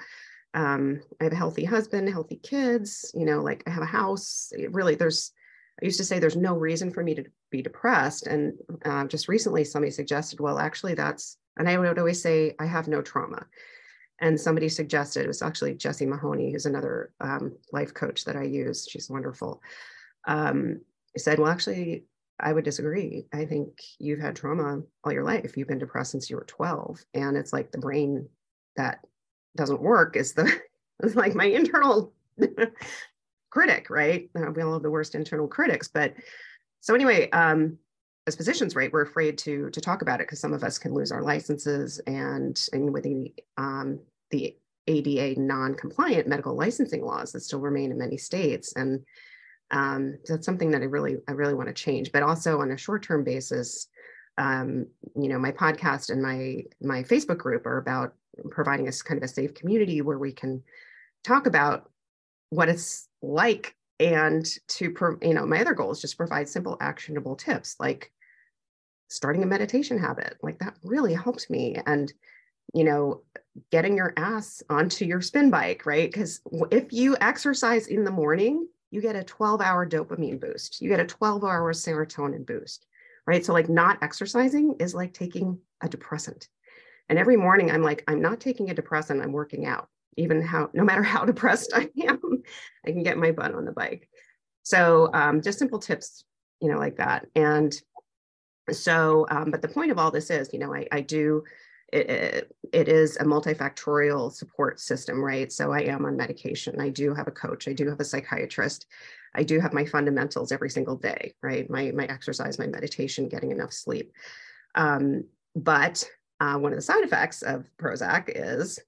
Um, 0.53 1.01
I 1.19 1.25
have 1.25 1.33
a 1.33 1.37
healthy 1.37 1.65
husband, 1.65 2.09
healthy 2.09 2.37
kids, 2.37 3.11
you 3.13 3.25
know, 3.25 3.41
like 3.41 3.63
I 3.67 3.69
have 3.69 3.83
a 3.83 3.87
house. 3.87 4.49
It 4.51 4.73
really, 4.73 4.95
there's, 4.95 5.31
I 5.81 5.85
used 5.85 5.99
to 5.99 6.05
say 6.05 6.17
there's 6.17 6.35
no 6.35 6.55
reason 6.55 6.91
for 6.91 7.03
me 7.03 7.13
to 7.15 7.25
be 7.51 7.61
depressed. 7.61 8.25
And 8.27 8.53
uh, 8.85 9.05
just 9.05 9.27
recently 9.27 9.63
somebody 9.63 9.91
suggested, 9.91 10.39
well, 10.39 10.57
actually, 10.57 10.95
that's, 10.95 11.37
and 11.57 11.69
I 11.69 11.77
would 11.77 11.99
always 11.99 12.21
say, 12.21 12.55
I 12.59 12.65
have 12.65 12.87
no 12.87 13.01
trauma 13.01 13.45
and 14.19 14.39
somebody 14.39 14.69
suggested 14.69 15.23
it 15.23 15.27
was 15.27 15.41
actually 15.41 15.75
Jessie 15.75 16.05
Mahoney, 16.05 16.51
who's 16.51 16.65
another 16.65 17.11
um, 17.19 17.55
life 17.71 17.93
coach 17.93 18.25
that 18.25 18.35
I 18.35 18.43
use. 18.43 18.87
She's 18.89 19.09
wonderful. 19.09 19.61
Um, 20.27 20.81
I 21.15 21.19
said, 21.19 21.39
well, 21.39 21.51
actually, 21.51 22.05
I 22.39 22.53
would 22.53 22.65
disagree. 22.65 23.25
I 23.33 23.45
think 23.45 23.81
you've 23.99 24.19
had 24.19 24.35
trauma 24.35 24.81
all 25.03 25.11
your 25.11 25.23
life. 25.23 25.57
You've 25.57 25.67
been 25.67 25.79
depressed 25.79 26.11
since 26.11 26.29
you 26.29 26.35
were 26.35 26.45
12, 26.45 27.03
and 27.13 27.35
it's 27.35 27.53
like 27.53 27.71
the 27.71 27.79
brain 27.79 28.27
that 28.75 28.99
doesn't 29.55 29.81
work 29.81 30.15
is 30.15 30.33
the 30.33 30.59
it's 31.03 31.15
like 31.15 31.35
my 31.35 31.45
internal 31.45 32.13
critic, 33.49 33.89
right? 33.89 34.29
Uh, 34.35 34.51
we 34.51 34.61
all 34.61 34.73
have 34.73 34.83
the 34.83 34.91
worst 34.91 35.15
internal 35.15 35.47
critics, 35.47 35.87
but 35.87 36.13
so 36.81 36.93
anyway, 36.93 37.29
um, 37.31 37.77
as 38.27 38.35
physicians, 38.35 38.75
right, 38.75 38.91
we're 38.91 39.01
afraid 39.01 39.37
to 39.39 39.69
to 39.71 39.81
talk 39.81 40.01
about 40.01 40.19
it 40.19 40.27
because 40.27 40.39
some 40.39 40.53
of 40.53 40.63
us 40.63 40.77
can 40.77 40.93
lose 40.93 41.11
our 41.11 41.23
licenses, 41.23 41.99
and 42.05 42.61
and 42.73 42.93
with 42.93 43.03
the 43.03 43.33
um, 43.57 43.99
the 44.31 44.55
ADA 44.87 45.39
non-compliant 45.39 46.27
medical 46.27 46.55
licensing 46.55 47.03
laws 47.03 47.31
that 47.31 47.41
still 47.41 47.59
remain 47.59 47.91
in 47.91 47.97
many 47.97 48.17
states, 48.17 48.73
and 48.75 49.03
um, 49.71 50.17
that's 50.27 50.45
something 50.45 50.71
that 50.71 50.81
I 50.81 50.85
really 50.85 51.17
I 51.27 51.33
really 51.33 51.53
want 51.53 51.67
to 51.67 51.73
change. 51.73 52.11
But 52.11 52.23
also 52.23 52.61
on 52.61 52.71
a 52.71 52.77
short-term 52.77 53.23
basis, 53.23 53.87
um, 54.37 54.87
you 55.15 55.29
know, 55.29 55.39
my 55.39 55.51
podcast 55.51 56.09
and 56.09 56.21
my 56.21 56.63
my 56.81 57.03
Facebook 57.03 57.37
group 57.37 57.65
are 57.65 57.77
about 57.77 58.13
providing 58.51 58.87
us 58.87 59.01
kind 59.01 59.17
of 59.17 59.23
a 59.23 59.27
safe 59.27 59.53
community 59.53 60.01
where 60.01 60.19
we 60.19 60.31
can 60.31 60.63
talk 61.23 61.47
about 61.47 61.89
what 62.49 62.69
it's 62.69 63.07
like 63.21 63.75
and 63.99 64.45
to 64.67 64.93
you 65.21 65.33
know 65.33 65.45
my 65.45 65.59
other 65.59 65.73
goal 65.73 65.91
is 65.91 66.01
just 66.01 66.17
provide 66.17 66.47
simple 66.47 66.77
actionable 66.79 67.35
tips 67.35 67.75
like 67.79 68.11
starting 69.09 69.43
a 69.43 69.47
meditation 69.47 69.97
habit 69.97 70.37
like 70.43 70.59
that 70.59 70.75
really 70.83 71.13
helped 71.13 71.49
me 71.49 71.75
and 71.87 72.13
you 72.73 72.83
know 72.83 73.21
getting 73.71 73.97
your 73.97 74.13
ass 74.17 74.61
onto 74.69 75.03
your 75.03 75.21
spin 75.21 75.49
bike 75.49 75.85
right 75.85 76.11
because 76.11 76.41
if 76.69 76.93
you 76.93 77.17
exercise 77.19 77.87
in 77.87 78.03
the 78.03 78.11
morning 78.11 78.67
you 78.91 79.01
get 79.01 79.15
a 79.15 79.23
12 79.23 79.61
hour 79.61 79.87
dopamine 79.87 80.39
boost 80.39 80.81
you 80.81 80.89
get 80.89 80.99
a 80.99 81.05
12 81.05 81.43
hour 81.43 81.73
serotonin 81.73 82.45
boost 82.45 82.87
right? 83.27 83.45
So 83.45 83.53
like 83.53 83.69
not 83.69 84.01
exercising 84.01 84.77
is 84.79 84.95
like 84.95 85.13
taking 85.13 85.59
a 85.81 85.89
depressant. 85.89 86.47
And 87.09 87.19
every 87.19 87.37
morning 87.37 87.69
i'm 87.69 87.83
like 87.83 88.03
i'm 88.07 88.21
not 88.21 88.39
taking 88.39 88.69
a 88.69 88.73
depressant 88.73 89.21
i'm 89.21 89.31
working 89.31 89.65
out. 89.65 89.89
Even 90.15 90.41
how 90.41 90.69
no 90.73 90.83
matter 90.83 91.03
how 91.03 91.25
depressed 91.31 91.71
i 91.75 91.89
am 92.03 92.43
i 92.85 92.91
can 92.91 93.03
get 93.03 93.17
my 93.17 93.31
butt 93.31 93.53
on 93.53 93.65
the 93.65 93.71
bike. 93.71 94.09
So 94.63 95.09
um, 95.13 95.41
just 95.41 95.59
simple 95.59 95.79
tips 95.79 96.23
you 96.61 96.71
know 96.71 96.79
like 96.79 96.97
that. 96.97 97.27
And 97.35 97.79
so 98.71 99.27
um, 99.29 99.51
but 99.51 99.61
the 99.61 99.67
point 99.67 99.91
of 99.91 99.99
all 99.99 100.11
this 100.11 100.29
is 100.29 100.49
you 100.51 100.59
know 100.59 100.73
i, 100.73 100.87
I 100.91 101.01
do 101.01 101.43
it, 101.93 102.51
it, 102.73 102.87
is 102.89 103.15
a 103.17 103.23
multifactorial 103.23 104.31
support 104.31 104.79
system 104.79 105.23
right? 105.23 105.51
So 105.51 105.71
i 105.71 105.81
am 105.81 106.05
on 106.05 106.17
medication. 106.17 106.81
I 106.81 106.89
do 106.89 107.13
have 107.13 107.27
a 107.27 107.31
coach. 107.31 107.67
I 107.67 107.73
do 107.73 107.89
have 107.89 107.99
a 107.99 108.05
psychiatrist. 108.05 108.87
I 109.33 109.43
do 109.43 109.59
have 109.59 109.73
my 109.73 109.85
fundamentals 109.85 110.51
every 110.51 110.69
single 110.69 110.95
day 110.95 111.33
right? 111.41 111.69
My 111.69 111.91
my 111.91 112.05
exercise 112.05 112.59
my 112.59 112.67
meditation 112.67 113.29
getting 113.29 113.51
enough 113.51 113.73
sleep. 113.73 114.11
Um, 114.75 115.25
but 115.55 116.03
uh, 116.39 116.57
one 116.57 116.71
of 116.71 116.77
the 116.77 116.83
side 116.83 117.03
effects 117.03 117.41
of 117.41 117.69
prozac 117.81 118.25
is 118.27 118.79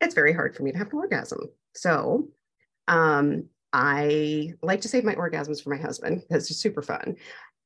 it's 0.00 0.14
very 0.14 0.32
hard 0.32 0.54
for 0.54 0.62
me 0.62 0.72
to 0.72 0.78
have 0.78 0.92
an 0.92 0.98
orgasm. 0.98 1.40
So 1.74 2.28
um, 2.88 3.44
I 3.72 4.54
like 4.62 4.82
to 4.82 4.88
save 4.88 5.04
my 5.04 5.14
orgasms 5.14 5.62
for 5.62 5.70
my 5.70 5.76
husband. 5.80 6.22
Because 6.28 6.50
it's 6.50 6.60
super 6.60 6.82
fun. 6.82 7.16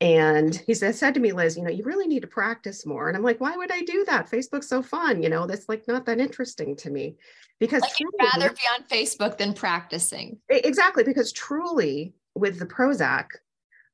And 0.00 0.56
he 0.66 0.72
said, 0.72 0.94
said 0.94 1.14
to 1.14 1.20
me, 1.20 1.32
Liz, 1.32 1.56
you 1.56 1.62
know, 1.62 1.70
you 1.70 1.84
really 1.84 2.06
need 2.06 2.22
to 2.22 2.26
practice 2.26 2.86
more. 2.86 3.08
And 3.08 3.16
I'm 3.16 3.22
like, 3.22 3.40
why 3.40 3.54
would 3.54 3.70
I 3.70 3.82
do 3.82 4.04
that? 4.06 4.30
Facebook's 4.30 4.68
so 4.68 4.82
fun. 4.82 5.22
You 5.22 5.28
know, 5.28 5.46
that's 5.46 5.68
like 5.68 5.86
not 5.86 6.06
that 6.06 6.18
interesting 6.18 6.74
to 6.76 6.90
me 6.90 7.16
because 7.58 7.82
like 7.82 8.00
you'd 8.00 8.14
rather 8.18 8.48
be 8.48 8.62
on 8.74 8.84
Facebook 8.84 9.36
than 9.36 9.52
practicing. 9.52 10.38
Exactly. 10.48 11.04
Because 11.04 11.32
truly 11.32 12.14
with 12.34 12.58
the 12.58 12.66
Prozac, 12.66 13.26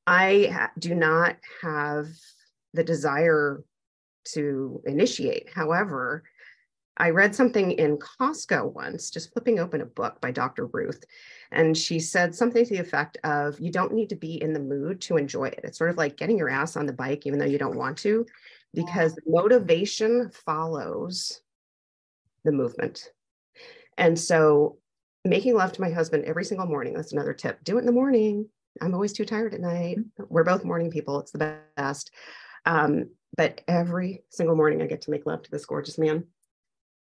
I 0.05 0.69
do 0.79 0.95
not 0.95 1.35
have 1.61 2.07
the 2.73 2.85
desire 2.85 3.65
to 4.29 4.81
initiate. 4.85 5.49
However, 5.53 6.23
I 6.97 7.11
read 7.11 7.35
something 7.35 7.71
in 7.71 7.97
Costco 7.97 8.73
once, 8.73 9.11
just 9.11 9.31
flipping 9.31 9.59
open 9.59 9.81
a 9.81 9.85
book 9.85 10.19
by 10.19 10.31
Dr. 10.31 10.65
Ruth, 10.67 11.03
and 11.51 11.77
she 11.77 11.99
said 11.99 12.33
something 12.33 12.65
to 12.65 12.73
the 12.73 12.81
effect 12.81 13.17
of 13.23 13.59
you 13.59 13.71
don't 13.71 13.93
need 13.93 14.09
to 14.09 14.15
be 14.15 14.41
in 14.41 14.51
the 14.51 14.59
mood 14.59 14.99
to 15.01 15.17
enjoy 15.17 15.45
it. 15.45 15.61
It's 15.63 15.77
sort 15.77 15.91
of 15.91 15.97
like 15.97 16.17
getting 16.17 16.37
your 16.37 16.49
ass 16.49 16.75
on 16.75 16.87
the 16.87 16.93
bike, 16.93 17.27
even 17.27 17.37
though 17.37 17.45
you 17.45 17.59
don't 17.59 17.77
want 17.77 17.97
to, 17.99 18.25
because 18.73 19.15
motivation 19.27 20.31
follows 20.31 21.39
the 22.43 22.51
movement. 22.51 23.11
And 23.97 24.17
so, 24.17 24.77
making 25.23 25.55
love 25.55 25.73
to 25.73 25.81
my 25.81 25.91
husband 25.91 26.25
every 26.25 26.45
single 26.45 26.67
morning, 26.67 26.93
that's 26.93 27.13
another 27.13 27.33
tip. 27.33 27.63
Do 27.63 27.77
it 27.77 27.81
in 27.81 27.85
the 27.85 27.91
morning. 27.91 28.49
I'm 28.81 28.93
always 28.93 29.13
too 29.13 29.25
tired 29.25 29.53
at 29.53 29.61
night. 29.61 29.97
We're 30.29 30.43
both 30.43 30.63
morning 30.63 30.89
people. 30.89 31.19
It's 31.19 31.31
the 31.31 31.59
best. 31.75 32.11
Um, 32.65 33.09
but 33.35 33.61
every 33.67 34.23
single 34.29 34.55
morning, 34.55 34.81
I 34.81 34.87
get 34.87 35.01
to 35.01 35.11
make 35.11 35.25
love 35.25 35.43
to 35.43 35.51
this 35.51 35.65
gorgeous 35.65 35.97
man. 35.97 36.25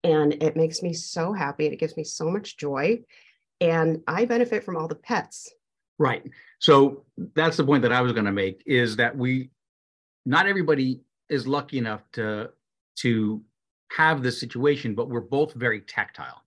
And 0.04 0.34
it 0.42 0.54
makes 0.54 0.82
me 0.82 0.92
so 0.92 1.32
happy. 1.32 1.66
It 1.66 1.80
gives 1.80 1.96
me 1.96 2.04
so 2.04 2.30
much 2.30 2.56
joy 2.56 3.00
and 3.60 4.02
I 4.06 4.24
benefit 4.24 4.64
from 4.64 4.76
all 4.76 4.88
the 4.88 4.94
pets. 4.94 5.52
Right. 5.98 6.22
So 6.58 7.04
that's 7.34 7.56
the 7.56 7.64
point 7.64 7.82
that 7.82 7.92
I 7.92 8.00
was 8.00 8.12
going 8.12 8.24
to 8.26 8.32
make 8.32 8.62
is 8.66 8.96
that 8.96 9.16
we, 9.16 9.50
not 10.26 10.46
everybody 10.46 11.00
is 11.28 11.46
lucky 11.46 11.78
enough 11.78 12.02
to 12.12 12.50
to 12.96 13.42
have 13.90 14.22
this 14.22 14.38
situation, 14.38 14.94
but 14.94 15.08
we're 15.08 15.20
both 15.20 15.52
very 15.54 15.80
tactile, 15.80 16.42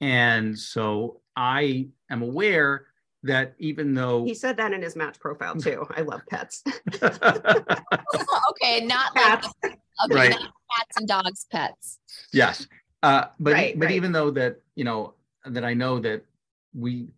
and 0.00 0.58
so 0.58 1.20
I 1.36 1.88
am 2.10 2.22
aware 2.22 2.86
that 3.22 3.54
even 3.58 3.94
though 3.94 4.24
he 4.24 4.34
said 4.34 4.56
that 4.56 4.72
in 4.72 4.82
his 4.82 4.96
match 4.96 5.18
profile 5.20 5.54
too, 5.54 5.86
I 5.96 6.02
love 6.02 6.22
pets. 6.28 6.62
okay, 7.02 8.84
not 8.84 9.14
cats. 9.14 9.48
like 9.62 9.75
okay, 10.04 10.14
right. 10.14 10.30
cats 10.30 10.96
and 10.96 11.08
dogs, 11.08 11.46
pets. 11.50 11.98
Yes, 12.32 12.66
uh, 13.02 13.26
but 13.38 13.54
right, 13.54 13.78
but 13.78 13.86
right. 13.86 13.94
even 13.94 14.12
though 14.12 14.30
that 14.32 14.60
you 14.74 14.84
know 14.84 15.14
that 15.46 15.64
I 15.64 15.74
know 15.74 15.98
that 16.00 16.24
we 16.74 17.08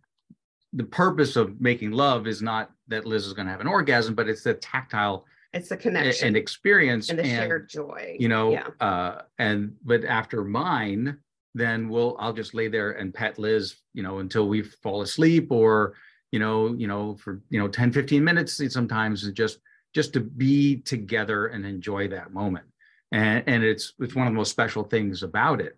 the 0.73 0.83
purpose 0.83 1.35
of 1.35 1.59
making 1.59 1.91
love 1.91 2.27
is 2.27 2.41
not 2.41 2.71
that 2.87 3.05
Liz 3.05 3.25
is 3.25 3.33
going 3.33 3.47
to 3.47 3.51
have 3.51 3.61
an 3.61 3.67
orgasm, 3.67 4.13
but 4.13 4.29
it's 4.29 4.43
the 4.43 4.53
tactile 4.53 5.25
it's 5.51 5.69
the 5.69 5.77
connection 5.77 6.27
and 6.27 6.37
experience 6.37 7.09
and 7.09 7.17
the 7.17 7.23
and, 7.23 7.31
shared 7.31 7.69
joy. 7.69 8.17
You 8.19 8.29
know, 8.29 8.51
yeah. 8.51 8.67
uh, 8.79 9.21
and 9.39 9.75
but 9.83 10.05
after 10.05 10.43
mine, 10.43 11.17
then 11.55 11.89
we'll 11.89 12.15
I'll 12.19 12.33
just 12.33 12.53
lay 12.53 12.67
there 12.67 12.91
and 12.91 13.13
pet 13.13 13.39
Liz, 13.39 13.75
you 13.93 14.03
know, 14.03 14.19
until 14.19 14.47
we 14.47 14.61
fall 14.61 15.01
asleep 15.01 15.51
or 15.51 15.95
you 16.31 16.37
know, 16.37 16.75
you 16.75 16.85
know, 16.85 17.15
for 17.15 17.41
you 17.49 17.59
know, 17.59 17.67
10, 17.67 17.91
15 17.91 18.23
minutes 18.23 18.61
sometimes 18.71 19.27
just 19.31 19.59
just 19.93 20.13
to 20.13 20.19
be 20.19 20.77
together 20.77 21.47
and 21.47 21.65
enjoy 21.65 22.07
that 22.09 22.33
moment. 22.33 22.65
And 23.11 23.43
and 23.47 23.63
it's 23.63 23.93
it's 23.99 24.15
one 24.15 24.27
of 24.27 24.33
the 24.33 24.37
most 24.37 24.51
special 24.51 24.83
things 24.83 25.23
about 25.23 25.61
it 25.61 25.77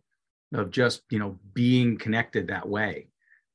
of 0.54 0.70
just, 0.70 1.04
you 1.10 1.20
know, 1.20 1.40
being 1.54 1.98
connected 1.98 2.48
that 2.48 2.68
way. 2.68 3.08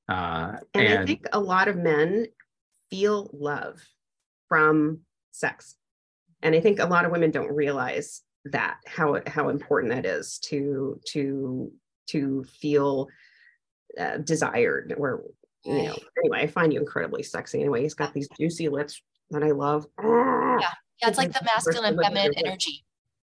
Uh, 0.09 0.57
and, 0.75 0.87
and 0.87 0.99
I 1.01 1.07
think 1.07 1.27
a 1.33 1.41
lot 1.41 1.69
of 1.69 1.77
men 1.77 2.27
feel 2.91 3.29
love 3.33 3.83
from 4.49 5.01
sex. 5.33 5.77
And 6.43 6.55
I 6.55 6.61
think 6.61 6.79
a 6.79 6.87
lot 6.87 7.05
of 7.05 7.11
women 7.11 7.31
don't 7.31 7.53
realize 7.53 8.23
that 8.53 8.79
how 8.87 9.21
how 9.27 9.49
important 9.49 9.93
that 9.93 10.07
is 10.07 10.39
to 10.39 11.01
to 11.07 11.73
to 12.09 12.45
feel 12.61 13.09
uh, 13.99 14.19
desired 14.19 14.95
or 14.97 15.25
you 15.65 15.83
know 15.83 15.97
anyway 16.23 16.43
i 16.43 16.47
find 16.47 16.73
you 16.73 16.79
incredibly 16.79 17.23
sexy 17.23 17.61
anyway 17.61 17.83
he's 17.83 17.95
got 17.95 18.15
these 18.15 18.29
juicy 18.39 18.69
lips 18.69 19.03
that 19.31 19.43
i 19.43 19.51
love 19.51 19.87
yeah 20.03 20.59
yeah 21.03 21.09
it's 21.09 21.19
like 21.19 21.33
the 21.33 21.43
masculine 21.45 21.85
and 21.85 22.01
feminine 22.03 22.33
energy 22.37 22.85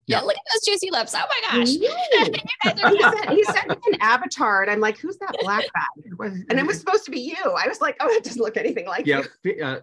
yeah, 0.09 0.21
look 0.21 0.37
at 0.37 0.43
those 0.53 0.65
juicy 0.65 0.91
lips. 0.93 1.15
Oh 1.17 1.25
my 1.29 1.41
gosh. 1.51 1.69
he, 1.71 3.03
said, 3.03 3.31
he 3.31 3.45
sent 3.45 3.69
me 3.69 3.77
an 3.93 4.01
avatar, 4.01 4.63
and 4.63 4.71
I'm 4.71 4.79
like, 4.79 4.99
who's 4.99 5.19
that 5.19 5.35
black 5.41 5.65
guy? 5.75 6.27
And 6.49 6.61
it 6.61 6.65
was 6.65 6.79
supposed 6.79 7.05
to 7.07 7.11
be 7.11 7.19
you. 7.21 7.37
I 7.45 7.67
was 7.67 7.81
like, 7.81 7.97
oh, 8.01 8.09
it 8.09 8.23
doesn't 8.23 8.41
look 8.41 8.57
anything 8.57 8.87
like 8.87 9.05
yeah, 9.07 9.23
you. 9.43 9.61
Uh, 9.63 9.81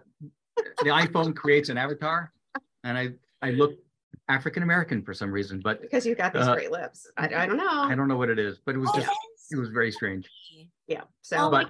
the 0.56 0.90
iPhone 0.90 1.36
creates 1.36 1.68
an 1.68 1.76
avatar, 1.76 2.32
and 2.84 2.96
I 2.96 3.10
I 3.42 3.50
look 3.50 3.74
African 4.28 4.62
American 4.62 5.02
for 5.02 5.12
some 5.12 5.30
reason, 5.30 5.60
but 5.62 5.82
because 5.82 6.06
you 6.06 6.14
got 6.14 6.32
these 6.32 6.46
uh, 6.46 6.54
great 6.54 6.70
lips. 6.70 7.10
I, 7.16 7.26
I 7.26 7.46
don't 7.46 7.58
know. 7.58 7.68
I 7.70 7.94
don't 7.94 8.08
know 8.08 8.16
what 8.16 8.30
it 8.30 8.38
is, 8.38 8.58
but 8.64 8.74
it 8.74 8.78
was 8.78 8.90
oh, 8.94 9.00
just 9.00 9.10
it 9.50 9.56
was 9.56 9.68
very 9.68 9.92
strange. 9.92 10.28
Yeah. 10.86 11.02
So 11.20 11.36
oh 11.38 11.50
but, 11.50 11.68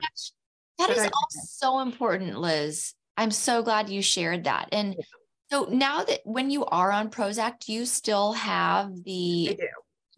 that 0.79 0.91
is 0.91 1.03
all 1.03 1.29
so 1.31 1.81
important, 1.81 2.39
Liz. 2.39 2.95
I'm 3.17 3.31
so 3.31 3.63
glad 3.63 3.89
you 3.89 4.03
shared 4.03 4.45
that. 4.45 4.69
And. 4.73 4.97
So 5.51 5.69
now 5.71 6.03
that 6.03 6.21
when 6.25 6.51
you 6.51 6.65
are 6.65 6.91
on 6.91 7.11
Prozac, 7.11 7.61
do 7.61 7.73
you 7.73 7.85
still 7.85 8.33
have 8.33 9.05
the? 9.05 9.51
I 9.51 9.53
do. 9.53 9.69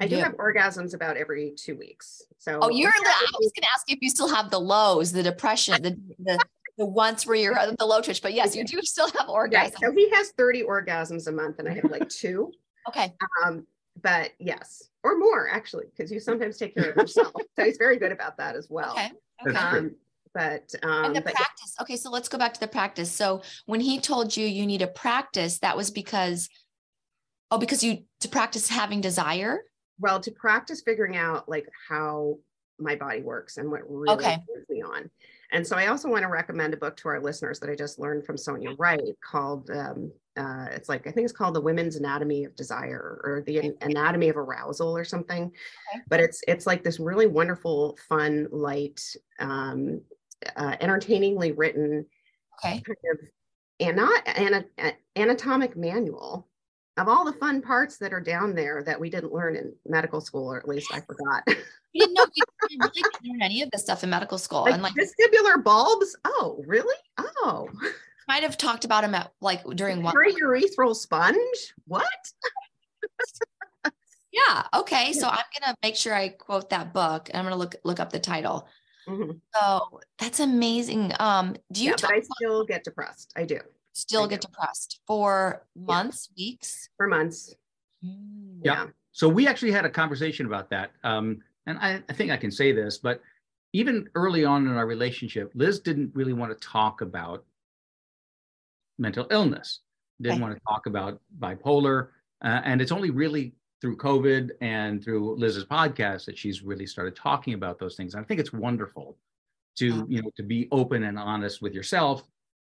I 0.01 0.07
do 0.07 0.17
have 0.17 0.37
orgasms 0.37 0.95
about 0.95 1.17
every 1.17 1.53
two 1.57 1.77
weeks. 1.77 2.23
So 2.39 2.59
oh, 2.63 2.71
you're. 2.71 2.93
The, 2.93 3.09
I 3.09 3.27
was 3.39 3.53
going 3.55 3.63
to 3.63 3.69
ask 3.75 3.91
if 3.91 3.99
you 4.01 4.11
still 4.11 4.29
have 4.29 4.51
the 4.51 4.61
lows, 4.61 5.13
the 5.13 5.23
depression, 5.23 5.83
the 5.83 5.99
the, 6.19 6.39
the 6.79 6.87
once 6.87 7.27
where 7.27 7.37
you're 7.37 7.55
the 7.79 7.85
low 7.85 8.01
twitch. 8.01 8.23
But 8.23 8.35
yes, 8.35 8.55
you 8.55 8.65
do 8.65 8.81
still 8.83 9.11
have 9.13 9.27
orgasms. 9.27 9.81
So 9.81 9.93
he 9.93 10.09
has 10.11 10.31
30 10.37 10.65
orgasms 10.65 11.27
a 11.27 11.33
month, 11.33 11.59
and 11.59 11.69
I 11.69 11.75
have 11.75 11.91
like 11.91 12.09
two. 12.09 12.53
okay. 12.89 13.13
Um, 13.45 13.67
but 14.03 14.33
yes, 14.39 14.89
or 15.03 15.19
more 15.19 15.49
actually, 15.51 15.87
because 15.97 16.13
you 16.13 16.21
sometimes 16.21 16.59
take 16.59 16.75
care 16.75 16.91
of 16.91 16.97
yourself. 16.97 17.33
so 17.57 17.65
he's 17.65 17.79
very 17.79 17.99
good 17.99 18.13
about 18.13 18.37
that 18.37 18.57
as 18.57 18.69
well. 18.69 18.93
Okay. 18.93 19.11
Okay. 19.47 19.57
Um, 19.57 19.95
but 20.37 20.75
um 20.83 21.07
and 21.07 21.17
the 21.17 21.23
but 21.23 21.35
practice 21.35 21.75
okay 21.81 21.97
so 21.97 22.11
let's 22.11 22.29
go 22.29 22.37
back 22.37 22.53
to 22.53 22.61
the 22.61 22.69
practice. 22.69 23.11
So 23.11 23.43
when 23.65 23.81
he 23.81 23.99
told 23.99 24.37
you 24.37 24.47
you 24.47 24.67
need 24.67 24.81
to 24.81 24.87
practice 24.87 25.59
that 25.61 25.77
was 25.77 25.91
because 25.91 26.49
oh 27.51 27.59
because 27.59 27.83
you 27.83 28.05
to 28.21 28.29
practice 28.29 28.69
having 28.69 29.01
desire? 29.01 29.63
Well 29.99 30.21
to 30.21 30.31
practice 30.31 30.83
figuring 30.85 31.17
out 31.17 31.49
like 31.49 31.67
how 31.89 32.39
my 32.79 32.95
body 32.95 33.23
works 33.23 33.57
and 33.57 33.71
what 33.71 33.91
really 33.91 34.11
okay. 34.11 34.35
turns 34.35 34.69
me 34.69 34.83
on. 34.83 35.11
And 35.53 35.67
so 35.67 35.77
i 35.77 35.87
also 35.87 36.09
want 36.11 36.23
to 36.23 36.29
recommend 36.29 36.75
a 36.75 36.77
book 36.77 36.97
to 36.99 37.09
our 37.09 37.21
listeners 37.21 37.61
that 37.61 37.71
i 37.71 37.75
just 37.75 37.99
learned 37.99 38.27
from 38.27 38.37
sonia 38.37 38.71
wright 38.79 39.01
called 39.25 39.71
um, 39.71 40.11
uh, 40.37 40.67
it's 40.73 40.89
like 40.89 41.07
i 41.07 41.11
think 41.13 41.25
it's 41.25 41.33
called 41.33 41.55
the 41.55 41.61
women's 41.61 41.97
anatomy 41.97 42.45
of 42.45 42.55
desire 42.57 43.21
or 43.25 43.43
the 43.47 43.73
anatomy 43.81 44.29
of 44.29 44.37
arousal 44.37 44.95
or 44.95 45.05
something. 45.05 45.45
Okay. 45.45 46.03
but 46.09 46.21
it's 46.21 46.43
it's 46.49 46.67
like 46.67 46.83
this 46.83 46.99
really 46.99 47.29
wonderful 47.29 47.97
fun 48.09 48.49
light 48.51 49.01
um, 49.39 50.01
uh, 50.57 50.77
entertainingly 50.81 51.53
written 51.53 52.07
okay. 52.65 52.83
kind 52.83 53.21
of 53.21 53.29
ana- 53.81 54.95
anatomic 55.17 55.77
manual 55.77 56.49
of 56.97 57.09
all 57.09 57.25
the 57.25 57.33
fun 57.35 57.61
parts 57.61 57.99
that 57.99 58.13
are 58.13 58.21
down 58.21 58.55
there 58.55 58.83
that 58.83 58.99
we 58.99 59.11
didn't 59.11 59.33
learn 59.33 59.55
in 59.57 59.75
medical 59.85 60.21
school, 60.21 60.51
or 60.51 60.59
at 60.59 60.67
least 60.67 60.93
I 60.93 61.01
forgot. 61.01 61.43
we 61.47 62.01
didn't 62.01 62.15
know 62.15 62.27
we 62.69 62.77
didn't 62.77 62.95
really 62.95 63.33
learn 63.33 63.43
any 63.43 63.63
of 63.63 63.71
this 63.71 63.83
stuff 63.83 64.03
in 64.03 64.11
medical 64.11 64.39
school. 64.39 64.63
Like 64.63 64.75
and 64.75 64.83
like 64.83 64.95
vestibular 64.95 65.63
bulbs. 65.63 66.17
Oh, 66.25 66.63
really? 66.67 66.97
Oh. 67.19 67.69
Might 68.29 68.43
have 68.43 68.57
talked 68.57 68.85
about 68.85 69.03
them 69.03 69.15
at 69.15 69.31
like 69.41 69.63
during 69.77 70.03
one 70.03 70.15
urethral 70.15 70.97
sponge. 70.97 71.75
What? 71.87 72.05
yeah. 74.33 74.65
Okay. 74.75 75.13
So 75.13 75.29
I'm 75.29 75.45
gonna 75.61 75.77
make 75.83 75.95
sure 75.95 76.13
I 76.13 76.31
quote 76.31 76.71
that 76.71 76.93
book 76.93 77.29
and 77.31 77.39
I'm 77.39 77.45
gonna 77.45 77.57
look 77.57 77.77
look 77.85 78.01
up 78.01 78.11
the 78.11 78.19
title. 78.19 78.67
Mm-hmm. 79.09 79.33
So 79.55 80.01
that's 80.19 80.41
amazing. 80.41 81.13
Um, 81.21 81.57
do 81.73 81.85
you? 81.85 81.91
Yeah, 81.91 81.97
but 82.01 82.13
I 82.13 82.21
still 82.21 82.65
get 82.65 82.85
depressed. 82.85 83.33
I 83.37 83.45
do. 83.45 83.61
Still 83.93 84.25
I 84.25 84.29
get 84.29 84.41
do. 84.41 84.49
depressed 84.49 85.01
for 85.07 85.65
months, 85.77 86.31
yeah. 86.35 86.45
weeks. 86.45 86.89
For 86.97 87.07
months. 87.07 87.55
Mm. 88.05 88.61
Yeah. 88.63 88.87
So 89.13 89.29
we 89.29 89.47
actually 89.47 89.73
had 89.73 89.85
a 89.85 89.91
conversation 89.91 90.47
about 90.47 90.69
that, 90.71 90.91
um, 91.05 91.39
and 91.67 91.79
I, 91.79 92.03
I 92.09 92.13
think 92.13 92.31
I 92.31 92.37
can 92.37 92.51
say 92.51 92.73
this, 92.73 92.99
but 92.99 93.23
even 93.73 94.09
early 94.15 94.45
on 94.45 94.67
in 94.67 94.77
our 94.77 94.87
relationship, 94.87 95.53
Liz 95.55 95.81
didn't 95.81 96.11
really 96.15 96.33
want 96.33 96.53
to 96.53 96.67
talk 96.67 97.01
about 97.01 97.45
mental 98.99 99.27
illness. 99.31 99.81
Didn't 100.21 100.35
okay. 100.35 100.43
want 100.43 100.55
to 100.55 100.61
talk 100.69 100.87
about 100.87 101.21
bipolar, 101.39 102.09
uh, 102.45 102.61
and 102.65 102.81
it's 102.81 102.93
only 102.93 103.11
really 103.11 103.55
through 103.81 103.97
COVID 103.97 104.53
and 104.61 105.03
through 105.05 105.37
Liz's 105.37 105.65
podcast 105.65 106.25
that 106.25 106.39
she's 106.39 106.63
really 106.63 106.87
started 106.87 107.15
talking 107.15 107.55
about 107.55 107.79
those 107.79 107.95
things. 107.97 108.15
And 108.15 108.25
I 108.25 108.27
think 108.27 108.41
it's 108.41 108.53
wonderful 108.53 109.17
to, 109.77 110.07
you 110.09 110.23
know, 110.23 110.31
to 110.37 110.43
be 110.43 110.69
open 110.73 111.03
and 111.05 111.19
honest 111.19 111.61
with 111.61 111.75
yourself 111.75 112.23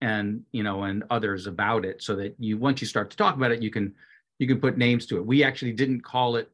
and, 0.03 0.43
you 0.53 0.63
know, 0.63 0.83
and 0.85 1.05
others 1.09 1.47
about 1.47 1.85
it 1.85 2.03
so 2.03 2.15
that 2.17 2.35
you, 2.39 2.59
once 2.59 2.81
you 2.81 2.87
start 2.87 3.11
to 3.11 3.17
talk 3.17 3.35
about 3.37 3.51
it, 3.51 3.63
you 3.63 3.71
can, 3.71 3.95
you 4.39 4.47
can 4.47 4.61
put 4.61 4.77
names 4.77 5.07
to 5.07 5.17
it. 5.17 5.25
We 5.25 5.43
actually 5.43 5.73
didn't 5.73 6.03
call 6.03 6.37
it 6.37 6.51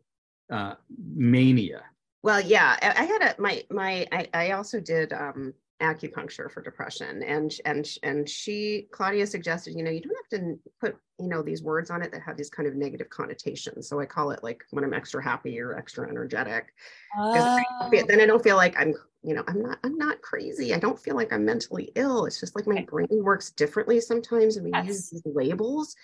uh, 0.53 0.74
mania. 1.14 1.82
Well, 2.22 2.40
yeah, 2.40 2.76
I, 2.82 3.03
I 3.03 3.05
had 3.05 3.22
a, 3.22 3.40
my, 3.40 3.64
my, 3.70 4.07
I, 4.12 4.28
I 4.32 4.51
also 4.53 4.80
did 4.80 5.12
um, 5.12 5.55
acupuncture 5.81 6.51
for 6.51 6.62
depression. 6.62 7.22
And 7.22 7.53
and 7.64 7.87
and 8.03 8.29
she 8.29 8.89
claudia 8.93 9.27
suggested 9.27 9.74
you 9.77 9.83
know 9.85 9.91
you 9.91 10.01
don't 10.01 10.16
have 10.31 10.41
to 10.41 10.59
put 10.81 10.97
you 11.18 11.29
know 11.29 11.43
these 11.43 11.62
words 11.62 11.91
on 11.91 12.03
it 12.03 12.12
that 12.12 12.22
have 12.22 12.37
these 12.37 12.51
kind 12.51 12.68
of 12.68 12.74
negative 12.74 13.11
connotations. 13.11 13.89
So 13.89 14.01
i 14.01 14.07
call 14.07 14.31
it 14.31 14.43
like 14.43 14.64
when 14.70 14.85
i'm 14.85 14.95
extra 14.95 15.22
happy 15.22 15.59
or 15.61 15.77
extra 15.77 16.09
energetic. 16.09 16.72
Oh, 17.18 17.59
then 17.91 18.20
i 18.20 18.27
don't 18.27 18.43
feel 18.43 18.57
like 18.57 18.79
i'm 18.79 18.95
you 19.22 19.35
know 19.35 19.45
i'm 19.49 19.62
not 19.62 19.79
i'm 19.85 19.97
not 19.99 20.22
crazy. 20.22 20.72
I 20.72 20.79
don't 20.79 20.99
feel 20.99 21.16
like 21.16 21.33
i'm 21.33 21.45
mentally 21.45 21.93
ill. 21.95 22.27
It's 22.27 22.41
just 22.41 22.57
like 22.57 22.66
my 22.66 22.83
brain 22.83 23.09
works 23.11 23.51
differently 23.51 24.01
sometimes 24.01 24.57
and 24.57 24.64
we 24.64 24.72
Yes. 24.72 24.87
use 24.87 25.11
these 25.11 25.22
labels 25.35 25.95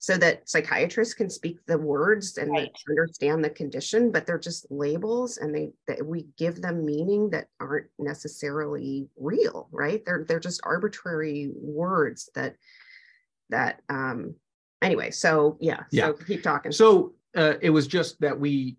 so 0.00 0.16
that 0.16 0.48
psychiatrists 0.48 1.12
can 1.12 1.28
speak 1.28 1.58
the 1.66 1.76
words 1.78 2.38
and 2.38 2.50
Right. 2.50 2.72
understand 2.88 3.44
the 3.44 3.50
condition 3.50 4.10
but 4.10 4.26
they're 4.26 4.38
just 4.38 4.66
labels 4.70 5.36
and 5.36 5.54
they 5.54 5.70
that 5.86 6.04
we 6.04 6.26
give 6.36 6.60
them 6.60 6.84
meaning 6.84 7.30
that 7.30 7.46
aren't 7.60 7.86
necessarily 7.98 9.08
real 9.16 9.68
right 9.70 10.04
they're 10.04 10.24
they're 10.26 10.40
just 10.40 10.60
arbitrary 10.64 11.50
words 11.54 12.30
that 12.34 12.56
that 13.50 13.80
um 13.88 14.34
anyway 14.82 15.10
so 15.10 15.56
yeah 15.60 15.82
Yeah. 15.92 16.06
so 16.06 16.12
keep 16.14 16.42
talking 16.42 16.72
So 16.72 17.12
uh, 17.36 17.54
it 17.60 17.70
was 17.70 17.86
just 17.86 18.20
that 18.20 18.38
we 18.40 18.76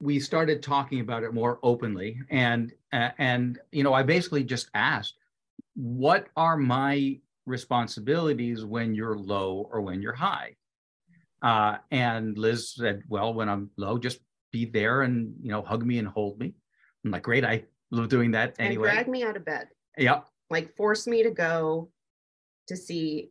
we 0.00 0.20
started 0.20 0.62
talking 0.62 1.00
about 1.00 1.24
it 1.24 1.34
more 1.34 1.58
openly, 1.62 2.20
and 2.30 2.72
uh, 2.92 3.10
and 3.18 3.58
you 3.72 3.82
know 3.82 3.92
I 3.92 4.04
basically 4.04 4.44
just 4.44 4.70
asked, 4.74 5.14
what 5.74 6.28
are 6.36 6.56
my 6.56 7.18
responsibilities 7.48 8.64
when 8.64 8.94
you're 8.94 9.16
low 9.18 9.68
or 9.72 9.80
when 9.80 10.00
you're 10.02 10.14
high? 10.14 10.54
Uh, 11.42 11.78
and 11.90 12.36
Liz 12.36 12.74
said, 12.74 13.02
well, 13.08 13.32
when 13.34 13.48
I'm 13.48 13.70
low, 13.76 13.98
just 13.98 14.20
be 14.52 14.64
there 14.64 15.02
and 15.02 15.34
you 15.42 15.50
know 15.50 15.62
hug 15.62 15.84
me 15.84 15.98
and 15.98 16.08
hold 16.08 16.38
me. 16.38 16.54
I'm 17.04 17.10
like, 17.10 17.22
great, 17.22 17.44
I 17.44 17.64
love 17.90 18.08
doing 18.08 18.30
that 18.32 18.54
and 18.58 18.66
anyway. 18.68 18.90
drag 18.90 19.08
me 19.08 19.22
out 19.22 19.36
of 19.36 19.44
bed 19.44 19.68
Yep. 19.96 20.26
like 20.50 20.74
force 20.76 21.06
me 21.06 21.22
to 21.22 21.30
go 21.30 21.90
to 22.66 22.76
see 22.76 23.30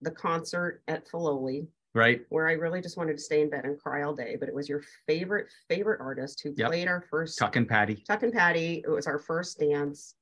the 0.00 0.10
concert 0.10 0.82
at 0.88 1.08
Filoli, 1.08 1.68
Right. 1.94 2.22
where 2.30 2.48
I 2.48 2.52
really 2.52 2.80
just 2.80 2.96
wanted 2.96 3.16
to 3.16 3.22
stay 3.22 3.42
in 3.42 3.50
bed 3.50 3.64
and 3.64 3.78
cry 3.78 4.02
all 4.02 4.14
day. 4.14 4.36
But 4.38 4.48
it 4.48 4.54
was 4.54 4.68
your 4.68 4.82
favorite, 5.06 5.46
favorite 5.68 6.00
artist 6.00 6.40
who 6.42 6.54
Yep. 6.56 6.68
played 6.68 6.88
our 6.88 7.02
first 7.02 7.38
Tuck 7.38 7.56
and 7.56 7.68
Patty. 7.68 8.02
Tuck 8.06 8.22
and 8.22 8.32
Patty. 8.32 8.82
It 8.84 8.90
was 8.90 9.06
our 9.06 9.18
first 9.18 9.58
dance. 9.58 10.14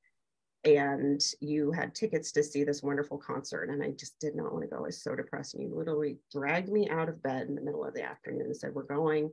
And 0.63 1.21
you 1.39 1.71
had 1.71 1.95
tickets 1.95 2.31
to 2.33 2.43
see 2.43 2.63
this 2.63 2.83
wonderful 2.83 3.17
concert. 3.17 3.69
And 3.69 3.81
I 3.81 3.91
just 3.91 4.19
did 4.19 4.35
not 4.35 4.53
want 4.53 4.63
to 4.63 4.69
go. 4.69 4.77
I 4.77 4.81
was 4.81 5.01
so 5.01 5.15
depressed. 5.15 5.55
And 5.55 5.63
you 5.63 5.75
literally 5.75 6.17
dragged 6.31 6.69
me 6.69 6.87
out 6.89 7.09
of 7.09 7.23
bed 7.23 7.47
in 7.47 7.55
the 7.55 7.61
middle 7.61 7.83
of 7.83 7.95
the 7.95 8.03
afternoon 8.03 8.45
and 8.45 8.55
said, 8.55 8.73
We're 8.73 8.83
going. 8.83 9.31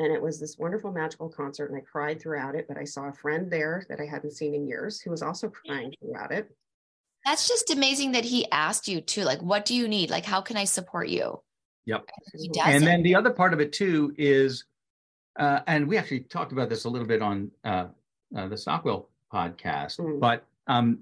And 0.00 0.12
it 0.12 0.20
was 0.20 0.40
this 0.40 0.58
wonderful 0.58 0.92
magical 0.92 1.28
concert. 1.28 1.70
And 1.70 1.78
I 1.78 1.82
cried 1.82 2.20
throughout 2.20 2.56
it. 2.56 2.66
But 2.66 2.78
I 2.78 2.84
saw 2.84 3.08
a 3.08 3.12
friend 3.12 3.50
there 3.50 3.84
that 3.88 4.00
I 4.00 4.06
hadn't 4.06 4.32
seen 4.32 4.54
in 4.54 4.66
years 4.66 5.00
who 5.00 5.10
was 5.10 5.22
also 5.22 5.48
crying 5.48 5.94
throughout 6.00 6.32
it. 6.32 6.50
that's 7.24 7.46
just 7.46 7.70
amazing 7.70 8.12
that 8.12 8.24
he 8.24 8.50
asked 8.50 8.88
you 8.88 9.00
too. 9.00 9.22
Like, 9.22 9.40
what 9.40 9.64
do 9.64 9.74
you 9.74 9.86
need? 9.86 10.10
Like, 10.10 10.24
how 10.24 10.40
can 10.40 10.56
I 10.56 10.64
support 10.64 11.08
you? 11.08 11.40
Yep. 11.86 12.06
He 12.34 12.50
and 12.60 12.86
then 12.86 13.02
the 13.02 13.14
other 13.14 13.30
part 13.30 13.54
of 13.54 13.60
it 13.60 13.72
too 13.72 14.12
is 14.18 14.64
uh, 15.38 15.60
and 15.66 15.86
we 15.86 15.96
actually 15.96 16.20
talked 16.20 16.52
about 16.52 16.68
this 16.68 16.84
a 16.84 16.88
little 16.88 17.06
bit 17.06 17.22
on 17.22 17.50
uh, 17.64 17.86
uh, 18.36 18.48
the 18.48 18.56
Stockwell 18.56 19.08
podcast 19.32 19.98
Mm. 19.98 20.20
but 20.20 20.44
um 20.66 21.00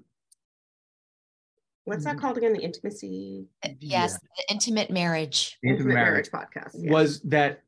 What's 1.85 2.03
that 2.03 2.17
called 2.17 2.37
again? 2.37 2.51
The 2.51 2.59
intimacy 2.59 3.47
yes, 3.79 4.15
the 4.19 4.43
intimate 4.53 4.91
marriage. 4.91 5.57
the 5.63 5.69
intimate 5.69 5.93
marriage 5.93 6.29
podcast. 6.29 6.71
yeah. 6.75 6.91
was 6.91 7.21
that 7.21 7.63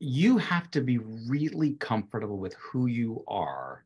you 0.00 0.38
have 0.38 0.70
to 0.72 0.80
be 0.80 0.98
really 0.98 1.74
comfortable 1.74 2.36
with 2.38 2.54
who 2.54 2.86
you 2.86 3.24
are 3.28 3.84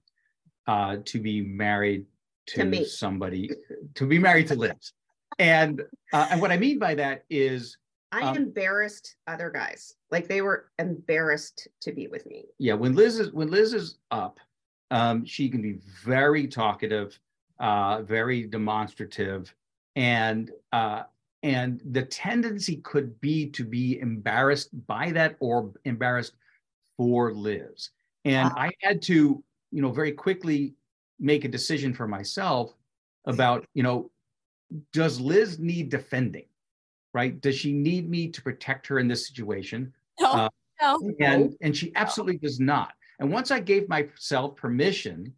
uh, 0.67 0.97
to 1.05 1.21
be 1.21 1.43
married 1.43 2.07
to, 2.47 2.71
To 2.71 2.85
somebody 2.87 3.51
to 3.95 4.07
be 4.07 4.19
married 4.19 4.47
to 4.49 4.55
Liz 4.55 4.93
and 5.39 5.83
uh, 6.15 6.29
and 6.31 6.41
what 6.41 6.51
I 6.51 6.57
mean 6.57 6.79
by 6.79 6.95
that 6.95 7.25
is 7.29 7.77
I 8.11 8.23
um, 8.23 8.37
embarrassed 8.39 9.17
other 9.27 9.51
guys. 9.51 9.95
Like 10.11 10.29
they 10.29 10.41
were 10.41 10.71
embarrassed 10.79 11.69
to 11.83 11.93
be 11.93 12.07
with 12.09 12.25
me. 12.25 12.47
yeah 12.59 12.73
when 12.73 12.95
liz 12.95 13.19
is 13.19 13.33
when 13.35 13.51
liz 13.51 13.75
is 13.75 13.99
up 14.11 14.41
um 14.91 15.25
she 15.25 15.49
can 15.49 15.61
be 15.63 15.79
very 16.05 16.47
talkative 16.47 17.19
uh 17.61 18.03
very 18.03 18.45
demonstrative 18.45 19.55
and 19.97 20.51
uh 20.73 21.03
and 21.43 21.81
the 21.93 22.03
tendency 22.03 22.77
could 22.79 23.21
be 23.21 23.49
to 23.51 23.65
be 23.65 24.01
embarrassed 24.01 24.71
by 24.87 25.11
that 25.13 25.37
or 25.41 25.73
embarrassed 25.85 26.35
for 26.97 27.33
liz 27.33 27.91
and 28.25 28.49
Ah. 28.53 28.63
i 28.63 28.71
had 28.81 29.03
to 29.03 29.43
you 29.71 29.83
know 29.83 29.91
very 29.91 30.13
quickly 30.13 30.75
make 31.21 31.45
a 31.45 31.49
decision 31.49 31.93
for 31.93 32.07
myself 32.09 32.75
about 33.27 33.67
you 33.75 33.83
know 33.83 34.11
does 34.93 35.21
liz 35.21 35.59
need 35.59 35.91
defending 35.91 36.47
right 37.15 37.41
does 37.41 37.57
she 37.57 37.73
need 37.73 38.09
me 38.09 38.29
to 38.29 38.41
protect 38.43 38.87
her 38.87 38.99
in 38.99 39.09
this 39.09 39.27
situation 39.27 39.93
No, 40.21 40.33
Uh, 40.33 40.49
no. 40.81 41.01
and 41.21 41.57
and 41.61 41.77
she 41.77 41.93
absolutely 41.97 42.39
does 42.39 42.61
not 42.61 42.93
and 43.19 43.31
once 43.33 43.51
i 43.51 43.59
gave 43.61 43.89
myself 43.89 44.57
permission 44.57 45.33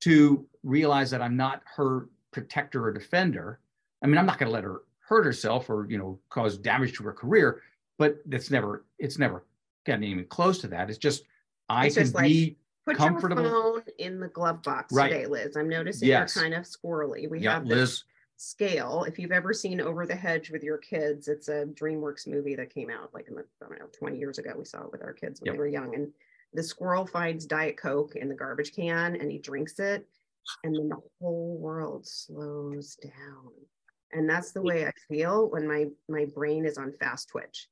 to 0.00 0.46
realize 0.62 1.10
that 1.10 1.22
i'm 1.22 1.36
not 1.36 1.62
her 1.76 2.08
protector 2.32 2.84
or 2.84 2.92
defender 2.92 3.60
i 4.02 4.06
mean 4.06 4.18
i'm 4.18 4.26
not 4.26 4.38
going 4.38 4.48
to 4.48 4.52
let 4.54 4.64
her 4.64 4.82
hurt 5.00 5.24
herself 5.24 5.68
or 5.70 5.86
you 5.90 5.98
know 5.98 6.18
cause 6.28 6.56
damage 6.56 6.92
to 6.96 7.02
her 7.02 7.12
career 7.12 7.62
but 7.98 8.16
that's 8.26 8.50
never 8.50 8.84
it's 8.98 9.18
never 9.18 9.44
gotten 9.86 10.04
even 10.04 10.24
close 10.26 10.58
to 10.58 10.68
that 10.68 10.88
it's 10.88 10.98
just 10.98 11.24
i 11.68 11.86
It's 11.86 11.94
can 11.96 12.04
just 12.04 12.14
like, 12.14 12.24
be 12.26 12.56
Put 12.86 12.96
Comfortable. 12.96 13.42
your 13.42 13.50
phone 13.52 13.82
in 13.98 14.18
the 14.20 14.28
glove 14.28 14.62
box 14.62 14.90
Right. 14.94 15.10
today, 15.10 15.26
Liz. 15.26 15.54
I'm 15.54 15.68
noticing 15.68 16.08
Yes. 16.08 16.34
you're 16.34 16.44
kind 16.44 16.54
of 16.54 16.64
squirrely. 16.64 17.28
We 17.30 17.40
yeah 17.40 17.52
have 17.54 17.68
this 17.68 17.78
liz 17.78 18.04
scale. 18.38 19.04
If 19.06 19.18
you've 19.18 19.32
ever 19.32 19.52
seen 19.52 19.82
Over 19.82 20.06
the 20.06 20.16
Hedge 20.16 20.50
with 20.50 20.64
your 20.64 20.78
kids, 20.78 21.28
it's 21.28 21.48
a 21.48 21.66
DreamWorks 21.66 22.26
movie 22.26 22.56
that 22.56 22.72
came 22.72 22.88
out 22.88 23.12
like 23.12 23.28
in 23.28 23.34
the, 23.34 23.44
I 23.62 23.68
don't 23.68 23.78
know, 23.78 23.86
20 23.92 24.16
years 24.18 24.38
ago. 24.38 24.54
We 24.56 24.64
saw 24.64 24.82
it 24.86 24.92
with 24.92 25.02
our 25.04 25.12
kids 25.12 25.40
when 25.40 25.48
Yep. 25.48 25.54
they 25.54 25.58
were 25.58 25.66
young. 25.68 25.94
And 25.94 26.08
the 26.52 26.62
squirrel 26.62 27.06
finds 27.06 27.46
Diet 27.46 27.76
Coke 27.76 28.16
in 28.16 28.28
the 28.28 28.34
garbage 28.34 28.74
can 28.74 29.16
and 29.16 29.30
he 29.30 29.38
drinks 29.38 29.78
it. 29.78 30.06
And 30.64 30.74
then 30.74 30.88
the 30.88 31.00
whole 31.20 31.58
world 31.58 32.06
slows 32.06 32.96
down. 32.96 33.52
And 34.12 34.28
that's 34.28 34.52
the 34.52 34.62
way 34.62 34.86
I 34.86 34.92
feel 35.08 35.50
when 35.50 35.68
my 35.68 35.86
my 36.08 36.26
brain 36.34 36.64
is 36.64 36.78
on 36.78 36.92
fast 36.98 37.28
twitch. 37.28 37.68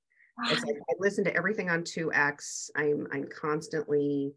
It's 0.46 0.64
like 0.64 0.76
I 0.76 0.94
listen 1.00 1.24
to 1.24 1.34
everything 1.34 1.68
on 1.68 1.82
2x. 1.82 2.70
I'm 2.76 3.08
I'm 3.12 3.26
constantly 3.28 4.32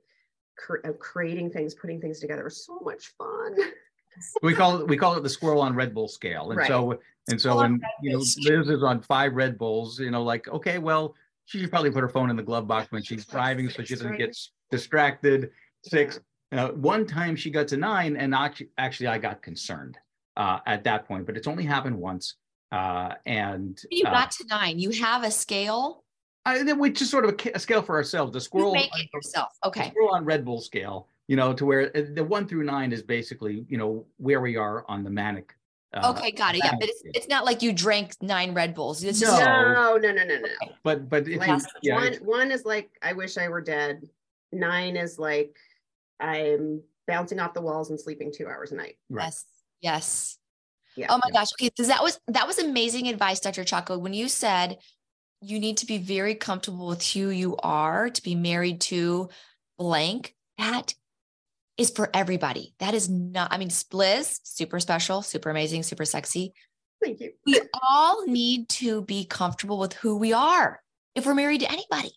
uh, 0.83 0.93
creating 0.93 1.51
things, 1.51 1.75
putting 1.75 2.01
things 2.01 2.19
together. 2.19 2.47
It's 2.47 2.65
so 2.65 2.79
much 2.83 3.13
fun. 3.19 3.55
we 4.41 4.53
call 4.53 4.81
it 4.81 4.87
we 4.87 4.97
call 4.97 5.15
it 5.15 5.23
the 5.23 5.29
squirrel 5.29 5.61
on 5.61 5.75
red 5.75 5.93
bull 5.93 6.07
scale 6.07 6.51
and 6.51 6.65
so 6.67 6.99
and 7.29 7.39
so 7.39 7.57
when 7.57 7.79
you 8.01 8.11
know 8.11 8.17
liz 8.17 8.69
is 8.69 8.83
on 8.83 9.01
five 9.01 9.33
red 9.33 9.57
bulls 9.57 9.99
you 9.99 10.11
know 10.11 10.21
like 10.21 10.47
okay 10.49 10.79
well 10.79 11.15
she 11.51 11.59
should 11.59 11.69
probably 11.69 11.91
put 11.91 12.01
her 12.01 12.09
phone 12.09 12.29
in 12.29 12.37
the 12.37 12.43
glove 12.43 12.65
box 12.65 12.91
when 12.91 13.03
she's 13.03 13.25
driving 13.25 13.69
so 13.69 13.83
she 13.83 13.95
doesn't 13.95 14.17
get 14.17 14.35
distracted 14.71 15.51
six 15.83 16.19
uh, 16.53 16.69
one 16.69 17.05
time 17.05 17.35
she 17.35 17.49
got 17.51 17.67
to 17.67 17.77
nine 17.77 18.15
and 18.15 18.33
actually 18.33 18.69
actually 18.77 19.07
i 19.07 19.17
got 19.17 19.41
concerned 19.41 19.97
uh, 20.37 20.59
at 20.65 20.83
that 20.85 21.05
point 21.07 21.25
but 21.25 21.35
it's 21.35 21.47
only 21.47 21.63
happened 21.65 21.95
once 21.97 22.35
uh, 22.71 23.15
and 23.25 23.81
You 23.91 24.05
uh, 24.07 24.11
got 24.11 24.31
to 24.31 24.45
nine. 24.49 24.79
You 24.79 24.91
have 24.91 25.25
a 25.25 25.31
scale. 25.31 26.05
I, 26.45 26.63
then 26.63 26.79
we 26.79 26.89
just 26.91 27.11
sort 27.11 27.25
of 27.25 27.31
a, 27.45 27.51
a 27.55 27.59
scale 27.59 27.81
for 27.81 27.95
ourselves 27.97 28.31
the 28.31 28.37
You 28.37 28.41
squirrel 28.41 28.73
make 28.73 28.89
it 28.97 29.09
yourself. 29.13 29.49
the 29.61 29.67
Okay. 29.67 29.89
squirrel 29.89 30.11
on 30.15 30.23
red 30.23 30.45
bull 30.45 30.61
scale 30.61 31.09
you 31.27 31.35
know 31.35 31.51
to 31.53 31.65
where 31.65 31.91
uh, 31.97 32.03
the 32.13 32.23
one 32.23 32.47
through 32.47 32.63
nine 32.63 32.93
is 32.93 33.03
basically 33.03 33.65
you 33.67 33.77
know 33.77 34.05
where 34.17 34.39
we 34.39 34.55
are 34.55 34.85
on 34.87 35.03
the 35.03 35.09
manic 35.09 35.53
uh, 35.93 36.13
Okay, 36.17 36.31
got 36.31 36.55
it. 36.55 36.61
Yeah, 36.63 36.71
but 36.79 36.87
it's, 36.89 37.01
it's 37.05 37.27
not 37.27 37.43
like 37.45 37.61
you 37.61 37.73
drank 37.73 38.13
nine 38.21 38.53
Red 38.53 38.73
Bulls. 38.73 39.03
It's 39.03 39.21
No. 39.21 39.27
just 39.27 39.39
No, 39.41 39.97
no, 39.97 40.11
no, 40.13 40.23
no, 40.23 40.37
no. 40.39 40.47
but 40.83 41.09
but 41.09 41.27
if 41.27 41.39
Like, 41.39 41.49
you 41.49 41.65
yeah 41.83 41.95
one 41.95 42.07
it's- 42.07 42.21
one 42.21 42.51
is 42.51 42.63
like 42.65 42.89
I 43.01 43.13
wish 43.13 43.37
I 43.37 43.47
were 43.49 43.61
dead. 43.61 44.07
Nine 44.51 44.95
is 44.97 45.19
like 45.19 45.55
I'm 46.19 46.81
bouncing 47.07 47.39
off 47.39 47.53
the 47.53 47.61
walls 47.61 47.89
and 47.89 47.99
sleeping 47.99 48.31
two 48.31 48.47
hours 48.47 48.71
a 48.71 48.75
night. 48.75 48.97
right. 49.09 49.25
yes, 49.25 49.45
yes. 49.81 50.37
Yeah. 50.95 51.07
Oh 51.09 51.17
my 51.17 51.21
Yeah. 51.29 51.33
gosh. 51.39 51.47
Okay, 51.59 51.71
so 51.77 51.83
that 51.83 52.03
was 52.03 52.19
that 52.27 52.47
was 52.47 52.59
amazing 52.59 53.07
advice, 53.07 53.39
Dr. 53.39 53.63
Chaco. 53.63 53.97
When 53.97 54.13
you 54.13 54.27
said 54.27 54.79
you 55.41 55.59
need 55.59 55.77
to 55.77 55.85
be 55.87 55.97
very 55.97 56.35
comfortable 56.35 56.85
with 56.87 57.03
who 57.13 57.29
you 57.29 57.55
are 57.63 58.09
to 58.09 58.21
be 58.21 58.35
married 58.35 58.79
to 58.81 59.29
blank, 59.77 60.35
that 60.57 60.93
is 61.81 61.89
for 61.89 62.09
everybody. 62.13 62.73
That 62.79 62.93
is 62.93 63.09
not, 63.09 63.51
I 63.51 63.57
mean, 63.57 63.69
Liz, 63.91 64.39
super 64.43 64.79
special, 64.79 65.21
super 65.21 65.49
amazing, 65.49 65.83
super 65.83 66.05
sexy. 66.05 66.53
Thank 67.03 67.19
you. 67.19 67.33
We 67.45 67.59
all 67.81 68.25
need 68.25 68.69
to 68.69 69.01
be 69.03 69.25
comfortable 69.25 69.79
with 69.79 69.93
who 69.93 70.17
we 70.17 70.33
are 70.33 70.81
if 71.15 71.25
we're 71.25 71.33
married 71.33 71.61
to 71.61 71.71
anybody. 71.71 72.13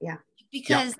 Yeah. 0.00 0.16
Because, 0.52 0.94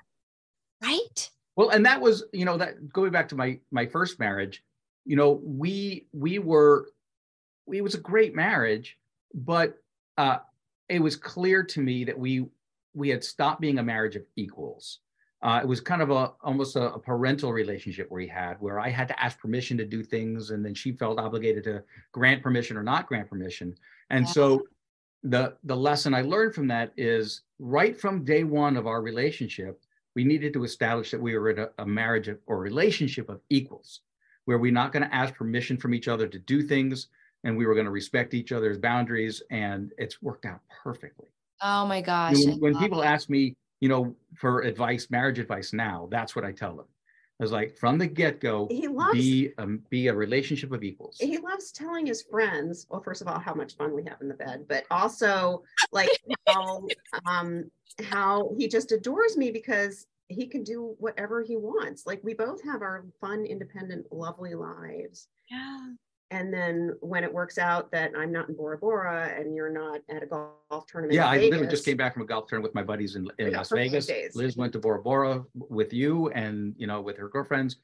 right? 0.83 1.29
well 1.55 1.69
and 1.69 1.85
that 1.85 1.99
was 1.99 2.23
you 2.33 2.45
know 2.45 2.57
that 2.57 2.89
going 2.89 3.11
back 3.11 3.29
to 3.29 3.35
my 3.35 3.59
my 3.71 3.85
first 3.85 4.19
marriage 4.19 4.63
you 5.05 5.15
know 5.15 5.39
we 5.43 6.07
we 6.13 6.39
were 6.39 6.87
it 7.71 7.81
was 7.81 7.95
a 7.95 7.99
great 7.99 8.35
marriage 8.35 8.97
but 9.33 9.77
uh 10.17 10.37
it 10.89 10.99
was 10.99 11.15
clear 11.15 11.63
to 11.63 11.81
me 11.81 12.03
that 12.03 12.17
we 12.17 12.45
we 12.93 13.09
had 13.09 13.23
stopped 13.23 13.61
being 13.61 13.79
a 13.79 13.83
marriage 13.83 14.15
of 14.15 14.23
equals 14.35 14.99
uh, 15.41 15.59
it 15.61 15.67
was 15.67 15.81
kind 15.81 16.01
of 16.01 16.09
a 16.09 16.31
almost 16.43 16.75
a, 16.75 16.93
a, 16.93 16.99
parental 16.99 17.51
relationship 17.53 18.09
we 18.09 18.27
had 18.27 18.55
where 18.59 18.79
I 18.79 18.89
had 18.89 19.07
to 19.09 19.23
ask 19.23 19.37
permission 19.37 19.77
to 19.77 19.85
do 19.85 20.01
things 20.03 20.49
and 20.49 20.65
then 20.65 20.73
she 20.73 20.91
felt 20.91 21.19
obligated 21.19 21.63
to 21.65 21.83
grant 22.11 22.41
permission 22.41 22.77
or 22.77 22.83
not 22.83 23.07
grant 23.07 23.29
permission. 23.29 23.75
And 24.09 24.25
yeah. 24.25 24.31
so 24.31 24.63
the 25.23 25.55
the 25.63 25.75
lesson 25.75 26.13
I 26.13 26.21
learned 26.21 26.55
from 26.55 26.67
that 26.69 26.93
is 26.97 27.41
right 27.59 27.99
from 27.99 28.23
day 28.23 28.43
one 28.43 28.77
of 28.77 28.87
our 28.87 29.01
relationship, 29.01 29.81
we 30.15 30.23
needed 30.23 30.53
to 30.53 30.63
establish 30.63 31.11
that 31.11 31.21
we 31.21 31.37
were 31.37 31.49
in 31.49 31.59
a, 31.59 31.69
a 31.79 31.85
marriage 31.85 32.29
or 32.47 32.59
relationship 32.59 33.29
of 33.29 33.41
equals, 33.49 34.01
where 34.45 34.57
we're 34.57 34.71
not 34.71 34.93
going 34.93 35.03
to 35.03 35.13
ask 35.13 35.33
permission 35.33 35.77
from 35.77 35.93
each 35.93 36.07
other 36.07 36.27
to 36.27 36.39
do 36.39 36.61
things 36.61 37.07
and 37.45 37.55
we 37.55 37.65
were 37.65 37.75
going 37.75 37.85
to 37.85 37.91
respect 37.91 38.33
each 38.33 38.51
other's 38.51 38.77
boundaries 38.77 39.41
and 39.51 39.91
it's 39.97 40.21
worked 40.21 40.45
out 40.45 40.61
perfectly. 40.83 41.27
Oh 41.61 41.85
my 41.85 42.01
gosh. 42.01 42.35
when, 42.43 42.59
when 42.59 42.77
people 42.77 43.01
it. 43.01 43.05
ask 43.05 43.29
me, 43.29 43.55
you 43.79 43.89
know, 43.89 44.15
for 44.35 44.61
advice, 44.61 45.09
marriage 45.09 45.39
advice 45.39 45.73
now, 45.73 46.07
that's 46.11 46.35
what 46.35 46.45
I 46.45 46.51
tell 46.51 46.75
them. 46.75 46.85
I 47.39 47.43
was 47.43 47.51
like, 47.51 47.77
from 47.77 47.97
the 47.97 48.07
get 48.07 48.39
go, 48.39 48.67
he 48.71 48.87
loves 48.87 49.11
be 49.11 49.51
um, 49.57 49.81
be 49.89 50.07
a 50.07 50.13
relationship 50.13 50.71
of 50.71 50.83
equals. 50.83 51.17
He 51.19 51.37
loves 51.37 51.73
telling 51.73 52.05
his 52.05 52.21
friends, 52.21 52.87
well, 52.89 53.01
first 53.01 53.21
of 53.21 53.27
all, 53.27 53.39
how 53.39 53.53
much 53.53 53.75
fun 53.75 53.93
we 53.93 54.05
have 54.05 54.21
in 54.21 54.29
the 54.29 54.35
bed, 54.35 54.65
but 54.69 54.85
also 54.89 55.63
like 55.91 56.09
how 56.47 56.87
um 57.25 57.69
how 58.03 58.51
he 58.57 58.69
just 58.69 58.93
adores 58.93 59.35
me 59.35 59.51
because 59.51 60.07
he 60.29 60.47
can 60.47 60.63
do 60.63 60.95
whatever 60.97 61.43
he 61.43 61.57
wants. 61.57 62.05
Like 62.05 62.21
we 62.23 62.33
both 62.33 62.63
have 62.63 62.81
our 62.81 63.05
fun, 63.19 63.45
independent, 63.45 64.05
lovely 64.13 64.55
lives. 64.55 65.27
Yeah 65.51 65.87
and 66.31 66.53
then 66.53 66.95
when 67.01 67.23
it 67.23 67.31
works 67.31 67.57
out 67.57 67.91
that 67.91 68.11
I'm 68.17 68.31
not 68.31 68.49
in 68.49 68.55
Bora 68.55 68.77
Bora 68.77 69.31
and 69.37 69.55
you're 69.55 69.69
not 69.69 70.01
at 70.09 70.23
a 70.23 70.25
golf 70.25 70.87
tournament, 70.87 71.13
yeah, 71.13 71.27
I 71.27 71.37
literally 71.37 71.67
just 71.67 71.85
came 71.85 71.97
back 71.97 72.13
from 72.13 72.23
a 72.23 72.25
golf 72.25 72.47
tournament 72.47 72.73
with 72.73 72.75
my 72.75 72.83
buddies 72.83 73.15
in, 73.15 73.27
in 73.37 73.53
Las 73.53 73.69
Vegas. 73.69 74.09
Liz 74.33 74.57
went 74.57 74.73
to 74.73 74.79
Bora 74.79 75.01
Bora 75.01 75.43
with 75.53 75.93
you 75.93 76.29
and 76.29 76.73
you 76.77 76.87
know 76.87 77.01
with 77.01 77.17
her 77.17 77.29
girlfriends. 77.29 77.77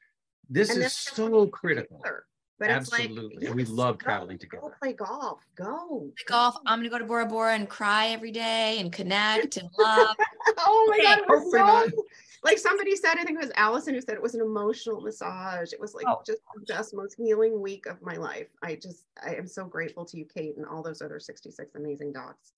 This 0.50 0.70
and 0.70 0.82
is 0.82 0.94
so 0.94 1.46
critical. 1.46 1.98
Together. 1.98 2.24
But 2.58 2.70
Absolutely. 2.70 3.34
Like, 3.36 3.42
yes, 3.42 3.54
we 3.54 3.64
love 3.64 3.98
go, 3.98 4.04
traveling 4.04 4.38
together. 4.38 4.62
Go 4.62 4.72
play 4.80 4.92
golf. 4.92 5.40
Go. 5.56 6.12
Play 6.16 6.24
golf. 6.28 6.56
I'm 6.64 6.78
going 6.78 6.88
to 6.88 6.90
go 6.90 6.98
to 6.98 7.04
Bora 7.04 7.26
Bora 7.26 7.54
and 7.54 7.68
cry 7.68 8.08
every 8.08 8.30
day 8.30 8.78
and 8.78 8.92
connect 8.92 9.56
and 9.56 9.68
love. 9.76 10.14
oh 10.58 10.86
my 10.88 11.16
okay. 11.18 11.50
God. 11.50 11.90
So, 11.90 12.04
like 12.44 12.58
somebody 12.58 12.96
said, 12.96 13.18
I 13.18 13.24
think 13.24 13.38
it 13.38 13.44
was 13.44 13.52
Allison 13.54 13.94
who 13.94 14.00
said 14.00 14.14
it 14.14 14.22
was 14.22 14.34
an 14.34 14.40
emotional 14.40 15.00
massage. 15.00 15.72
It 15.72 15.80
was 15.80 15.94
like 15.94 16.06
oh. 16.08 16.22
just 16.26 16.40
the 16.54 16.74
best, 16.74 16.94
most 16.94 17.14
healing 17.16 17.60
week 17.60 17.86
of 17.86 18.02
my 18.02 18.16
life. 18.16 18.48
I 18.62 18.74
just, 18.74 19.06
I 19.24 19.34
am 19.34 19.46
so 19.46 19.64
grateful 19.64 20.04
to 20.06 20.16
you, 20.18 20.24
Kate, 20.24 20.56
and 20.56 20.66
all 20.66 20.82
those 20.82 21.02
other 21.02 21.20
66 21.20 21.74
amazing 21.76 22.12
docs 22.12 22.52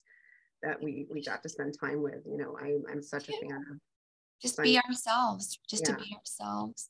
that 0.63 0.81
we 0.81 1.05
we 1.11 1.21
got 1.21 1.43
to 1.43 1.49
spend 1.49 1.75
time 1.79 2.01
with. 2.01 2.25
You 2.25 2.37
know, 2.37 2.57
I, 2.59 2.77
I'm 2.91 3.03
such 3.03 3.29
a 3.29 3.33
fan 3.33 3.63
of. 3.71 3.77
Just 4.41 4.61
be 4.61 4.79
ourselves. 4.79 5.59
Just 5.69 5.87
yeah. 5.87 5.95
to 5.95 6.03
be 6.03 6.15
ourselves. 6.17 6.89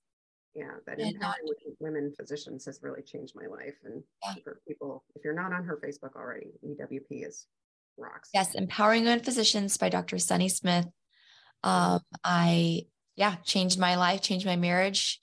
Yeah, 0.55 0.71
that 0.87 0.99
and 0.99 1.15
empowering 1.15 1.41
not, 1.45 1.75
women 1.79 2.13
physicians 2.17 2.63
has 2.65 2.79
really 2.81 3.01
changed 3.01 3.35
my 3.35 3.45
life. 3.45 3.75
And 3.83 4.01
yeah. 4.23 4.35
for 4.41 4.61
people, 4.65 5.03
if 5.15 5.25
you're 5.25 5.33
not 5.33 5.51
on 5.51 5.65
her 5.65 5.77
Facebook 5.83 6.15
already, 6.15 6.51
EWP 6.65 7.27
is 7.27 7.47
rocks. 7.97 8.29
Yes, 8.33 8.55
Empowering 8.55 9.03
Women 9.03 9.19
Physicians 9.19 9.77
by 9.77 9.89
Dr. 9.89 10.17
Sunny 10.17 10.47
Smith 10.47 10.87
um, 11.65 11.99
I, 12.23 12.85
yeah, 13.15 13.35
changed 13.43 13.77
my 13.79 13.95
life, 13.95 14.21
changed 14.21 14.45
my 14.45 14.55
marriage. 14.55 15.19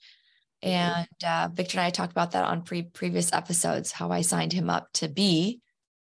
And 0.61 1.07
uh, 1.25 1.49
Victor 1.51 1.79
and 1.79 1.85
I 1.85 1.89
talked 1.89 2.11
about 2.11 2.31
that 2.31 2.45
on 2.45 2.61
pre- 2.61 2.83
previous 2.83 3.33
episodes, 3.33 3.91
how 3.91 4.11
I 4.11 4.21
signed 4.21 4.53
him 4.53 4.69
up 4.69 4.87
to 4.93 5.07
be 5.07 5.61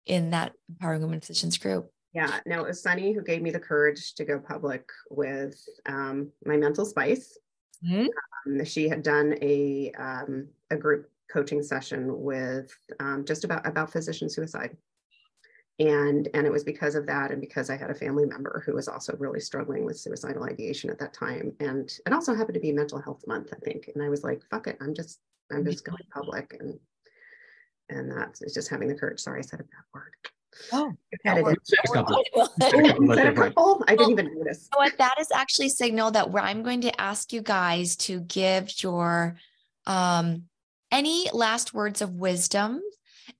in 0.07 0.31
that 0.31 0.53
Empowering 0.69 1.03
Women 1.03 1.21
Physicians 1.21 1.59
group. 1.59 1.91
Yeah, 2.13 2.39
no, 2.47 2.61
it 2.61 2.69
was 2.69 2.83
Sunny 2.83 3.13
who 3.13 3.23
gave 3.23 3.43
me 3.43 3.51
the 3.51 3.61
courage 3.61 4.15
to 4.15 4.25
go 4.25 4.39
public 4.39 4.89
with 5.11 5.63
um, 5.85 6.31
my 6.47 6.57
mental 6.57 6.87
spice. 6.87 7.37
Mm-hmm. 7.87 8.07
Um, 8.47 8.65
she 8.65 8.89
had 8.89 9.03
done 9.03 9.35
a 9.43 9.93
um, 9.99 10.49
a 10.71 10.77
group 10.77 11.11
coaching 11.31 11.63
session 11.63 12.23
with 12.23 12.75
um, 13.01 13.25
just 13.27 13.45
about 13.45 13.67
about 13.67 13.93
physician 13.93 14.31
suicide, 14.31 14.77
and 15.79 16.29
and 16.33 16.47
it 16.47 16.53
was 16.53 16.65
because 16.65 16.95
of 16.95 17.07
that 17.07 17.31
and 17.31 17.41
because 17.41 17.69
i 17.69 17.77
had 17.77 17.91
a 17.91 17.95
family 17.95 18.25
member 18.25 18.63
who 18.65 18.75
was 18.75 18.89
also 18.89 19.15
really 19.19 19.41
struggling 19.41 19.85
with 19.85 19.99
suicidal 19.99 20.45
ideation 20.45 20.89
at 20.89 20.99
that 20.99 21.13
time. 21.13 21.53
And 21.61 21.91
it 22.07 22.13
also 22.13 22.35
happened 22.35 22.55
to 22.55 22.61
be 22.61 22.73
mental 22.73 23.01
health 23.01 23.23
month 23.27 23.53
i 23.53 23.59
think. 23.65 23.91
And 23.95 24.03
i 24.03 24.09
was 24.09 24.25
like 24.25 24.43
fuck 24.51 24.67
it. 24.67 24.79
I'm 24.81 24.95
just 24.95 25.21
i'm 25.53 25.65
just 25.65 25.85
going 25.85 25.99
public. 26.13 26.57
And 26.59 26.79
and 27.89 28.11
that's 28.11 28.43
it's 28.43 28.55
just 28.55 28.69
having 28.69 28.89
the 28.89 28.95
courage. 28.95 29.21
Sorry 29.21 29.41
i 29.41 29.43
said 29.43 29.61
a 29.61 29.65
bad 29.65 29.85
word. 29.93 30.15
Oh, 33.59 33.85
I 33.87 33.95
didn't 33.95 34.13
even 34.13 34.35
notice. 34.39 34.71
what? 34.75 34.97
That 34.97 35.17
is 35.21 35.31
actually 35.31 35.69
signal 35.69 36.13
that 36.13 36.31
where 36.31 36.43
I'm 36.43 36.63
going 36.63 36.81
to 36.81 37.01
ask 37.01 37.33
you 37.35 37.43
guys 37.43 37.97
to 37.97 38.21
give 38.21 38.83
your 38.83 39.37
um 39.87 40.45
any 40.91 41.29
last 41.33 41.75
words 41.75 42.01
of 42.01 42.15
wisdom 42.15 42.81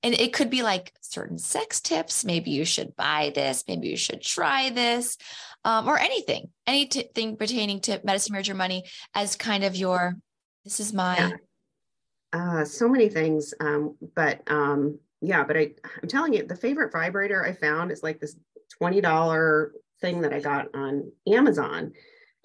and 0.03 0.13
it 0.13 0.33
could 0.33 0.49
be 0.49 0.63
like 0.63 0.93
certain 1.01 1.37
sex 1.37 1.81
tips. 1.81 2.25
Maybe 2.25 2.51
you 2.51 2.65
should 2.65 2.95
buy 2.95 3.31
this. 3.33 3.63
Maybe 3.67 3.87
you 3.87 3.97
should 3.97 4.21
try 4.21 4.69
this, 4.69 5.17
um, 5.63 5.87
or 5.87 5.97
anything, 5.97 6.49
anything 6.65 7.37
pertaining 7.37 7.81
to 7.81 8.01
medicine, 8.03 8.33
marriage, 8.33 8.49
or 8.49 8.55
money 8.55 8.85
as 9.13 9.35
kind 9.35 9.63
of 9.63 9.75
your, 9.75 10.15
this 10.63 10.79
is 10.79 10.93
my. 10.93 11.17
Yeah. 11.17 11.31
Uh, 12.33 12.65
so 12.65 12.89
many 12.89 13.09
things. 13.09 13.53
Um, 13.59 13.95
but 14.15 14.41
um, 14.51 14.99
yeah, 15.21 15.43
but 15.43 15.57
I, 15.57 15.71
I'm 16.01 16.09
telling 16.09 16.33
you, 16.33 16.43
the 16.43 16.55
favorite 16.55 16.91
vibrator 16.91 17.43
I 17.43 17.53
found 17.53 17.91
is 17.91 18.03
like 18.03 18.19
this 18.19 18.35
$20 18.81 19.69
thing 20.01 20.21
that 20.21 20.33
I 20.33 20.39
got 20.39 20.67
on 20.75 21.11
Amazon. 21.27 21.93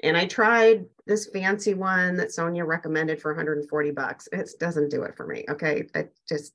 And 0.03 0.17
I 0.17 0.27
tried 0.27 0.85
this 1.07 1.29
fancy 1.33 1.75
one 1.75 2.17
that 2.17 2.33
Sonia 2.33 2.65
recommended 2.65 3.21
for 3.21 3.33
140 3.33 3.91
bucks. 3.93 4.29
It 4.33 4.51
doesn't 4.59 4.91
do 4.91 5.03
it 5.03 5.17
for 5.17 5.27
me. 5.27 5.45
Okay. 5.49 5.87
I 5.95 6.09
just 6.29 6.55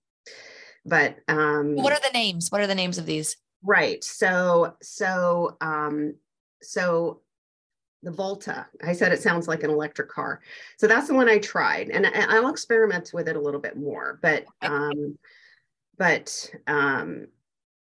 but 0.86 1.17
um 1.28 1.75
what 1.75 1.93
are 1.93 1.99
the 1.99 2.13
names? 2.13 2.51
What 2.51 2.61
are 2.61 2.67
the 2.67 2.75
names 2.75 2.97
of 2.97 3.05
these? 3.05 3.38
Right. 3.63 4.03
So 4.03 4.75
so 4.82 5.57
um 5.61 6.15
so 6.61 7.21
the 8.03 8.11
volta. 8.11 8.67
I 8.86 8.93
said 8.93 9.11
it 9.11 9.21
sounds 9.21 9.47
like 9.47 9.63
an 9.63 9.69
electric 9.69 10.09
car. 10.09 10.41
So 10.78 10.88
that's 10.88 11.07
the 11.07 11.13
one 11.13 11.30
i 11.30 11.39
tried 11.39 11.89
and 11.89 12.05
I, 12.05 12.39
will 12.39 12.49
experiment 12.49 13.11
with 13.13 13.28
it 13.28 13.36
a 13.36 13.41
little 13.41 13.59
bit 13.59 13.78
more 13.78 14.19
but 14.21 14.45
um 14.61 15.17
but 15.97 16.51
um 16.67 17.28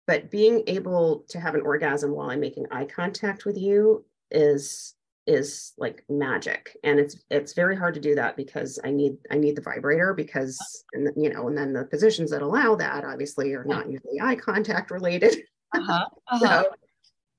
but 0.07 0.29
being 0.29 0.63
able 0.67 1.25
to 1.29 1.39
have 1.39 1.55
an 1.55 1.61
orgasm 1.61 2.11
while 2.11 2.29
i'm 2.29 2.39
making 2.39 2.65
eye 2.71 2.85
contact 2.85 3.45
with 3.45 3.57
you 3.57 4.05
is 4.29 4.95
is 5.31 5.73
like 5.77 6.03
magic 6.09 6.77
and 6.83 6.99
it's 6.99 7.17
it's 7.29 7.53
very 7.53 7.75
hard 7.75 7.93
to 7.93 7.99
do 7.99 8.15
that 8.15 8.35
because 8.35 8.79
i 8.83 8.91
need 8.91 9.15
i 9.31 9.37
need 9.37 9.55
the 9.55 9.61
vibrator 9.61 10.13
because 10.13 10.83
and 10.93 11.09
you 11.15 11.31
know 11.31 11.47
and 11.47 11.57
then 11.57 11.73
the 11.73 11.85
positions 11.85 12.29
that 12.31 12.41
allow 12.41 12.75
that 12.75 13.05
obviously 13.05 13.53
are 13.53 13.63
not 13.63 13.89
usually 13.89 14.19
eye 14.21 14.35
contact 14.35 14.91
related. 14.91 15.37
Uh-huh, 15.73 16.05
uh-huh. 16.27 16.63
so 16.63 16.65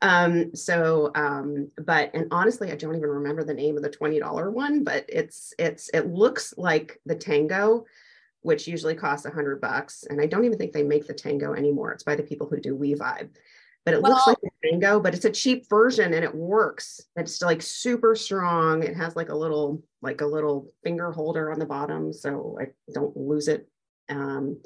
um 0.00 0.54
so 0.54 1.10
um 1.14 1.70
but 1.84 2.10
and 2.14 2.28
honestly 2.30 2.72
i 2.72 2.74
don't 2.74 2.96
even 2.96 3.10
remember 3.10 3.44
the 3.44 3.52
name 3.52 3.76
of 3.76 3.82
the 3.82 3.90
$20 3.90 4.50
one 4.50 4.82
but 4.82 5.04
it's 5.06 5.52
it's 5.58 5.90
it 5.92 6.06
looks 6.06 6.54
like 6.56 6.98
the 7.04 7.14
tango 7.14 7.84
which 8.40 8.66
usually 8.66 8.94
costs 8.94 9.26
a 9.26 9.30
hundred 9.30 9.60
bucks 9.60 10.04
and 10.08 10.18
i 10.18 10.24
don't 10.24 10.46
even 10.46 10.56
think 10.56 10.72
they 10.72 10.82
make 10.82 11.06
the 11.06 11.12
tango 11.12 11.52
anymore. 11.52 11.92
It's 11.92 12.04
by 12.04 12.16
the 12.16 12.22
people 12.22 12.46
who 12.48 12.58
do 12.58 12.74
We-Vibe 12.74 13.28
but 13.84 13.92
it 13.92 14.00
well, 14.00 14.12
looks 14.12 14.26
like 14.28 14.51
a 14.64 14.70
Tango, 14.70 15.00
but 15.00 15.14
it's 15.14 15.24
a 15.24 15.30
cheap 15.30 15.68
version 15.68 16.14
and 16.14 16.24
it 16.24 16.34
works. 16.34 17.00
It's 17.16 17.42
like 17.42 17.62
super 17.62 18.14
strong. 18.14 18.82
It 18.82 18.96
has 18.96 19.16
like 19.16 19.28
a 19.28 19.34
little 19.34 19.82
like 20.00 20.20
a 20.20 20.26
little 20.26 20.72
finger 20.82 21.12
holder 21.12 21.52
on 21.52 21.58
the 21.58 21.66
bottom, 21.66 22.12
so 22.12 22.58
I 22.60 22.66
don't 22.92 23.16
lose 23.16 23.48
it. 23.48 23.68
Um, 24.08 24.60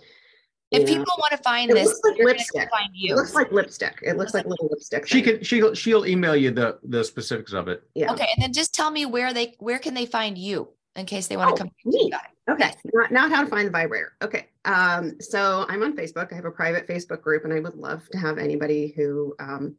if 0.72 0.88
people 0.88 1.04
want 1.18 1.30
to 1.30 1.38
find 1.38 1.70
this, 1.70 1.86
looks 1.86 2.00
like 2.04 2.18
lipstick. 2.18 2.70
Find 2.70 2.90
you. 2.92 3.14
It 3.14 3.16
looks 3.16 3.34
like 3.34 3.52
lipstick. 3.52 3.98
It 4.02 4.16
looks 4.16 4.34
like 4.34 4.46
little 4.46 4.68
lipstick. 4.70 5.06
She 5.06 5.22
can 5.22 5.42
she'll 5.42 5.74
she'll 5.74 6.06
email 6.06 6.34
you 6.34 6.50
the 6.50 6.78
the 6.82 7.04
specifics 7.04 7.52
of 7.52 7.68
it. 7.68 7.82
Yeah. 7.94 8.12
Okay, 8.12 8.26
and 8.34 8.42
then 8.42 8.52
just 8.52 8.74
tell 8.74 8.90
me 8.90 9.06
where 9.06 9.32
they 9.32 9.54
where 9.58 9.78
can 9.78 9.94
they 9.94 10.06
find 10.06 10.36
you 10.36 10.68
in 10.96 11.06
case 11.06 11.28
they 11.28 11.36
want 11.36 11.52
oh, 11.52 11.56
to 11.56 11.62
come. 11.62 11.70
Me. 11.84 12.10
Okay, 12.48 12.72
not, 12.92 13.12
not 13.12 13.30
how 13.30 13.42
to 13.42 13.48
find 13.48 13.66
the 13.66 13.70
vibrator. 13.70 14.12
Okay, 14.22 14.46
um, 14.66 15.20
so 15.20 15.64
I'm 15.68 15.82
on 15.84 15.96
Facebook. 15.96 16.32
I 16.32 16.36
have 16.36 16.44
a 16.44 16.50
private 16.50 16.88
Facebook 16.88 17.22
group, 17.22 17.44
and 17.44 17.52
I 17.52 17.60
would 17.60 17.76
love 17.76 18.08
to 18.10 18.18
have 18.18 18.36
anybody 18.36 18.92
who, 18.96 19.34
um, 19.38 19.76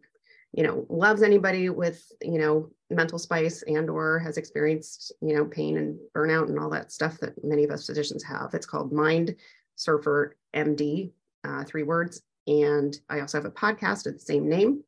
you 0.53 0.63
know, 0.63 0.85
loves 0.89 1.21
anybody 1.21 1.69
with, 1.69 2.09
you 2.21 2.39
know, 2.39 2.71
mental 2.89 3.19
spice 3.19 3.63
and 3.67 3.89
or 3.89 4.17
has 4.19 4.37
experienced, 4.37 5.11
you 5.21 5.35
know, 5.35 5.43
pain 5.43 5.77
and 5.77 5.99
burnout 6.15 6.47
and 6.47 6.57
all 6.57 6.69
that 6.69 6.93
stuff 6.93 7.19
that 7.19 7.43
many 7.43 7.65
of 7.65 7.71
us 7.71 7.85
physicians 7.85 8.23
have. 8.23 8.53
It's 8.53 8.65
called 8.65 8.93
Mind 8.93 9.35
Surfer 9.75 10.37
MD, 10.55 11.11
uh, 11.43 11.65
three 11.65 11.83
words. 11.83 12.21
And 12.47 12.97
I 13.09 13.19
also 13.19 13.39
have 13.39 13.45
a 13.45 13.51
podcast 13.51 14.07
of 14.07 14.13
the 14.13 14.19
same 14.19 14.47
name. 14.47 14.83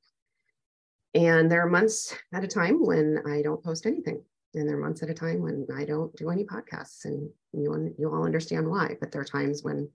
And 1.13 1.51
there 1.51 1.61
are 1.61 1.69
months 1.69 2.15
at 2.33 2.45
a 2.45 2.47
time 2.47 2.85
when 2.85 3.21
I 3.27 3.41
don't 3.41 3.63
post 3.63 3.85
anything 3.85 4.23
and 4.55 4.67
there 4.67 4.77
are 4.77 4.81
months 4.81 5.03
at 5.03 5.09
a 5.09 5.13
time 5.13 5.41
when 5.41 5.67
I 5.75 5.85
don't 5.85 6.15
do 6.15 6.29
any 6.29 6.43
podcasts, 6.43 7.05
and 7.05 7.29
you 7.53 7.95
you 7.97 8.13
all 8.13 8.25
understand 8.25 8.67
why. 8.67 8.97
But 8.99 9.11
there 9.11 9.21
are 9.21 9.25
times 9.25 9.63
when 9.63 9.89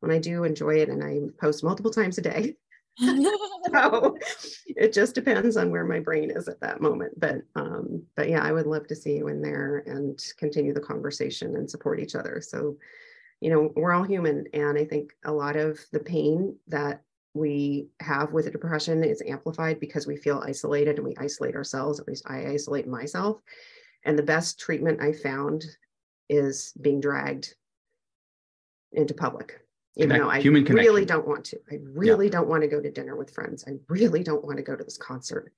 when 0.00 0.10
I 0.10 0.18
do 0.18 0.44
enjoy 0.44 0.76
it, 0.76 0.88
and 0.88 1.02
I 1.02 1.20
post 1.40 1.64
multiple 1.64 1.90
times 1.90 2.18
a 2.18 2.22
day. 2.22 2.56
so 2.98 4.18
it 4.66 4.92
just 4.92 5.14
depends 5.14 5.56
on 5.56 5.70
where 5.70 5.84
my 5.84 6.00
brain 6.00 6.30
is 6.30 6.48
at 6.48 6.60
that 6.60 6.80
moment. 6.80 7.18
But 7.18 7.42
um, 7.54 8.02
but 8.16 8.28
yeah, 8.28 8.42
I 8.42 8.52
would 8.52 8.66
love 8.66 8.86
to 8.88 8.96
see 8.96 9.16
you 9.16 9.28
in 9.28 9.40
there 9.40 9.84
and 9.86 10.22
continue 10.36 10.74
the 10.74 10.80
conversation 10.80 11.56
and 11.56 11.70
support 11.70 12.00
each 12.00 12.14
other. 12.14 12.40
So, 12.40 12.76
you 13.40 13.50
know, 13.50 13.72
we're 13.76 13.92
all 13.92 14.02
human, 14.02 14.46
and 14.52 14.76
I 14.76 14.84
think 14.84 15.12
a 15.24 15.32
lot 15.32 15.56
of 15.56 15.78
the 15.92 16.00
pain 16.00 16.56
that 16.68 17.02
we 17.34 17.88
have 18.00 18.32
with 18.32 18.50
depression 18.52 19.02
is 19.04 19.22
amplified 19.26 19.80
because 19.80 20.06
we 20.06 20.16
feel 20.16 20.42
isolated 20.44 20.96
and 20.96 21.06
we 21.06 21.14
isolate 21.16 21.54
ourselves. 21.54 21.98
At 21.98 22.08
least 22.08 22.24
I 22.26 22.46
isolate 22.48 22.86
myself. 22.86 23.40
And 24.04 24.18
the 24.18 24.22
best 24.22 24.58
treatment 24.58 25.00
I 25.00 25.12
found 25.12 25.64
is 26.28 26.72
being 26.80 27.00
dragged 27.00 27.54
into 28.92 29.14
public 29.14 29.62
even 29.96 30.10
Connect- 30.10 30.24
though 30.24 30.30
I 30.30 30.38
really 30.38 30.64
connection. 30.64 31.06
don't 31.06 31.28
want 31.28 31.44
to. 31.46 31.60
I 31.70 31.78
really 31.82 32.30
don't 32.30 32.48
want 32.48 32.62
to 32.62 32.68
go 32.68 32.80
to 32.80 32.90
dinner 32.90 33.16
with 33.16 33.30
friends. 33.30 33.64
I 33.66 33.72
really 33.88 34.22
don't 34.22 34.44
want 34.44 34.56
to 34.56 34.62
go 34.62 34.74
to 34.74 34.82
this 34.82 34.96
concert. 34.96 35.52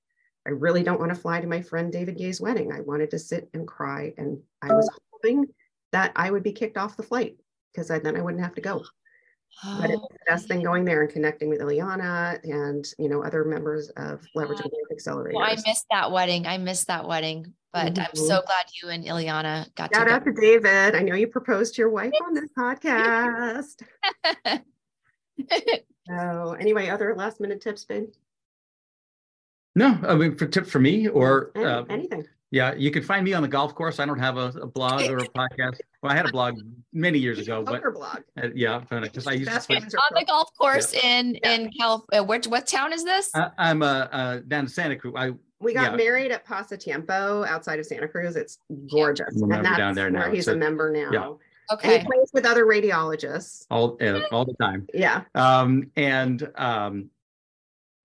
I 0.45 0.49
really 0.51 0.83
don't 0.83 0.99
want 0.99 1.13
to 1.13 1.19
fly 1.19 1.39
to 1.39 1.47
my 1.47 1.61
friend 1.61 1.91
David 1.91 2.17
Gay's 2.17 2.41
wedding. 2.41 2.71
I 2.71 2.81
wanted 2.81 3.11
to 3.11 3.19
sit 3.19 3.49
and 3.53 3.65
cry, 3.67 4.13
and 4.17 4.37
I 4.61 4.73
was 4.73 4.89
hoping 5.11 5.45
that 5.91 6.11
I 6.15 6.29
would 6.29 6.43
be 6.43 6.51
kicked 6.51 6.77
off 6.77 6.97
the 6.97 7.03
flight 7.03 7.37
because 7.71 7.87
then 7.87 8.15
I 8.15 8.21
wouldn't 8.21 8.43
have 8.43 8.55
to 8.55 8.61
go. 8.61 8.83
But 9.63 9.89
it's 9.89 10.01
the 10.01 10.17
best 10.27 10.47
thing 10.47 10.61
going 10.61 10.85
there 10.85 11.01
and 11.01 11.11
connecting 11.11 11.49
with 11.49 11.59
Ileana 11.61 12.39
and 12.43 12.85
you 12.99 13.09
know 13.09 13.23
other 13.23 13.43
members 13.45 13.89
of 13.97 14.21
Leveraging 14.35 14.69
Growth 14.69 14.91
Accelerators. 14.93 15.33
Well, 15.33 15.43
I 15.45 15.55
missed 15.65 15.85
that 15.91 16.11
wedding. 16.11 16.45
I 16.45 16.57
missed 16.57 16.87
that 16.87 17.07
wedding, 17.07 17.53
but 17.73 17.97
I'm 17.97 18.05
Mhm. 18.11 18.17
so 18.17 18.41
glad 18.45 18.65
you 18.83 18.89
and 18.89 19.03
Ileana 19.05 19.73
got 19.75 19.95
Shout 19.95 20.07
to 20.07 20.13
out 20.13 20.25
to 20.25 20.33
David. 20.33 20.93
I 20.95 21.01
know 21.01 21.15
you 21.15 21.27
proposed 21.27 21.75
to 21.75 21.81
your 21.81 21.89
wife 21.89 22.13
on 22.25 22.33
this 22.33 22.49
podcast. 22.57 23.81
So 26.07 26.53
anyway, 26.53 26.89
other 26.89 27.15
last 27.15 27.41
minute 27.41 27.61
tips, 27.61 27.83
Ben? 27.85 28.11
No, 29.75 29.97
I 30.07 30.13
mean, 30.15 30.35
for 30.37 30.45
tip 30.45 30.67
for 30.67 30.79
me 30.79 31.07
or, 31.07 31.51
Any- 31.55 31.65
uh, 31.65 31.83
anything. 31.89 32.27
Yeah, 32.51 32.73
you 32.75 32.91
can 32.91 33.03
find 33.03 33.25
me 33.25 33.33
on 33.33 33.41
the 33.41 33.47
golf 33.47 33.73
course. 33.75 33.99
I 33.99 34.05
don't 34.05 34.19
have 34.19 34.37
a, 34.37 34.47
a 34.61 34.67
blog 34.67 35.01
or 35.09 35.17
a 35.17 35.27
podcast. 35.29 35.79
Well, 36.01 36.11
I 36.11 36.15
had 36.15 36.27
a 36.27 36.31
blog 36.31 36.59
many 36.93 37.17
years 37.19 37.39
ago, 37.39 37.63
but 37.63 37.81
blog. 37.93 38.19
uh, 38.41 38.49
yeah, 38.55 38.79
because 38.89 39.27
I 39.27 39.33
used 39.33 39.51
to 39.51 39.59
play. 39.61 39.77
On 39.77 39.83
the 40.13 40.25
golf 40.27 40.49
course 40.57 40.93
in 40.93 41.37
Yeah. 41.43 41.51
in 41.53 41.71
California. 41.71 42.23
Which 42.23 42.47
what 42.47 42.67
town 42.67 42.93
is 42.93 43.03
this? 43.03 43.31
I, 43.35 43.49
I'm 43.57 43.81
uh, 43.81 43.85
uh, 44.11 44.39
down 44.47 44.61
in 44.65 44.67
Santa 44.69 44.95
Cruz. 44.95 45.13
I 45.17 45.31
We 45.59 45.73
got 45.73 45.91
Yeah. 45.91 45.97
married 45.97 46.31
at 46.31 46.45
Pasatiempo 46.45 47.45
outside 47.47 47.79
of 47.79 47.85
Santa 47.87 48.07
Cruz. 48.07 48.35
It's 48.35 48.59
gorgeous. 48.91 49.33
Remember 49.33 49.55
And 49.55 49.65
that's 49.65 49.77
down 49.77 49.95
there 49.95 50.11
where 50.11 50.27
now. 50.27 50.29
he's 50.31 50.39
It's 50.39 50.47
a 50.49 50.53
a- 50.53 50.57
member 50.57 50.91
now. 50.91 51.09
yeah. 51.11 51.27
And 51.27 51.79
okay. 51.79 51.99
he 51.99 52.05
plays 52.05 52.29
with 52.31 52.45
other 52.45 52.65
radiologists. 52.65 53.65
all 53.71 53.97
uh, 53.99 54.19
all 54.31 54.45
the 54.45 54.53
time. 54.61 54.85
Yeah. 54.93 55.23
Um, 55.33 55.89
and 55.95 56.47
um, 56.55 57.09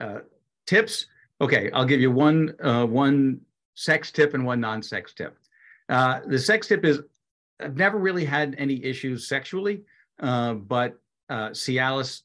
uh, 0.00 0.20
tips. 0.66 1.06
Okay, 1.42 1.70
I'll 1.72 1.84
give 1.84 2.00
you 2.00 2.10
one 2.10 2.54
uh, 2.62 2.86
one 2.86 3.42
sex 3.74 4.10
tip 4.10 4.34
and 4.34 4.44
one 4.44 4.60
non-sex 4.60 5.14
tip. 5.14 5.36
Uh, 5.88 6.20
the 6.26 6.38
sex 6.38 6.66
tip 6.68 6.84
is 6.84 7.00
I've 7.60 7.76
never 7.76 7.98
really 7.98 8.24
had 8.24 8.54
any 8.58 8.82
issues 8.84 9.28
sexually, 9.28 9.82
uh, 10.20 10.54
but 10.54 10.98
uh, 11.28 11.50
Cialis 11.50 12.22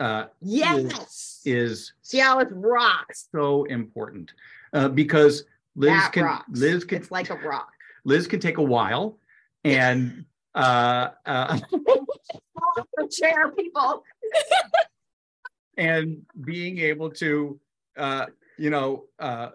uh, 0.00 0.24
Yes. 0.42 1.42
is 1.44 1.92
Cialis 2.04 2.48
rocks. 2.52 3.28
so 3.32 3.64
important 3.64 4.32
uh, 4.72 4.88
because 4.88 5.44
Liz 5.76 5.90
that 5.90 6.12
can 6.12 6.24
rocks. 6.24 6.48
Liz 6.60 6.84
can 6.84 6.98
It's 7.02 7.10
like 7.10 7.30
a 7.30 7.36
rock. 7.36 7.70
Liz 8.04 8.26
can 8.26 8.40
take 8.40 8.58
a 8.58 8.62
while, 8.62 9.18
and 9.64 10.24
uh, 10.54 11.08
uh, 11.26 11.58
Chair 13.10 13.50
people. 13.50 14.04
and 15.76 16.22
being 16.44 16.78
able 16.78 17.10
to 17.10 17.60
uh 17.98 18.26
you 18.56 18.70
know 18.70 19.04
uh 19.18 19.50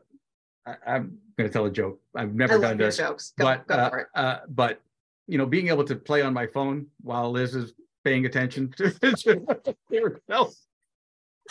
I, 0.66 0.76
i'm 0.88 1.18
gonna 1.38 1.50
tell 1.50 1.66
a 1.66 1.72
joke 1.72 2.00
i've 2.16 2.34
never 2.34 2.54
love 2.54 2.62
done 2.62 2.80
your 2.80 2.88
this 2.88 2.98
jokes. 2.98 3.34
Go, 3.38 3.46
but 3.46 3.68
go 3.68 3.76
uh, 3.76 3.90
it. 3.94 4.08
uh 4.16 4.40
but 4.50 4.82
you 5.28 5.38
know 5.38 5.46
being 5.46 5.68
able 5.70 5.84
to 5.86 5.96
play 5.96 6.22
on 6.22 6.34
my 6.34 6.48
phone 6.48 6.88
while 7.02 7.32
liz 7.32 7.56
is 7.56 7.74
paying 8.04 8.26
attention 8.26 8.72
to, 8.78 8.92
to 9.16 9.46
herself 9.92 10.54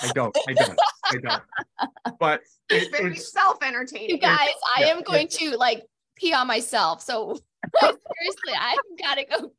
i 0.00 0.08
don't 0.08 0.34
i 0.46 0.52
don't 0.52 0.78
i 1.11 1.16
don't 1.18 1.42
but 2.18 2.40
It's 2.70 2.86
it, 2.86 2.90
very 2.92 3.11
it's 3.12 3.32
You 3.32 3.40
self-entertaining. 3.40 4.18
guys, 4.20 4.48
I 4.76 4.82
Yeah, 4.82 4.86
am 4.88 5.02
going 5.02 5.28
to 5.28 5.56
like 5.56 5.84
pee 6.16 6.32
on 6.32 6.46
myself. 6.46 7.02
So 7.02 7.36
seriously, 7.80 8.52
I've 8.58 8.78
got 8.98 9.14
to 9.16 9.24
go. 9.24 9.52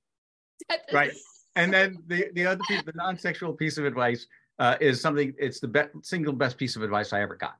right 0.93 1.11
and 1.55 1.73
then 1.73 1.97
the 2.07 2.29
the 2.33 2.45
other 2.45 2.63
piece 2.63 2.83
the 2.85 2.93
non-sexual 2.95 3.53
piece 3.53 3.77
of 3.77 3.85
advice 3.85 4.25
uh, 4.59 4.77
is 4.79 5.01
something 5.01 5.33
it's 5.37 5.59
the 5.59 5.67
be- 5.67 5.81
single 6.03 6.33
best 6.33 6.57
piece 6.57 6.75
of 6.75 6.83
advice 6.83 7.11
i 7.13 7.21
ever 7.21 7.35
got 7.35 7.55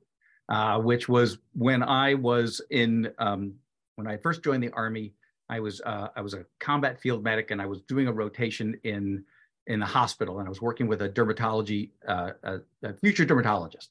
uh, 0.48 0.78
which 0.78 1.08
was 1.08 1.38
when 1.54 1.82
i 1.82 2.14
was 2.14 2.60
in 2.70 3.10
um, 3.18 3.54
when 3.96 4.06
i 4.06 4.16
first 4.16 4.42
joined 4.42 4.62
the 4.62 4.70
army 4.70 5.12
i 5.48 5.60
was 5.60 5.80
uh, 5.82 6.08
i 6.16 6.20
was 6.20 6.34
a 6.34 6.44
combat 6.60 7.00
field 7.00 7.22
medic 7.22 7.50
and 7.50 7.60
i 7.60 7.66
was 7.66 7.80
doing 7.82 8.06
a 8.06 8.12
rotation 8.12 8.78
in 8.84 9.24
in 9.66 9.80
the 9.80 9.86
hospital 9.86 10.38
and 10.38 10.46
i 10.46 10.48
was 10.48 10.60
working 10.62 10.86
with 10.86 11.02
a 11.02 11.08
dermatology 11.08 11.90
uh, 12.08 12.30
a, 12.42 12.58
a 12.82 12.94
future 12.94 13.24
dermatologist 13.24 13.90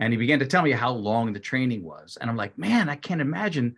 and 0.00 0.12
he 0.12 0.16
began 0.16 0.38
to 0.38 0.46
tell 0.46 0.62
me 0.62 0.72
how 0.72 0.90
long 0.90 1.32
the 1.32 1.40
training 1.40 1.82
was 1.82 2.18
and 2.20 2.28
i'm 2.28 2.36
like 2.36 2.56
man 2.58 2.88
i 2.88 2.96
can't 2.96 3.20
imagine 3.20 3.76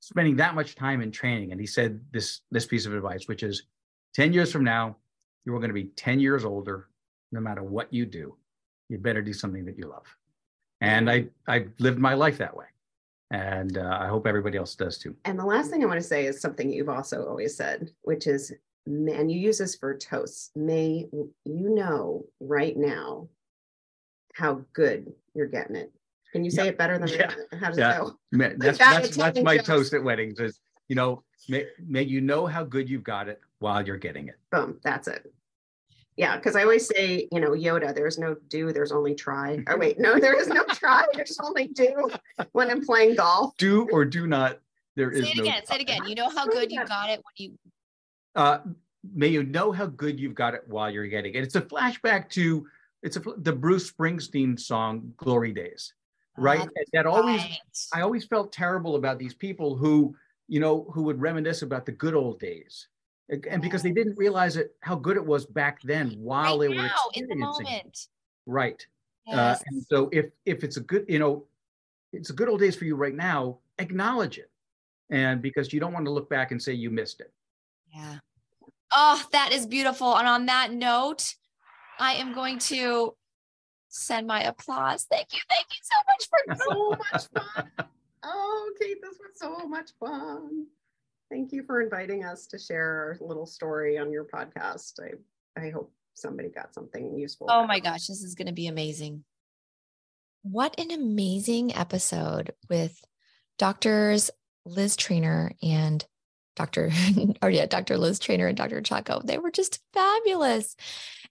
spending 0.00 0.36
that 0.36 0.54
much 0.54 0.74
time 0.74 1.00
in 1.00 1.10
training 1.10 1.50
and 1.50 1.60
he 1.60 1.66
said 1.66 2.00
this 2.12 2.42
this 2.50 2.66
piece 2.66 2.86
of 2.86 2.94
advice 2.94 3.26
which 3.26 3.42
is 3.42 3.64
10 4.14 4.32
years 4.32 4.52
from 4.52 4.64
now, 4.64 4.96
you're 5.44 5.58
going 5.58 5.68
to 5.68 5.74
be 5.74 5.84
10 5.84 6.20
years 6.20 6.44
older, 6.44 6.88
no 7.32 7.40
matter 7.40 7.62
what 7.62 7.92
you 7.92 8.06
do. 8.06 8.36
You 8.88 8.98
better 8.98 9.22
do 9.22 9.32
something 9.32 9.64
that 9.64 9.76
you 9.76 9.88
love. 9.88 10.06
And 10.84 11.10
I, 11.10 11.26
I've 11.46 11.70
lived 11.78 11.98
my 11.98 12.14
life 12.14 12.38
that 12.38 12.56
way. 12.56 12.66
And 13.30 13.78
uh, 13.78 13.98
I 14.00 14.06
hope 14.06 14.26
everybody 14.26 14.58
else 14.58 14.74
does 14.74 14.98
too. 14.98 15.16
And 15.24 15.38
the 15.38 15.44
last 15.44 15.70
thing 15.70 15.82
I 15.82 15.86
want 15.86 16.00
to 16.00 16.06
say 16.06 16.26
is 16.26 16.40
something 16.40 16.70
you've 16.72 16.88
also 16.88 17.26
always 17.26 17.56
said, 17.56 17.90
which 18.02 18.26
is, 18.26 18.52
and 18.86 19.32
you 19.32 19.38
use 19.40 19.58
this 19.58 19.74
for 19.74 19.96
toasts. 19.96 20.50
May 20.54 21.08
you 21.44 21.68
know 21.74 22.26
right 22.40 22.76
now 22.76 23.28
how 24.34 24.62
good 24.72 25.12
you're 25.34 25.46
getting 25.46 25.76
it. 25.76 25.90
Can 26.32 26.44
you 26.44 26.50
say 26.50 26.68
it 26.68 26.76
better 26.76 26.98
than 26.98 27.08
Yeah. 27.08 27.32
How 27.58 27.68
does 27.68 27.78
Yeah. 27.78 27.94
it 27.96 27.98
go? 28.00 28.18
That's, 28.32 28.78
That 28.78 29.02
that's, 29.02 29.16
that's 29.16 29.40
my 29.40 29.56
jokes. 29.56 29.66
toast 29.68 29.94
at 29.94 30.02
weddings 30.02 30.38
is, 30.40 30.60
you 30.88 30.96
know, 30.96 31.22
may, 31.48 31.66
may 31.86 32.02
you 32.02 32.20
know 32.20 32.44
how 32.46 32.62
good 32.64 32.90
you've 32.90 33.04
got 33.04 33.28
it 33.28 33.40
while 33.60 33.84
you're 33.86 33.96
getting 33.96 34.28
it. 34.28 34.36
Boom, 34.50 34.78
that's 34.84 35.08
it. 35.08 35.32
Yeah, 36.16 36.36
because 36.36 36.54
I 36.54 36.62
always 36.62 36.86
say, 36.86 37.28
you 37.32 37.40
know, 37.40 37.50
Yoda, 37.50 37.94
there's 37.94 38.18
no 38.18 38.36
do, 38.48 38.72
there's 38.72 38.92
only 38.92 39.14
try. 39.14 39.62
Oh 39.68 39.76
wait, 39.78 39.98
no, 39.98 40.18
there 40.18 40.38
is 40.40 40.48
no 40.48 40.64
try, 40.64 41.04
there's 41.14 41.38
only 41.42 41.66
do 41.68 42.10
when 42.52 42.70
I'm 42.70 42.84
playing 42.84 43.16
golf. 43.16 43.56
Do 43.56 43.88
or 43.90 44.04
do 44.04 44.26
not, 44.26 44.60
there 44.96 45.10
is 45.10 45.24
Say 45.24 45.30
it 45.32 45.36
no. 45.38 45.42
again. 45.42 45.66
Say 45.66 45.74
it 45.76 45.80
again. 45.80 46.06
You 46.06 46.14
know 46.14 46.28
how 46.30 46.46
good 46.46 46.70
you 46.70 46.84
got 46.86 47.10
it 47.10 47.18
when 47.24 47.48
you. 47.50 47.58
uh, 48.36 48.58
may 49.12 49.28
you 49.28 49.42
know 49.42 49.72
how 49.72 49.86
good 49.86 50.18
you've 50.20 50.34
got 50.34 50.54
it 50.54 50.62
while 50.66 50.90
you're 50.90 51.06
getting 51.08 51.34
it. 51.34 51.42
It's 51.42 51.56
a 51.56 51.62
flashback 51.62 52.28
to 52.30 52.66
it's 53.02 53.16
a, 53.16 53.22
the 53.38 53.52
Bruce 53.52 53.90
Springsteen 53.90 54.58
song 54.58 55.12
"Glory 55.16 55.52
Days," 55.52 55.94
right? 56.38 56.60
Oh, 56.66 56.82
that 56.92 57.06
always 57.06 57.42
Right. 57.42 57.58
I 57.92 58.00
always 58.02 58.24
felt 58.24 58.52
terrible 58.52 58.94
about 58.96 59.18
these 59.18 59.34
people 59.34 59.76
who 59.76 60.14
you 60.48 60.60
know 60.60 60.86
who 60.94 61.02
would 61.02 61.20
reminisce 61.20 61.62
about 61.62 61.86
the 61.86 61.92
good 61.92 62.14
old 62.14 62.38
days, 62.38 62.86
and 63.28 63.62
because 63.62 63.82
they 63.82 63.92
didn't 63.92 64.16
realize 64.16 64.56
it 64.56 64.74
how 64.80 64.94
good 64.94 65.16
it 65.16 65.24
was 65.24 65.46
back 65.46 65.80
then 65.82 66.10
while 66.18 66.58
right 66.58 66.68
they 66.68 66.76
were 66.76 66.82
now, 66.82 66.94
in 67.14 67.26
the 67.26 67.32
experiencing 67.32 67.66
it. 67.66 67.70
moment. 67.70 68.08
right. 68.46 68.86
Uh, 69.32 69.56
and 69.66 69.82
so 69.90 70.10
if 70.12 70.26
if 70.44 70.62
it's 70.62 70.76
a 70.76 70.80
good 70.80 71.06
you 71.08 71.18
know 71.18 71.44
it's 72.12 72.30
a 72.30 72.34
good 72.34 72.48
old 72.48 72.60
days 72.60 72.76
for 72.76 72.84
you 72.84 72.94
right 72.94 73.14
now, 73.14 73.58
acknowledge 73.78 74.38
it, 74.38 74.50
and 75.10 75.40
because 75.40 75.72
you 75.72 75.80
don't 75.80 75.92
want 75.92 76.04
to 76.04 76.12
look 76.12 76.28
back 76.28 76.50
and 76.52 76.62
say 76.62 76.72
you 76.72 76.90
missed 76.90 77.20
it. 77.20 77.32
Yeah. 77.94 78.18
Oh, 78.92 79.22
that 79.32 79.52
is 79.52 79.66
beautiful. 79.66 80.16
And 80.16 80.28
on 80.28 80.46
that 80.46 80.72
note, 80.72 81.34
I 81.98 82.14
am 82.14 82.34
going 82.34 82.58
to 82.60 83.14
send 83.88 84.26
my 84.26 84.42
applause. 84.42 85.06
Thank 85.10 85.32
you. 85.32 85.40
Thank 85.48 85.66
you 85.70 85.82
so 85.82 85.96
much 86.06 86.28
for 86.28 86.64
So 86.64 86.90
much 87.12 87.26
fun. 87.34 87.70
Oh, 88.26 88.72
Kate, 88.80 88.96
this 89.02 89.18
was 89.18 89.32
so 89.34 89.68
much 89.68 89.90
fun. 90.00 90.66
Thank 91.30 91.52
you 91.52 91.64
for 91.64 91.80
inviting 91.80 92.24
us 92.24 92.46
to 92.48 92.58
share 92.58 92.86
our 92.86 93.18
little 93.20 93.46
story 93.46 93.98
on 93.98 94.12
your 94.12 94.24
podcast. 94.24 95.00
I, 95.00 95.60
I 95.60 95.70
hope 95.70 95.92
somebody 96.14 96.48
got 96.48 96.74
something 96.74 97.16
useful. 97.18 97.48
Oh 97.50 97.66
my 97.66 97.80
gosh, 97.80 98.06
this 98.06 98.22
is 98.22 98.34
going 98.34 98.46
to 98.46 98.52
be 98.52 98.66
amazing. 98.66 99.24
What 100.42 100.78
an 100.78 100.90
amazing 100.90 101.74
episode 101.74 102.52
with 102.68 103.02
doctors 103.58 104.30
Liz 104.66 104.96
Trainer 104.96 105.52
and 105.62 106.04
Dr. 106.56 106.90
or 107.42 107.50
yeah, 107.50 107.66
Dr. 107.66 107.98
Liz 107.98 108.18
Trainer 108.18 108.46
and 108.46 108.56
Dr. 108.56 108.80
Chaco. 108.80 109.20
They 109.24 109.38
were 109.38 109.50
just 109.50 109.80
fabulous. 109.92 110.76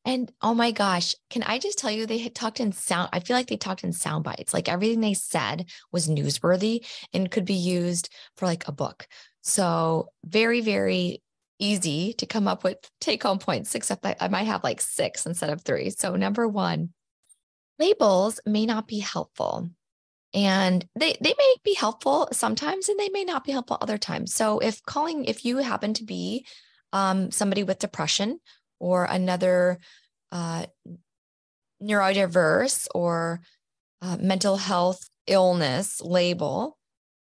And 0.05 0.31
oh 0.41 0.53
my 0.53 0.71
gosh, 0.71 1.15
can 1.29 1.43
I 1.43 1.59
just 1.59 1.77
tell 1.77 1.91
you, 1.91 2.05
they 2.05 2.17
had 2.17 2.35
talked 2.35 2.59
in 2.59 2.73
sound. 2.73 3.09
I 3.13 3.21
feel 3.21 3.37
like 3.37 3.47
they 3.47 3.57
talked 3.57 3.85
in 3.85 3.93
sound 3.93 4.25
bites. 4.25 4.53
Like 4.53 4.67
everything 4.67 4.99
they 4.99 5.13
said 5.13 5.69
was 5.91 6.09
newsworthy 6.09 6.85
and 7.13 7.31
could 7.31 7.45
be 7.45 7.53
used 7.53 8.09
for 8.35 8.45
like 8.45 8.67
a 8.67 8.73
book. 8.73 9.07
So 9.43 10.09
very, 10.25 10.61
very 10.61 11.21
easy 11.59 12.13
to 12.13 12.25
come 12.25 12.47
up 12.47 12.63
with 12.63 12.77
take 12.99 13.23
home 13.23 13.39
points, 13.39 13.75
except 13.75 14.03
that 14.03 14.17
I 14.19 14.27
might 14.27 14.47
have 14.47 14.63
like 14.63 14.81
six 14.81 15.25
instead 15.25 15.49
of 15.49 15.61
three. 15.61 15.89
So 15.91 16.15
number 16.15 16.47
one, 16.47 16.89
labels 17.77 18.39
may 18.45 18.65
not 18.65 18.87
be 18.87 18.99
helpful. 18.99 19.69
And 20.33 20.83
they 20.95 21.15
they 21.21 21.35
may 21.37 21.55
be 21.63 21.75
helpful 21.75 22.29
sometimes 22.31 22.89
and 22.89 22.99
they 22.99 23.09
may 23.09 23.23
not 23.23 23.43
be 23.43 23.51
helpful 23.51 23.77
other 23.79 23.99
times. 23.99 24.33
So 24.33 24.59
if 24.59 24.81
calling 24.83 25.25
if 25.25 25.45
you 25.45 25.57
happen 25.57 25.93
to 25.95 26.03
be 26.03 26.47
um, 26.91 27.29
somebody 27.29 27.63
with 27.63 27.79
depression 27.79 28.39
or 28.79 29.05
another 29.05 29.77
uh, 30.31 30.65
neurodiverse 31.83 32.87
or 32.95 33.41
uh, 34.01 34.17
mental 34.19 34.57
health 34.57 35.07
illness 35.27 36.01
label 36.01 36.77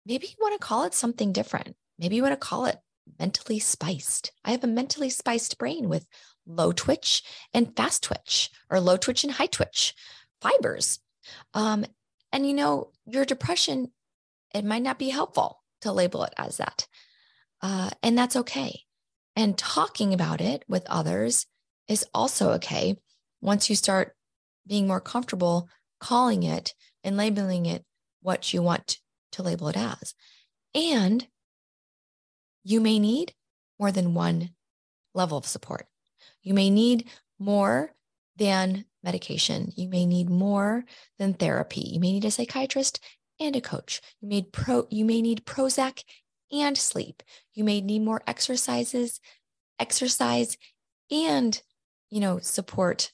maybe 0.05 0.27
you 0.27 0.35
want 0.39 0.59
to 0.59 0.65
call 0.65 0.83
it 0.85 0.93
something 0.93 1.33
different 1.33 1.75
maybe 1.99 2.15
you 2.15 2.23
want 2.23 2.33
to 2.33 2.47
call 2.47 2.65
it 2.65 2.77
mentally 3.19 3.59
spiced 3.59 4.31
i 4.45 4.51
have 4.51 4.63
a 4.63 4.67
mentally 4.67 5.09
spiced 5.09 5.57
brain 5.57 5.89
with 5.89 6.07
low 6.45 6.71
twitch 6.71 7.23
and 7.53 7.75
fast 7.75 8.03
twitch 8.03 8.49
or 8.69 8.79
low 8.79 8.97
twitch 8.97 9.23
and 9.23 9.33
high 9.33 9.47
twitch 9.47 9.93
fibers 10.41 10.99
um, 11.53 11.85
and 12.31 12.45
you 12.45 12.53
know, 12.53 12.91
your 13.05 13.25
depression, 13.25 13.91
it 14.53 14.65
might 14.65 14.83
not 14.83 14.99
be 14.99 15.09
helpful 15.09 15.61
to 15.81 15.91
label 15.91 16.23
it 16.23 16.33
as 16.37 16.57
that. 16.57 16.87
Uh, 17.61 17.89
and 18.03 18.17
that's 18.17 18.35
okay. 18.35 18.81
And 19.35 19.57
talking 19.57 20.13
about 20.13 20.41
it 20.41 20.63
with 20.67 20.85
others 20.87 21.45
is 21.87 22.05
also 22.13 22.51
okay 22.53 22.97
once 23.41 23.69
you 23.69 23.75
start 23.75 24.15
being 24.67 24.87
more 24.87 25.01
comfortable 25.01 25.69
calling 25.99 26.43
it 26.43 26.73
and 27.03 27.17
labeling 27.17 27.65
it 27.65 27.85
what 28.21 28.53
you 28.53 28.61
want 28.61 28.97
to 29.31 29.43
label 29.43 29.69
it 29.69 29.77
as. 29.77 30.13
And 30.75 31.27
you 32.69 32.79
may 32.79 32.99
need 32.99 33.33
more 33.79 33.91
than 33.91 34.13
one 34.13 34.51
level 35.15 35.39
of 35.39 35.47
support. 35.47 35.87
You 36.43 36.53
may 36.53 36.69
need 36.69 37.09
more 37.39 37.93
than 38.35 38.85
medication. 39.03 39.71
You 39.75 39.89
may 39.89 40.05
need 40.05 40.29
more 40.29 40.85
than 41.17 41.33
therapy. 41.33 41.81
You 41.81 41.99
may 41.99 42.11
need 42.11 42.25
a 42.25 42.31
psychiatrist 42.31 42.99
and 43.39 43.55
a 43.55 43.61
coach. 43.61 44.01
You 44.21 44.29
may 44.29 44.43
pro 44.43 44.85
you 44.91 45.03
may 45.03 45.21
need 45.21 45.45
Prozac 45.45 46.03
and 46.51 46.77
sleep. 46.77 47.23
You 47.53 47.63
may 47.63 47.81
need 47.81 48.03
more 48.03 48.21
exercises, 48.27 49.19
exercise 49.79 50.55
and 51.09 51.59
you 52.11 52.19
know, 52.19 52.39
support 52.39 53.11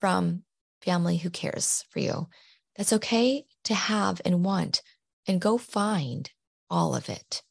from 0.00 0.44
family 0.80 1.18
who 1.18 1.30
cares 1.30 1.84
for 1.90 1.98
you. 1.98 2.28
That's 2.76 2.92
okay 2.94 3.44
to 3.64 3.74
have 3.74 4.20
and 4.24 4.44
want 4.44 4.82
and 5.26 5.40
go 5.40 5.58
find 5.58 6.30
all 6.70 6.94
of 6.94 7.10
it. 7.10 7.42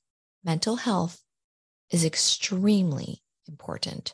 Mental 0.44 0.76
health 0.76 1.22
is 1.92 2.06
extremely 2.06 3.22
important. 3.48 4.14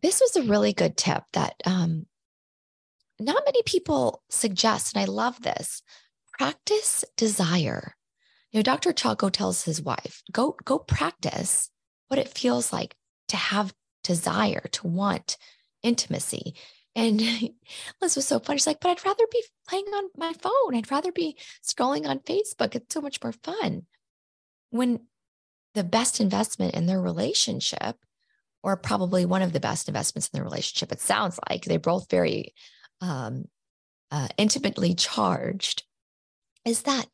This 0.00 0.20
was 0.20 0.36
a 0.36 0.48
really 0.48 0.72
good 0.72 0.96
tip 0.96 1.24
that 1.32 1.54
um, 1.64 2.06
not 3.18 3.42
many 3.44 3.62
people 3.64 4.22
suggest, 4.30 4.94
and 4.94 5.02
I 5.02 5.06
love 5.06 5.40
this 5.42 5.82
practice 6.38 7.04
desire. 7.16 7.94
You 8.52 8.58
know, 8.58 8.62
Dr. 8.62 8.92
Chaco 8.92 9.30
tells 9.30 9.64
his 9.64 9.82
wife, 9.82 10.22
go, 10.32 10.56
go 10.64 10.78
practice 10.78 11.70
what 12.08 12.18
it 12.18 12.28
feels 12.28 12.72
like 12.72 12.94
to 13.28 13.36
have 13.36 13.72
desire, 14.02 14.68
to 14.72 14.86
want 14.86 15.36
intimacy. 15.82 16.54
And 16.94 17.20
Liz 18.00 18.16
was 18.16 18.26
so 18.26 18.38
funny. 18.38 18.58
She's 18.58 18.66
like, 18.66 18.80
but 18.80 18.90
I'd 18.90 19.04
rather 19.04 19.24
be 19.30 19.42
playing 19.68 19.86
on 19.86 20.04
my 20.16 20.32
phone. 20.34 20.74
I'd 20.74 20.90
rather 20.90 21.12
be 21.12 21.36
scrolling 21.66 22.06
on 22.06 22.20
Facebook. 22.20 22.74
It's 22.74 22.94
so 22.94 23.00
much 23.00 23.22
more 23.22 23.32
fun. 23.32 23.86
When 24.70 25.00
the 25.74 25.84
best 25.84 26.20
investment 26.20 26.74
in 26.74 26.86
their 26.86 27.00
relationship, 27.00 27.96
or 28.62 28.76
probably 28.76 29.26
one 29.26 29.42
of 29.42 29.52
the 29.52 29.60
best 29.60 29.88
investments 29.88 30.28
in 30.28 30.38
their 30.38 30.44
relationship, 30.44 30.92
it 30.92 31.00
sounds 31.00 31.38
like 31.48 31.64
they're 31.64 31.78
both 31.78 32.10
very 32.10 32.54
um, 33.00 33.44
uh, 34.10 34.28
intimately 34.38 34.94
charged 34.94 35.82
is 36.64 36.82
that 36.82 37.06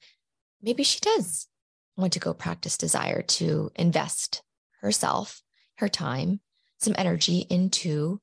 maybe 0.63 0.83
she 0.83 1.01
does 1.01 1.49
want 1.97 2.13
to 2.13 2.21
go 2.21 2.33
practice 2.33 2.77
desire 2.77 3.23
to 3.23 3.71
invest 3.75 4.43
herself, 4.81 5.43
her 5.79 5.89
time, 5.89 6.41
some 6.79 6.95
energy 6.97 7.47
into 7.51 8.21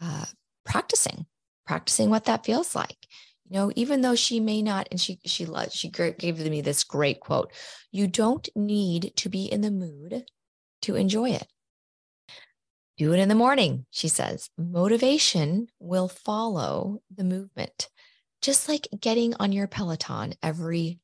uh, 0.00 0.24
practicing, 0.64 1.26
practicing 1.66 2.10
what 2.10 2.24
that 2.24 2.44
feels 2.44 2.74
like. 2.74 2.96
You 3.50 3.58
know, 3.58 3.72
even 3.74 4.00
though 4.00 4.14
she 4.14 4.38
may 4.38 4.62
not, 4.62 4.86
and 4.92 5.00
she 5.00 5.18
she 5.24 5.44
loved, 5.44 5.72
she 5.72 5.88
gave 5.88 6.38
me 6.38 6.60
this 6.60 6.84
great 6.84 7.18
quote: 7.18 7.52
"You 7.90 8.06
don't 8.06 8.48
need 8.54 9.12
to 9.16 9.28
be 9.28 9.46
in 9.46 9.60
the 9.60 9.72
mood 9.72 10.24
to 10.82 10.94
enjoy 10.94 11.30
it. 11.30 11.48
Do 12.96 13.12
it 13.12 13.18
in 13.18 13.28
the 13.28 13.34
morning, 13.34 13.86
she 13.90 14.06
says. 14.06 14.50
Motivation 14.56 15.66
will 15.80 16.06
follow 16.06 17.02
the 17.14 17.24
movement, 17.24 17.88
just 18.40 18.68
like 18.68 18.86
getting 19.00 19.34
on 19.34 19.50
your 19.50 19.66
Peloton 19.66 20.34
every 20.42 21.00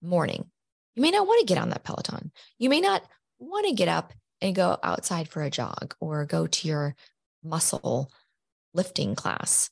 morning. 0.00 0.50
You 0.94 1.02
may 1.02 1.10
not 1.10 1.26
want 1.26 1.40
to 1.40 1.52
get 1.52 1.60
on 1.60 1.70
that 1.70 1.84
Peloton. 1.84 2.30
You 2.58 2.68
may 2.68 2.80
not 2.80 3.02
want 3.40 3.66
to 3.66 3.74
get 3.74 3.88
up 3.88 4.12
and 4.40 4.54
go 4.54 4.78
outside 4.84 5.28
for 5.28 5.42
a 5.42 5.50
jog 5.50 5.94
or 6.00 6.26
go 6.26 6.46
to 6.46 6.68
your 6.68 6.94
muscle 7.42 8.12
lifting 8.72 9.14
class. 9.16 9.70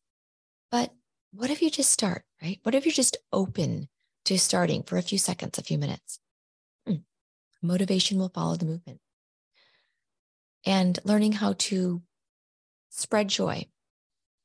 But 0.71 0.93
what 1.33 1.51
if 1.51 1.63
you 1.63 1.71
just 1.71 1.91
start, 1.91 2.25
right? 2.43 2.59
What 2.63 2.75
if 2.75 2.85
you're 2.85 2.93
just 2.93 3.17
open 3.33 3.89
to 4.25 4.39
starting 4.39 4.83
for 4.83 4.97
a 4.97 5.03
few 5.03 5.19
seconds, 5.19 5.59
a 5.59 5.63
few 5.63 5.79
minutes? 5.79 6.19
Hmm. 6.87 6.97
Motivation 7.63 8.19
will 8.19 8.31
follow 8.31 8.57
the 8.57 8.67
movement 8.67 9.01
and 10.65 10.99
learning 11.05 11.33
how 11.33 11.55
to 11.59 12.03
spread 12.91 13.29
joy 13.29 13.67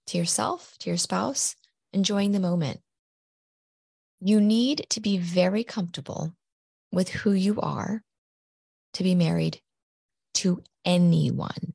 to 0.08 0.18
yourself, 0.18 0.76
to 0.80 0.90
your 0.90 0.98
spouse, 0.98 1.56
enjoying 1.92 2.32
the 2.32 2.40
moment. 2.40 2.80
You 4.20 4.40
need 4.40 4.86
to 4.92 5.02
be 5.02 5.18
very 5.18 5.64
comfortable 5.64 6.34
with 6.92 7.10
who 7.10 7.32
you 7.32 7.60
are 7.60 8.04
to 8.94 9.04
be 9.04 9.16
married 9.16 9.60
to 10.36 10.62
anyone. 10.86 11.74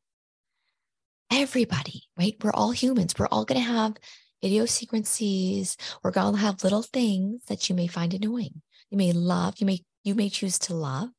Everybody, 1.32 2.04
right? 2.18 2.36
We're 2.42 2.52
all 2.52 2.70
humans. 2.70 3.14
We're 3.18 3.28
all 3.28 3.44
going 3.44 3.60
to 3.60 3.66
have 3.66 3.96
idiosyncrasies. 4.44 5.76
We're 6.02 6.10
going 6.10 6.34
to 6.34 6.40
have 6.40 6.64
little 6.64 6.82
things 6.82 7.42
that 7.46 7.68
you 7.68 7.74
may 7.74 7.86
find 7.86 8.14
annoying. 8.14 8.62
You 8.90 8.98
may 8.98 9.12
love, 9.12 9.54
you 9.58 9.66
may 9.66 9.80
you 10.02 10.14
may 10.14 10.30
choose 10.30 10.58
to 10.60 10.74
love, 10.74 11.10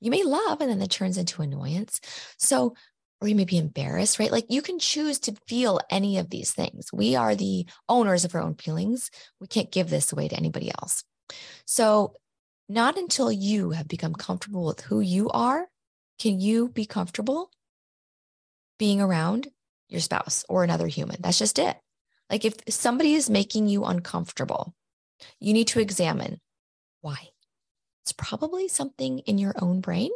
you 0.00 0.10
may 0.10 0.22
love 0.22 0.60
and 0.60 0.70
then 0.70 0.82
it 0.82 0.90
turns 0.90 1.18
into 1.18 1.42
annoyance. 1.42 2.00
So, 2.38 2.74
or 3.20 3.28
you 3.28 3.34
may 3.34 3.44
be 3.44 3.58
embarrassed, 3.58 4.18
right? 4.18 4.32
Like 4.32 4.46
you 4.48 4.62
can 4.62 4.78
choose 4.78 5.18
to 5.20 5.36
feel 5.46 5.80
any 5.90 6.18
of 6.18 6.30
these 6.30 6.52
things. 6.52 6.92
We 6.92 7.16
are 7.16 7.34
the 7.34 7.66
owners 7.88 8.24
of 8.24 8.34
our 8.34 8.42
own 8.42 8.54
feelings. 8.54 9.10
We 9.40 9.46
can't 9.46 9.70
give 9.70 9.90
this 9.90 10.12
away 10.12 10.28
to 10.28 10.36
anybody 10.36 10.70
else. 10.80 11.04
So, 11.66 12.14
not 12.68 12.96
until 12.96 13.30
you 13.30 13.70
have 13.70 13.88
become 13.88 14.14
comfortable 14.14 14.64
with 14.64 14.80
who 14.80 15.00
you 15.00 15.28
are 15.30 15.66
can 16.18 16.40
you 16.40 16.68
be 16.68 16.86
comfortable 16.86 17.50
being 18.78 19.00
around 19.00 19.48
your 19.88 20.00
spouse 20.00 20.44
or 20.48 20.64
another 20.64 20.86
human. 20.86 21.16
That's 21.20 21.38
just 21.38 21.58
it. 21.58 21.76
Like 22.34 22.44
if 22.44 22.56
somebody 22.68 23.14
is 23.14 23.30
making 23.30 23.68
you 23.68 23.84
uncomfortable, 23.84 24.74
you 25.38 25.52
need 25.52 25.68
to 25.68 25.78
examine 25.78 26.40
why 27.00 27.28
it's 28.02 28.10
probably 28.10 28.66
something 28.66 29.20
in 29.20 29.38
your 29.38 29.54
own 29.62 29.80
brain 29.80 30.10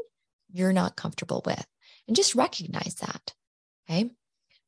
you're 0.50 0.72
not 0.72 0.96
comfortable 0.96 1.44
with. 1.46 1.64
And 2.08 2.16
just 2.16 2.34
recognize 2.34 2.96
that. 2.96 3.34
Okay. 3.88 4.10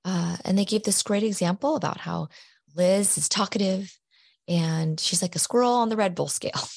Uh, 0.05 0.37
and 0.45 0.57
they 0.57 0.65
gave 0.65 0.85
this 0.85 1.03
great 1.03 1.25
example 1.25 1.75
about 1.75 1.99
how 1.99 2.29
Liz 2.77 3.19
is 3.19 3.29
talkative 3.29 3.99
and 4.47 5.01
she's 5.01 5.21
like 5.21 5.35
a 5.35 5.41
squirrel 5.41 5.73
on 5.73 5.89
the 5.89 5.97
Red 5.97 6.15
Bull 6.15 6.29
scale. 6.29 6.69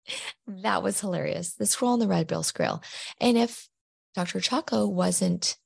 that 0.46 0.82
was 0.82 0.98
hilarious. 0.98 1.52
The 1.52 1.66
squirrel 1.66 1.92
on 1.92 1.98
the 1.98 2.08
Red 2.08 2.26
Bull 2.26 2.42
scale. 2.42 2.82
And 3.20 3.36
if 3.36 3.68
Dr. 4.14 4.40
Chaco 4.40 4.86
wasn't 4.88 5.58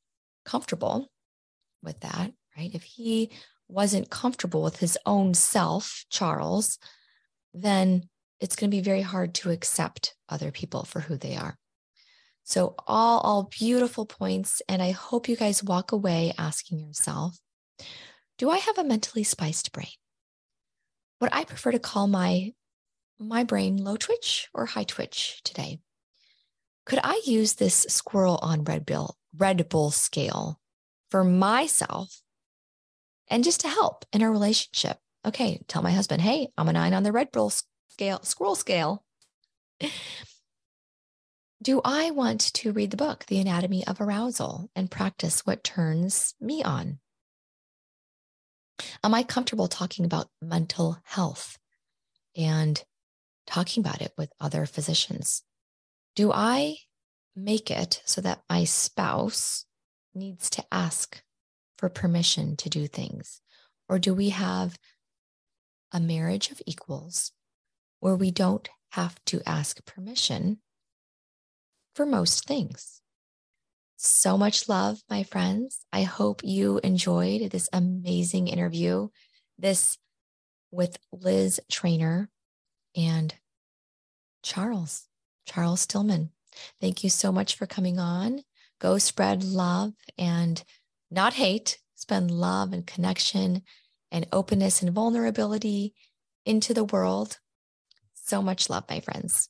comfortable 0.45 1.09
with 1.85 2.01
that, 2.01 2.33
right? 2.59 2.75
If 2.75 2.83
he 2.83 3.31
wasn't 3.71 4.11
comfortable 4.11 4.63
with 4.63 4.79
his 4.79 4.99
own 5.07 5.35
self, 5.35 6.05
Charles, 6.11 6.79
then 7.55 8.09
it's 8.41 8.57
going 8.57 8.71
to 8.71 8.77
be 8.77 8.83
very 8.83 9.03
hard 9.03 9.35
to 9.35 9.51
accept 9.51 10.15
other 10.29 10.51
people 10.51 10.85
for 10.85 11.01
who 11.01 11.17
they 11.17 11.37
are. 11.37 11.57
So 12.45 12.75
all 12.87 13.21
all 13.21 13.45
beautiful 13.45 14.07
points 14.07 14.61
and 14.69 14.83
I 14.83 14.91
hope 14.91 15.29
you 15.29 15.37
guys 15.37 15.63
walk 15.63 15.93
away 15.93 16.33
asking 16.37 16.81
yourself, 16.81 17.39
do 18.39 18.51
I 18.51 18.59
have 18.59 18.79
a 18.79 18.85
mentally 18.85 19.23
spiced 19.23 19.73
brain? 19.73 19.87
What 21.19 21.33
I 21.33 21.45
prefer 21.45 21.73
to 21.73 21.79
call 21.79 22.09
my 22.09 22.55
my 23.19 23.45
brain 23.45 23.77
low 23.77 23.97
twitch 23.97 24.49
or 24.55 24.67
high 24.67 24.85
twitch 24.85 25.43
today? 25.45 25.79
Could 26.87 27.01
I 27.05 27.21
use 27.25 27.55
this 27.55 27.87
squirrel 27.89 28.39
on 28.43 28.65
Red 28.65 28.87
Bull 28.87 29.17
Red 29.37 29.69
Bull 29.69 29.91
scale 29.91 30.59
for 31.11 31.23
myself 31.23 32.21
and 33.31 33.45
just 33.45 33.61
to 33.61 33.69
help 33.69 34.05
in 34.13 34.21
a 34.21 34.31
relationship? 34.31 34.99
Okay, 35.25 35.63
tell 35.69 35.83
my 35.83 35.93
husband, 35.93 36.21
hey, 36.21 36.49
I'm 36.59 36.69
a 36.69 36.73
nine 36.73 36.93
on 36.93 37.05
the 37.05 37.13
Red 37.13 37.31
Bull 37.31 37.53
scale, 37.89 38.21
squirrel 38.23 38.57
scale. 38.57 39.05
Do 41.63 41.83
I 41.85 42.11
want 42.11 42.41
to 42.55 42.73
read 42.73 42.91
the 42.91 42.97
book, 42.97 43.27
The 43.27 43.39
Anatomy 43.39 43.87
of 43.87 44.01
Arousal, 44.01 44.71
and 44.75 44.91
practice 44.91 45.41
what 45.47 45.63
turns 45.63 46.35
me 46.41 46.63
on? 46.63 46.99
Am 49.05 49.13
I 49.13 49.23
comfortable 49.23 49.69
talking 49.69 50.07
about 50.07 50.29
mental 50.41 50.99
health 51.05 51.59
and 52.35 52.83
talking 53.47 53.83
about 53.83 54.01
it 54.01 54.13
with 54.17 54.33
other 54.41 54.65
physicians? 54.65 55.43
Do 56.17 56.33
I 56.33 56.77
make 57.37 57.71
it 57.71 58.01
so 58.07 58.23
that 58.23 58.43
my 58.49 58.65
spouse 58.65 59.67
needs 60.15 60.49
to 60.51 60.65
ask 60.73 61.23
for 61.81 61.89
permission 61.89 62.57
to 62.57 62.69
do 62.69 62.87
things? 62.87 63.41
Or 63.89 63.99
do 63.99 64.13
we 64.13 64.29
have 64.29 64.79
a 65.93 65.99
marriage 65.99 66.51
of 66.51 66.61
equals 66.67 67.33
where 68.01 68.15
we 68.15 68.31
don't 68.31 68.69
have 68.93 69.17
to 69.25 69.41
ask 69.47 69.85
permission 69.87 70.59
for 71.95 72.05
most 72.05 72.47
things? 72.47 73.01
So 73.97 74.37
much 74.37 74.69
love, 74.69 75.01
my 75.09 75.23
friends. 75.23 75.81
I 75.91 76.03
hope 76.03 76.43
you 76.45 76.81
enjoyed 76.85 77.51
this 77.51 77.71
amazing 77.73 78.49
interview. 78.49 79.09
This 79.59 79.97
with 80.71 80.99
Liz 81.13 81.61
Trainer 81.71 82.29
and 82.95 83.35
Charles, 84.43 85.07
Charles 85.47 85.81
Stillman. 85.81 86.31
Thank 86.79 87.03
you 87.03 87.09
so 87.09 87.33
much 87.33 87.57
for 87.57 87.67
coming 87.67 87.99
on. 87.99 88.43
Go 88.81 88.99
spread 88.99 89.43
love 89.45 89.93
and 90.19 90.63
not 91.11 91.35
hate, 91.35 91.79
spend 91.95 92.31
love 92.31 92.73
and 92.73 92.87
connection 92.87 93.63
and 94.11 94.27
openness 94.33 94.83
and 94.83 94.93
vulnerability 94.93 95.95
into 96.45 96.75
the 96.75 96.85
world. 96.85 97.39
So 98.15 98.43
much 98.43 98.71
love, 98.71 98.85
my 98.89 99.01
friends. 99.01 99.49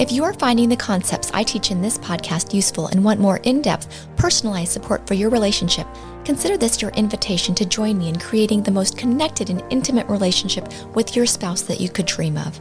If 0.00 0.10
you 0.10 0.24
are 0.24 0.32
finding 0.32 0.68
the 0.70 0.76
concepts 0.78 1.30
I 1.34 1.42
teach 1.42 1.70
in 1.70 1.82
this 1.82 1.98
podcast 1.98 2.54
useful 2.54 2.86
and 2.86 3.04
want 3.04 3.20
more 3.20 3.36
in 3.42 3.60
depth, 3.60 4.08
personalized 4.16 4.72
support 4.72 5.06
for 5.06 5.12
your 5.12 5.28
relationship, 5.28 5.86
consider 6.24 6.56
this 6.56 6.80
your 6.80 6.90
invitation 6.92 7.54
to 7.56 7.66
join 7.66 7.98
me 7.98 8.08
in 8.08 8.18
creating 8.18 8.62
the 8.62 8.70
most 8.70 8.96
connected 8.96 9.50
and 9.50 9.62
intimate 9.68 10.08
relationship 10.08 10.66
with 10.94 11.14
your 11.14 11.26
spouse 11.26 11.60
that 11.60 11.82
you 11.82 11.90
could 11.90 12.06
dream 12.06 12.38
of. 12.38 12.58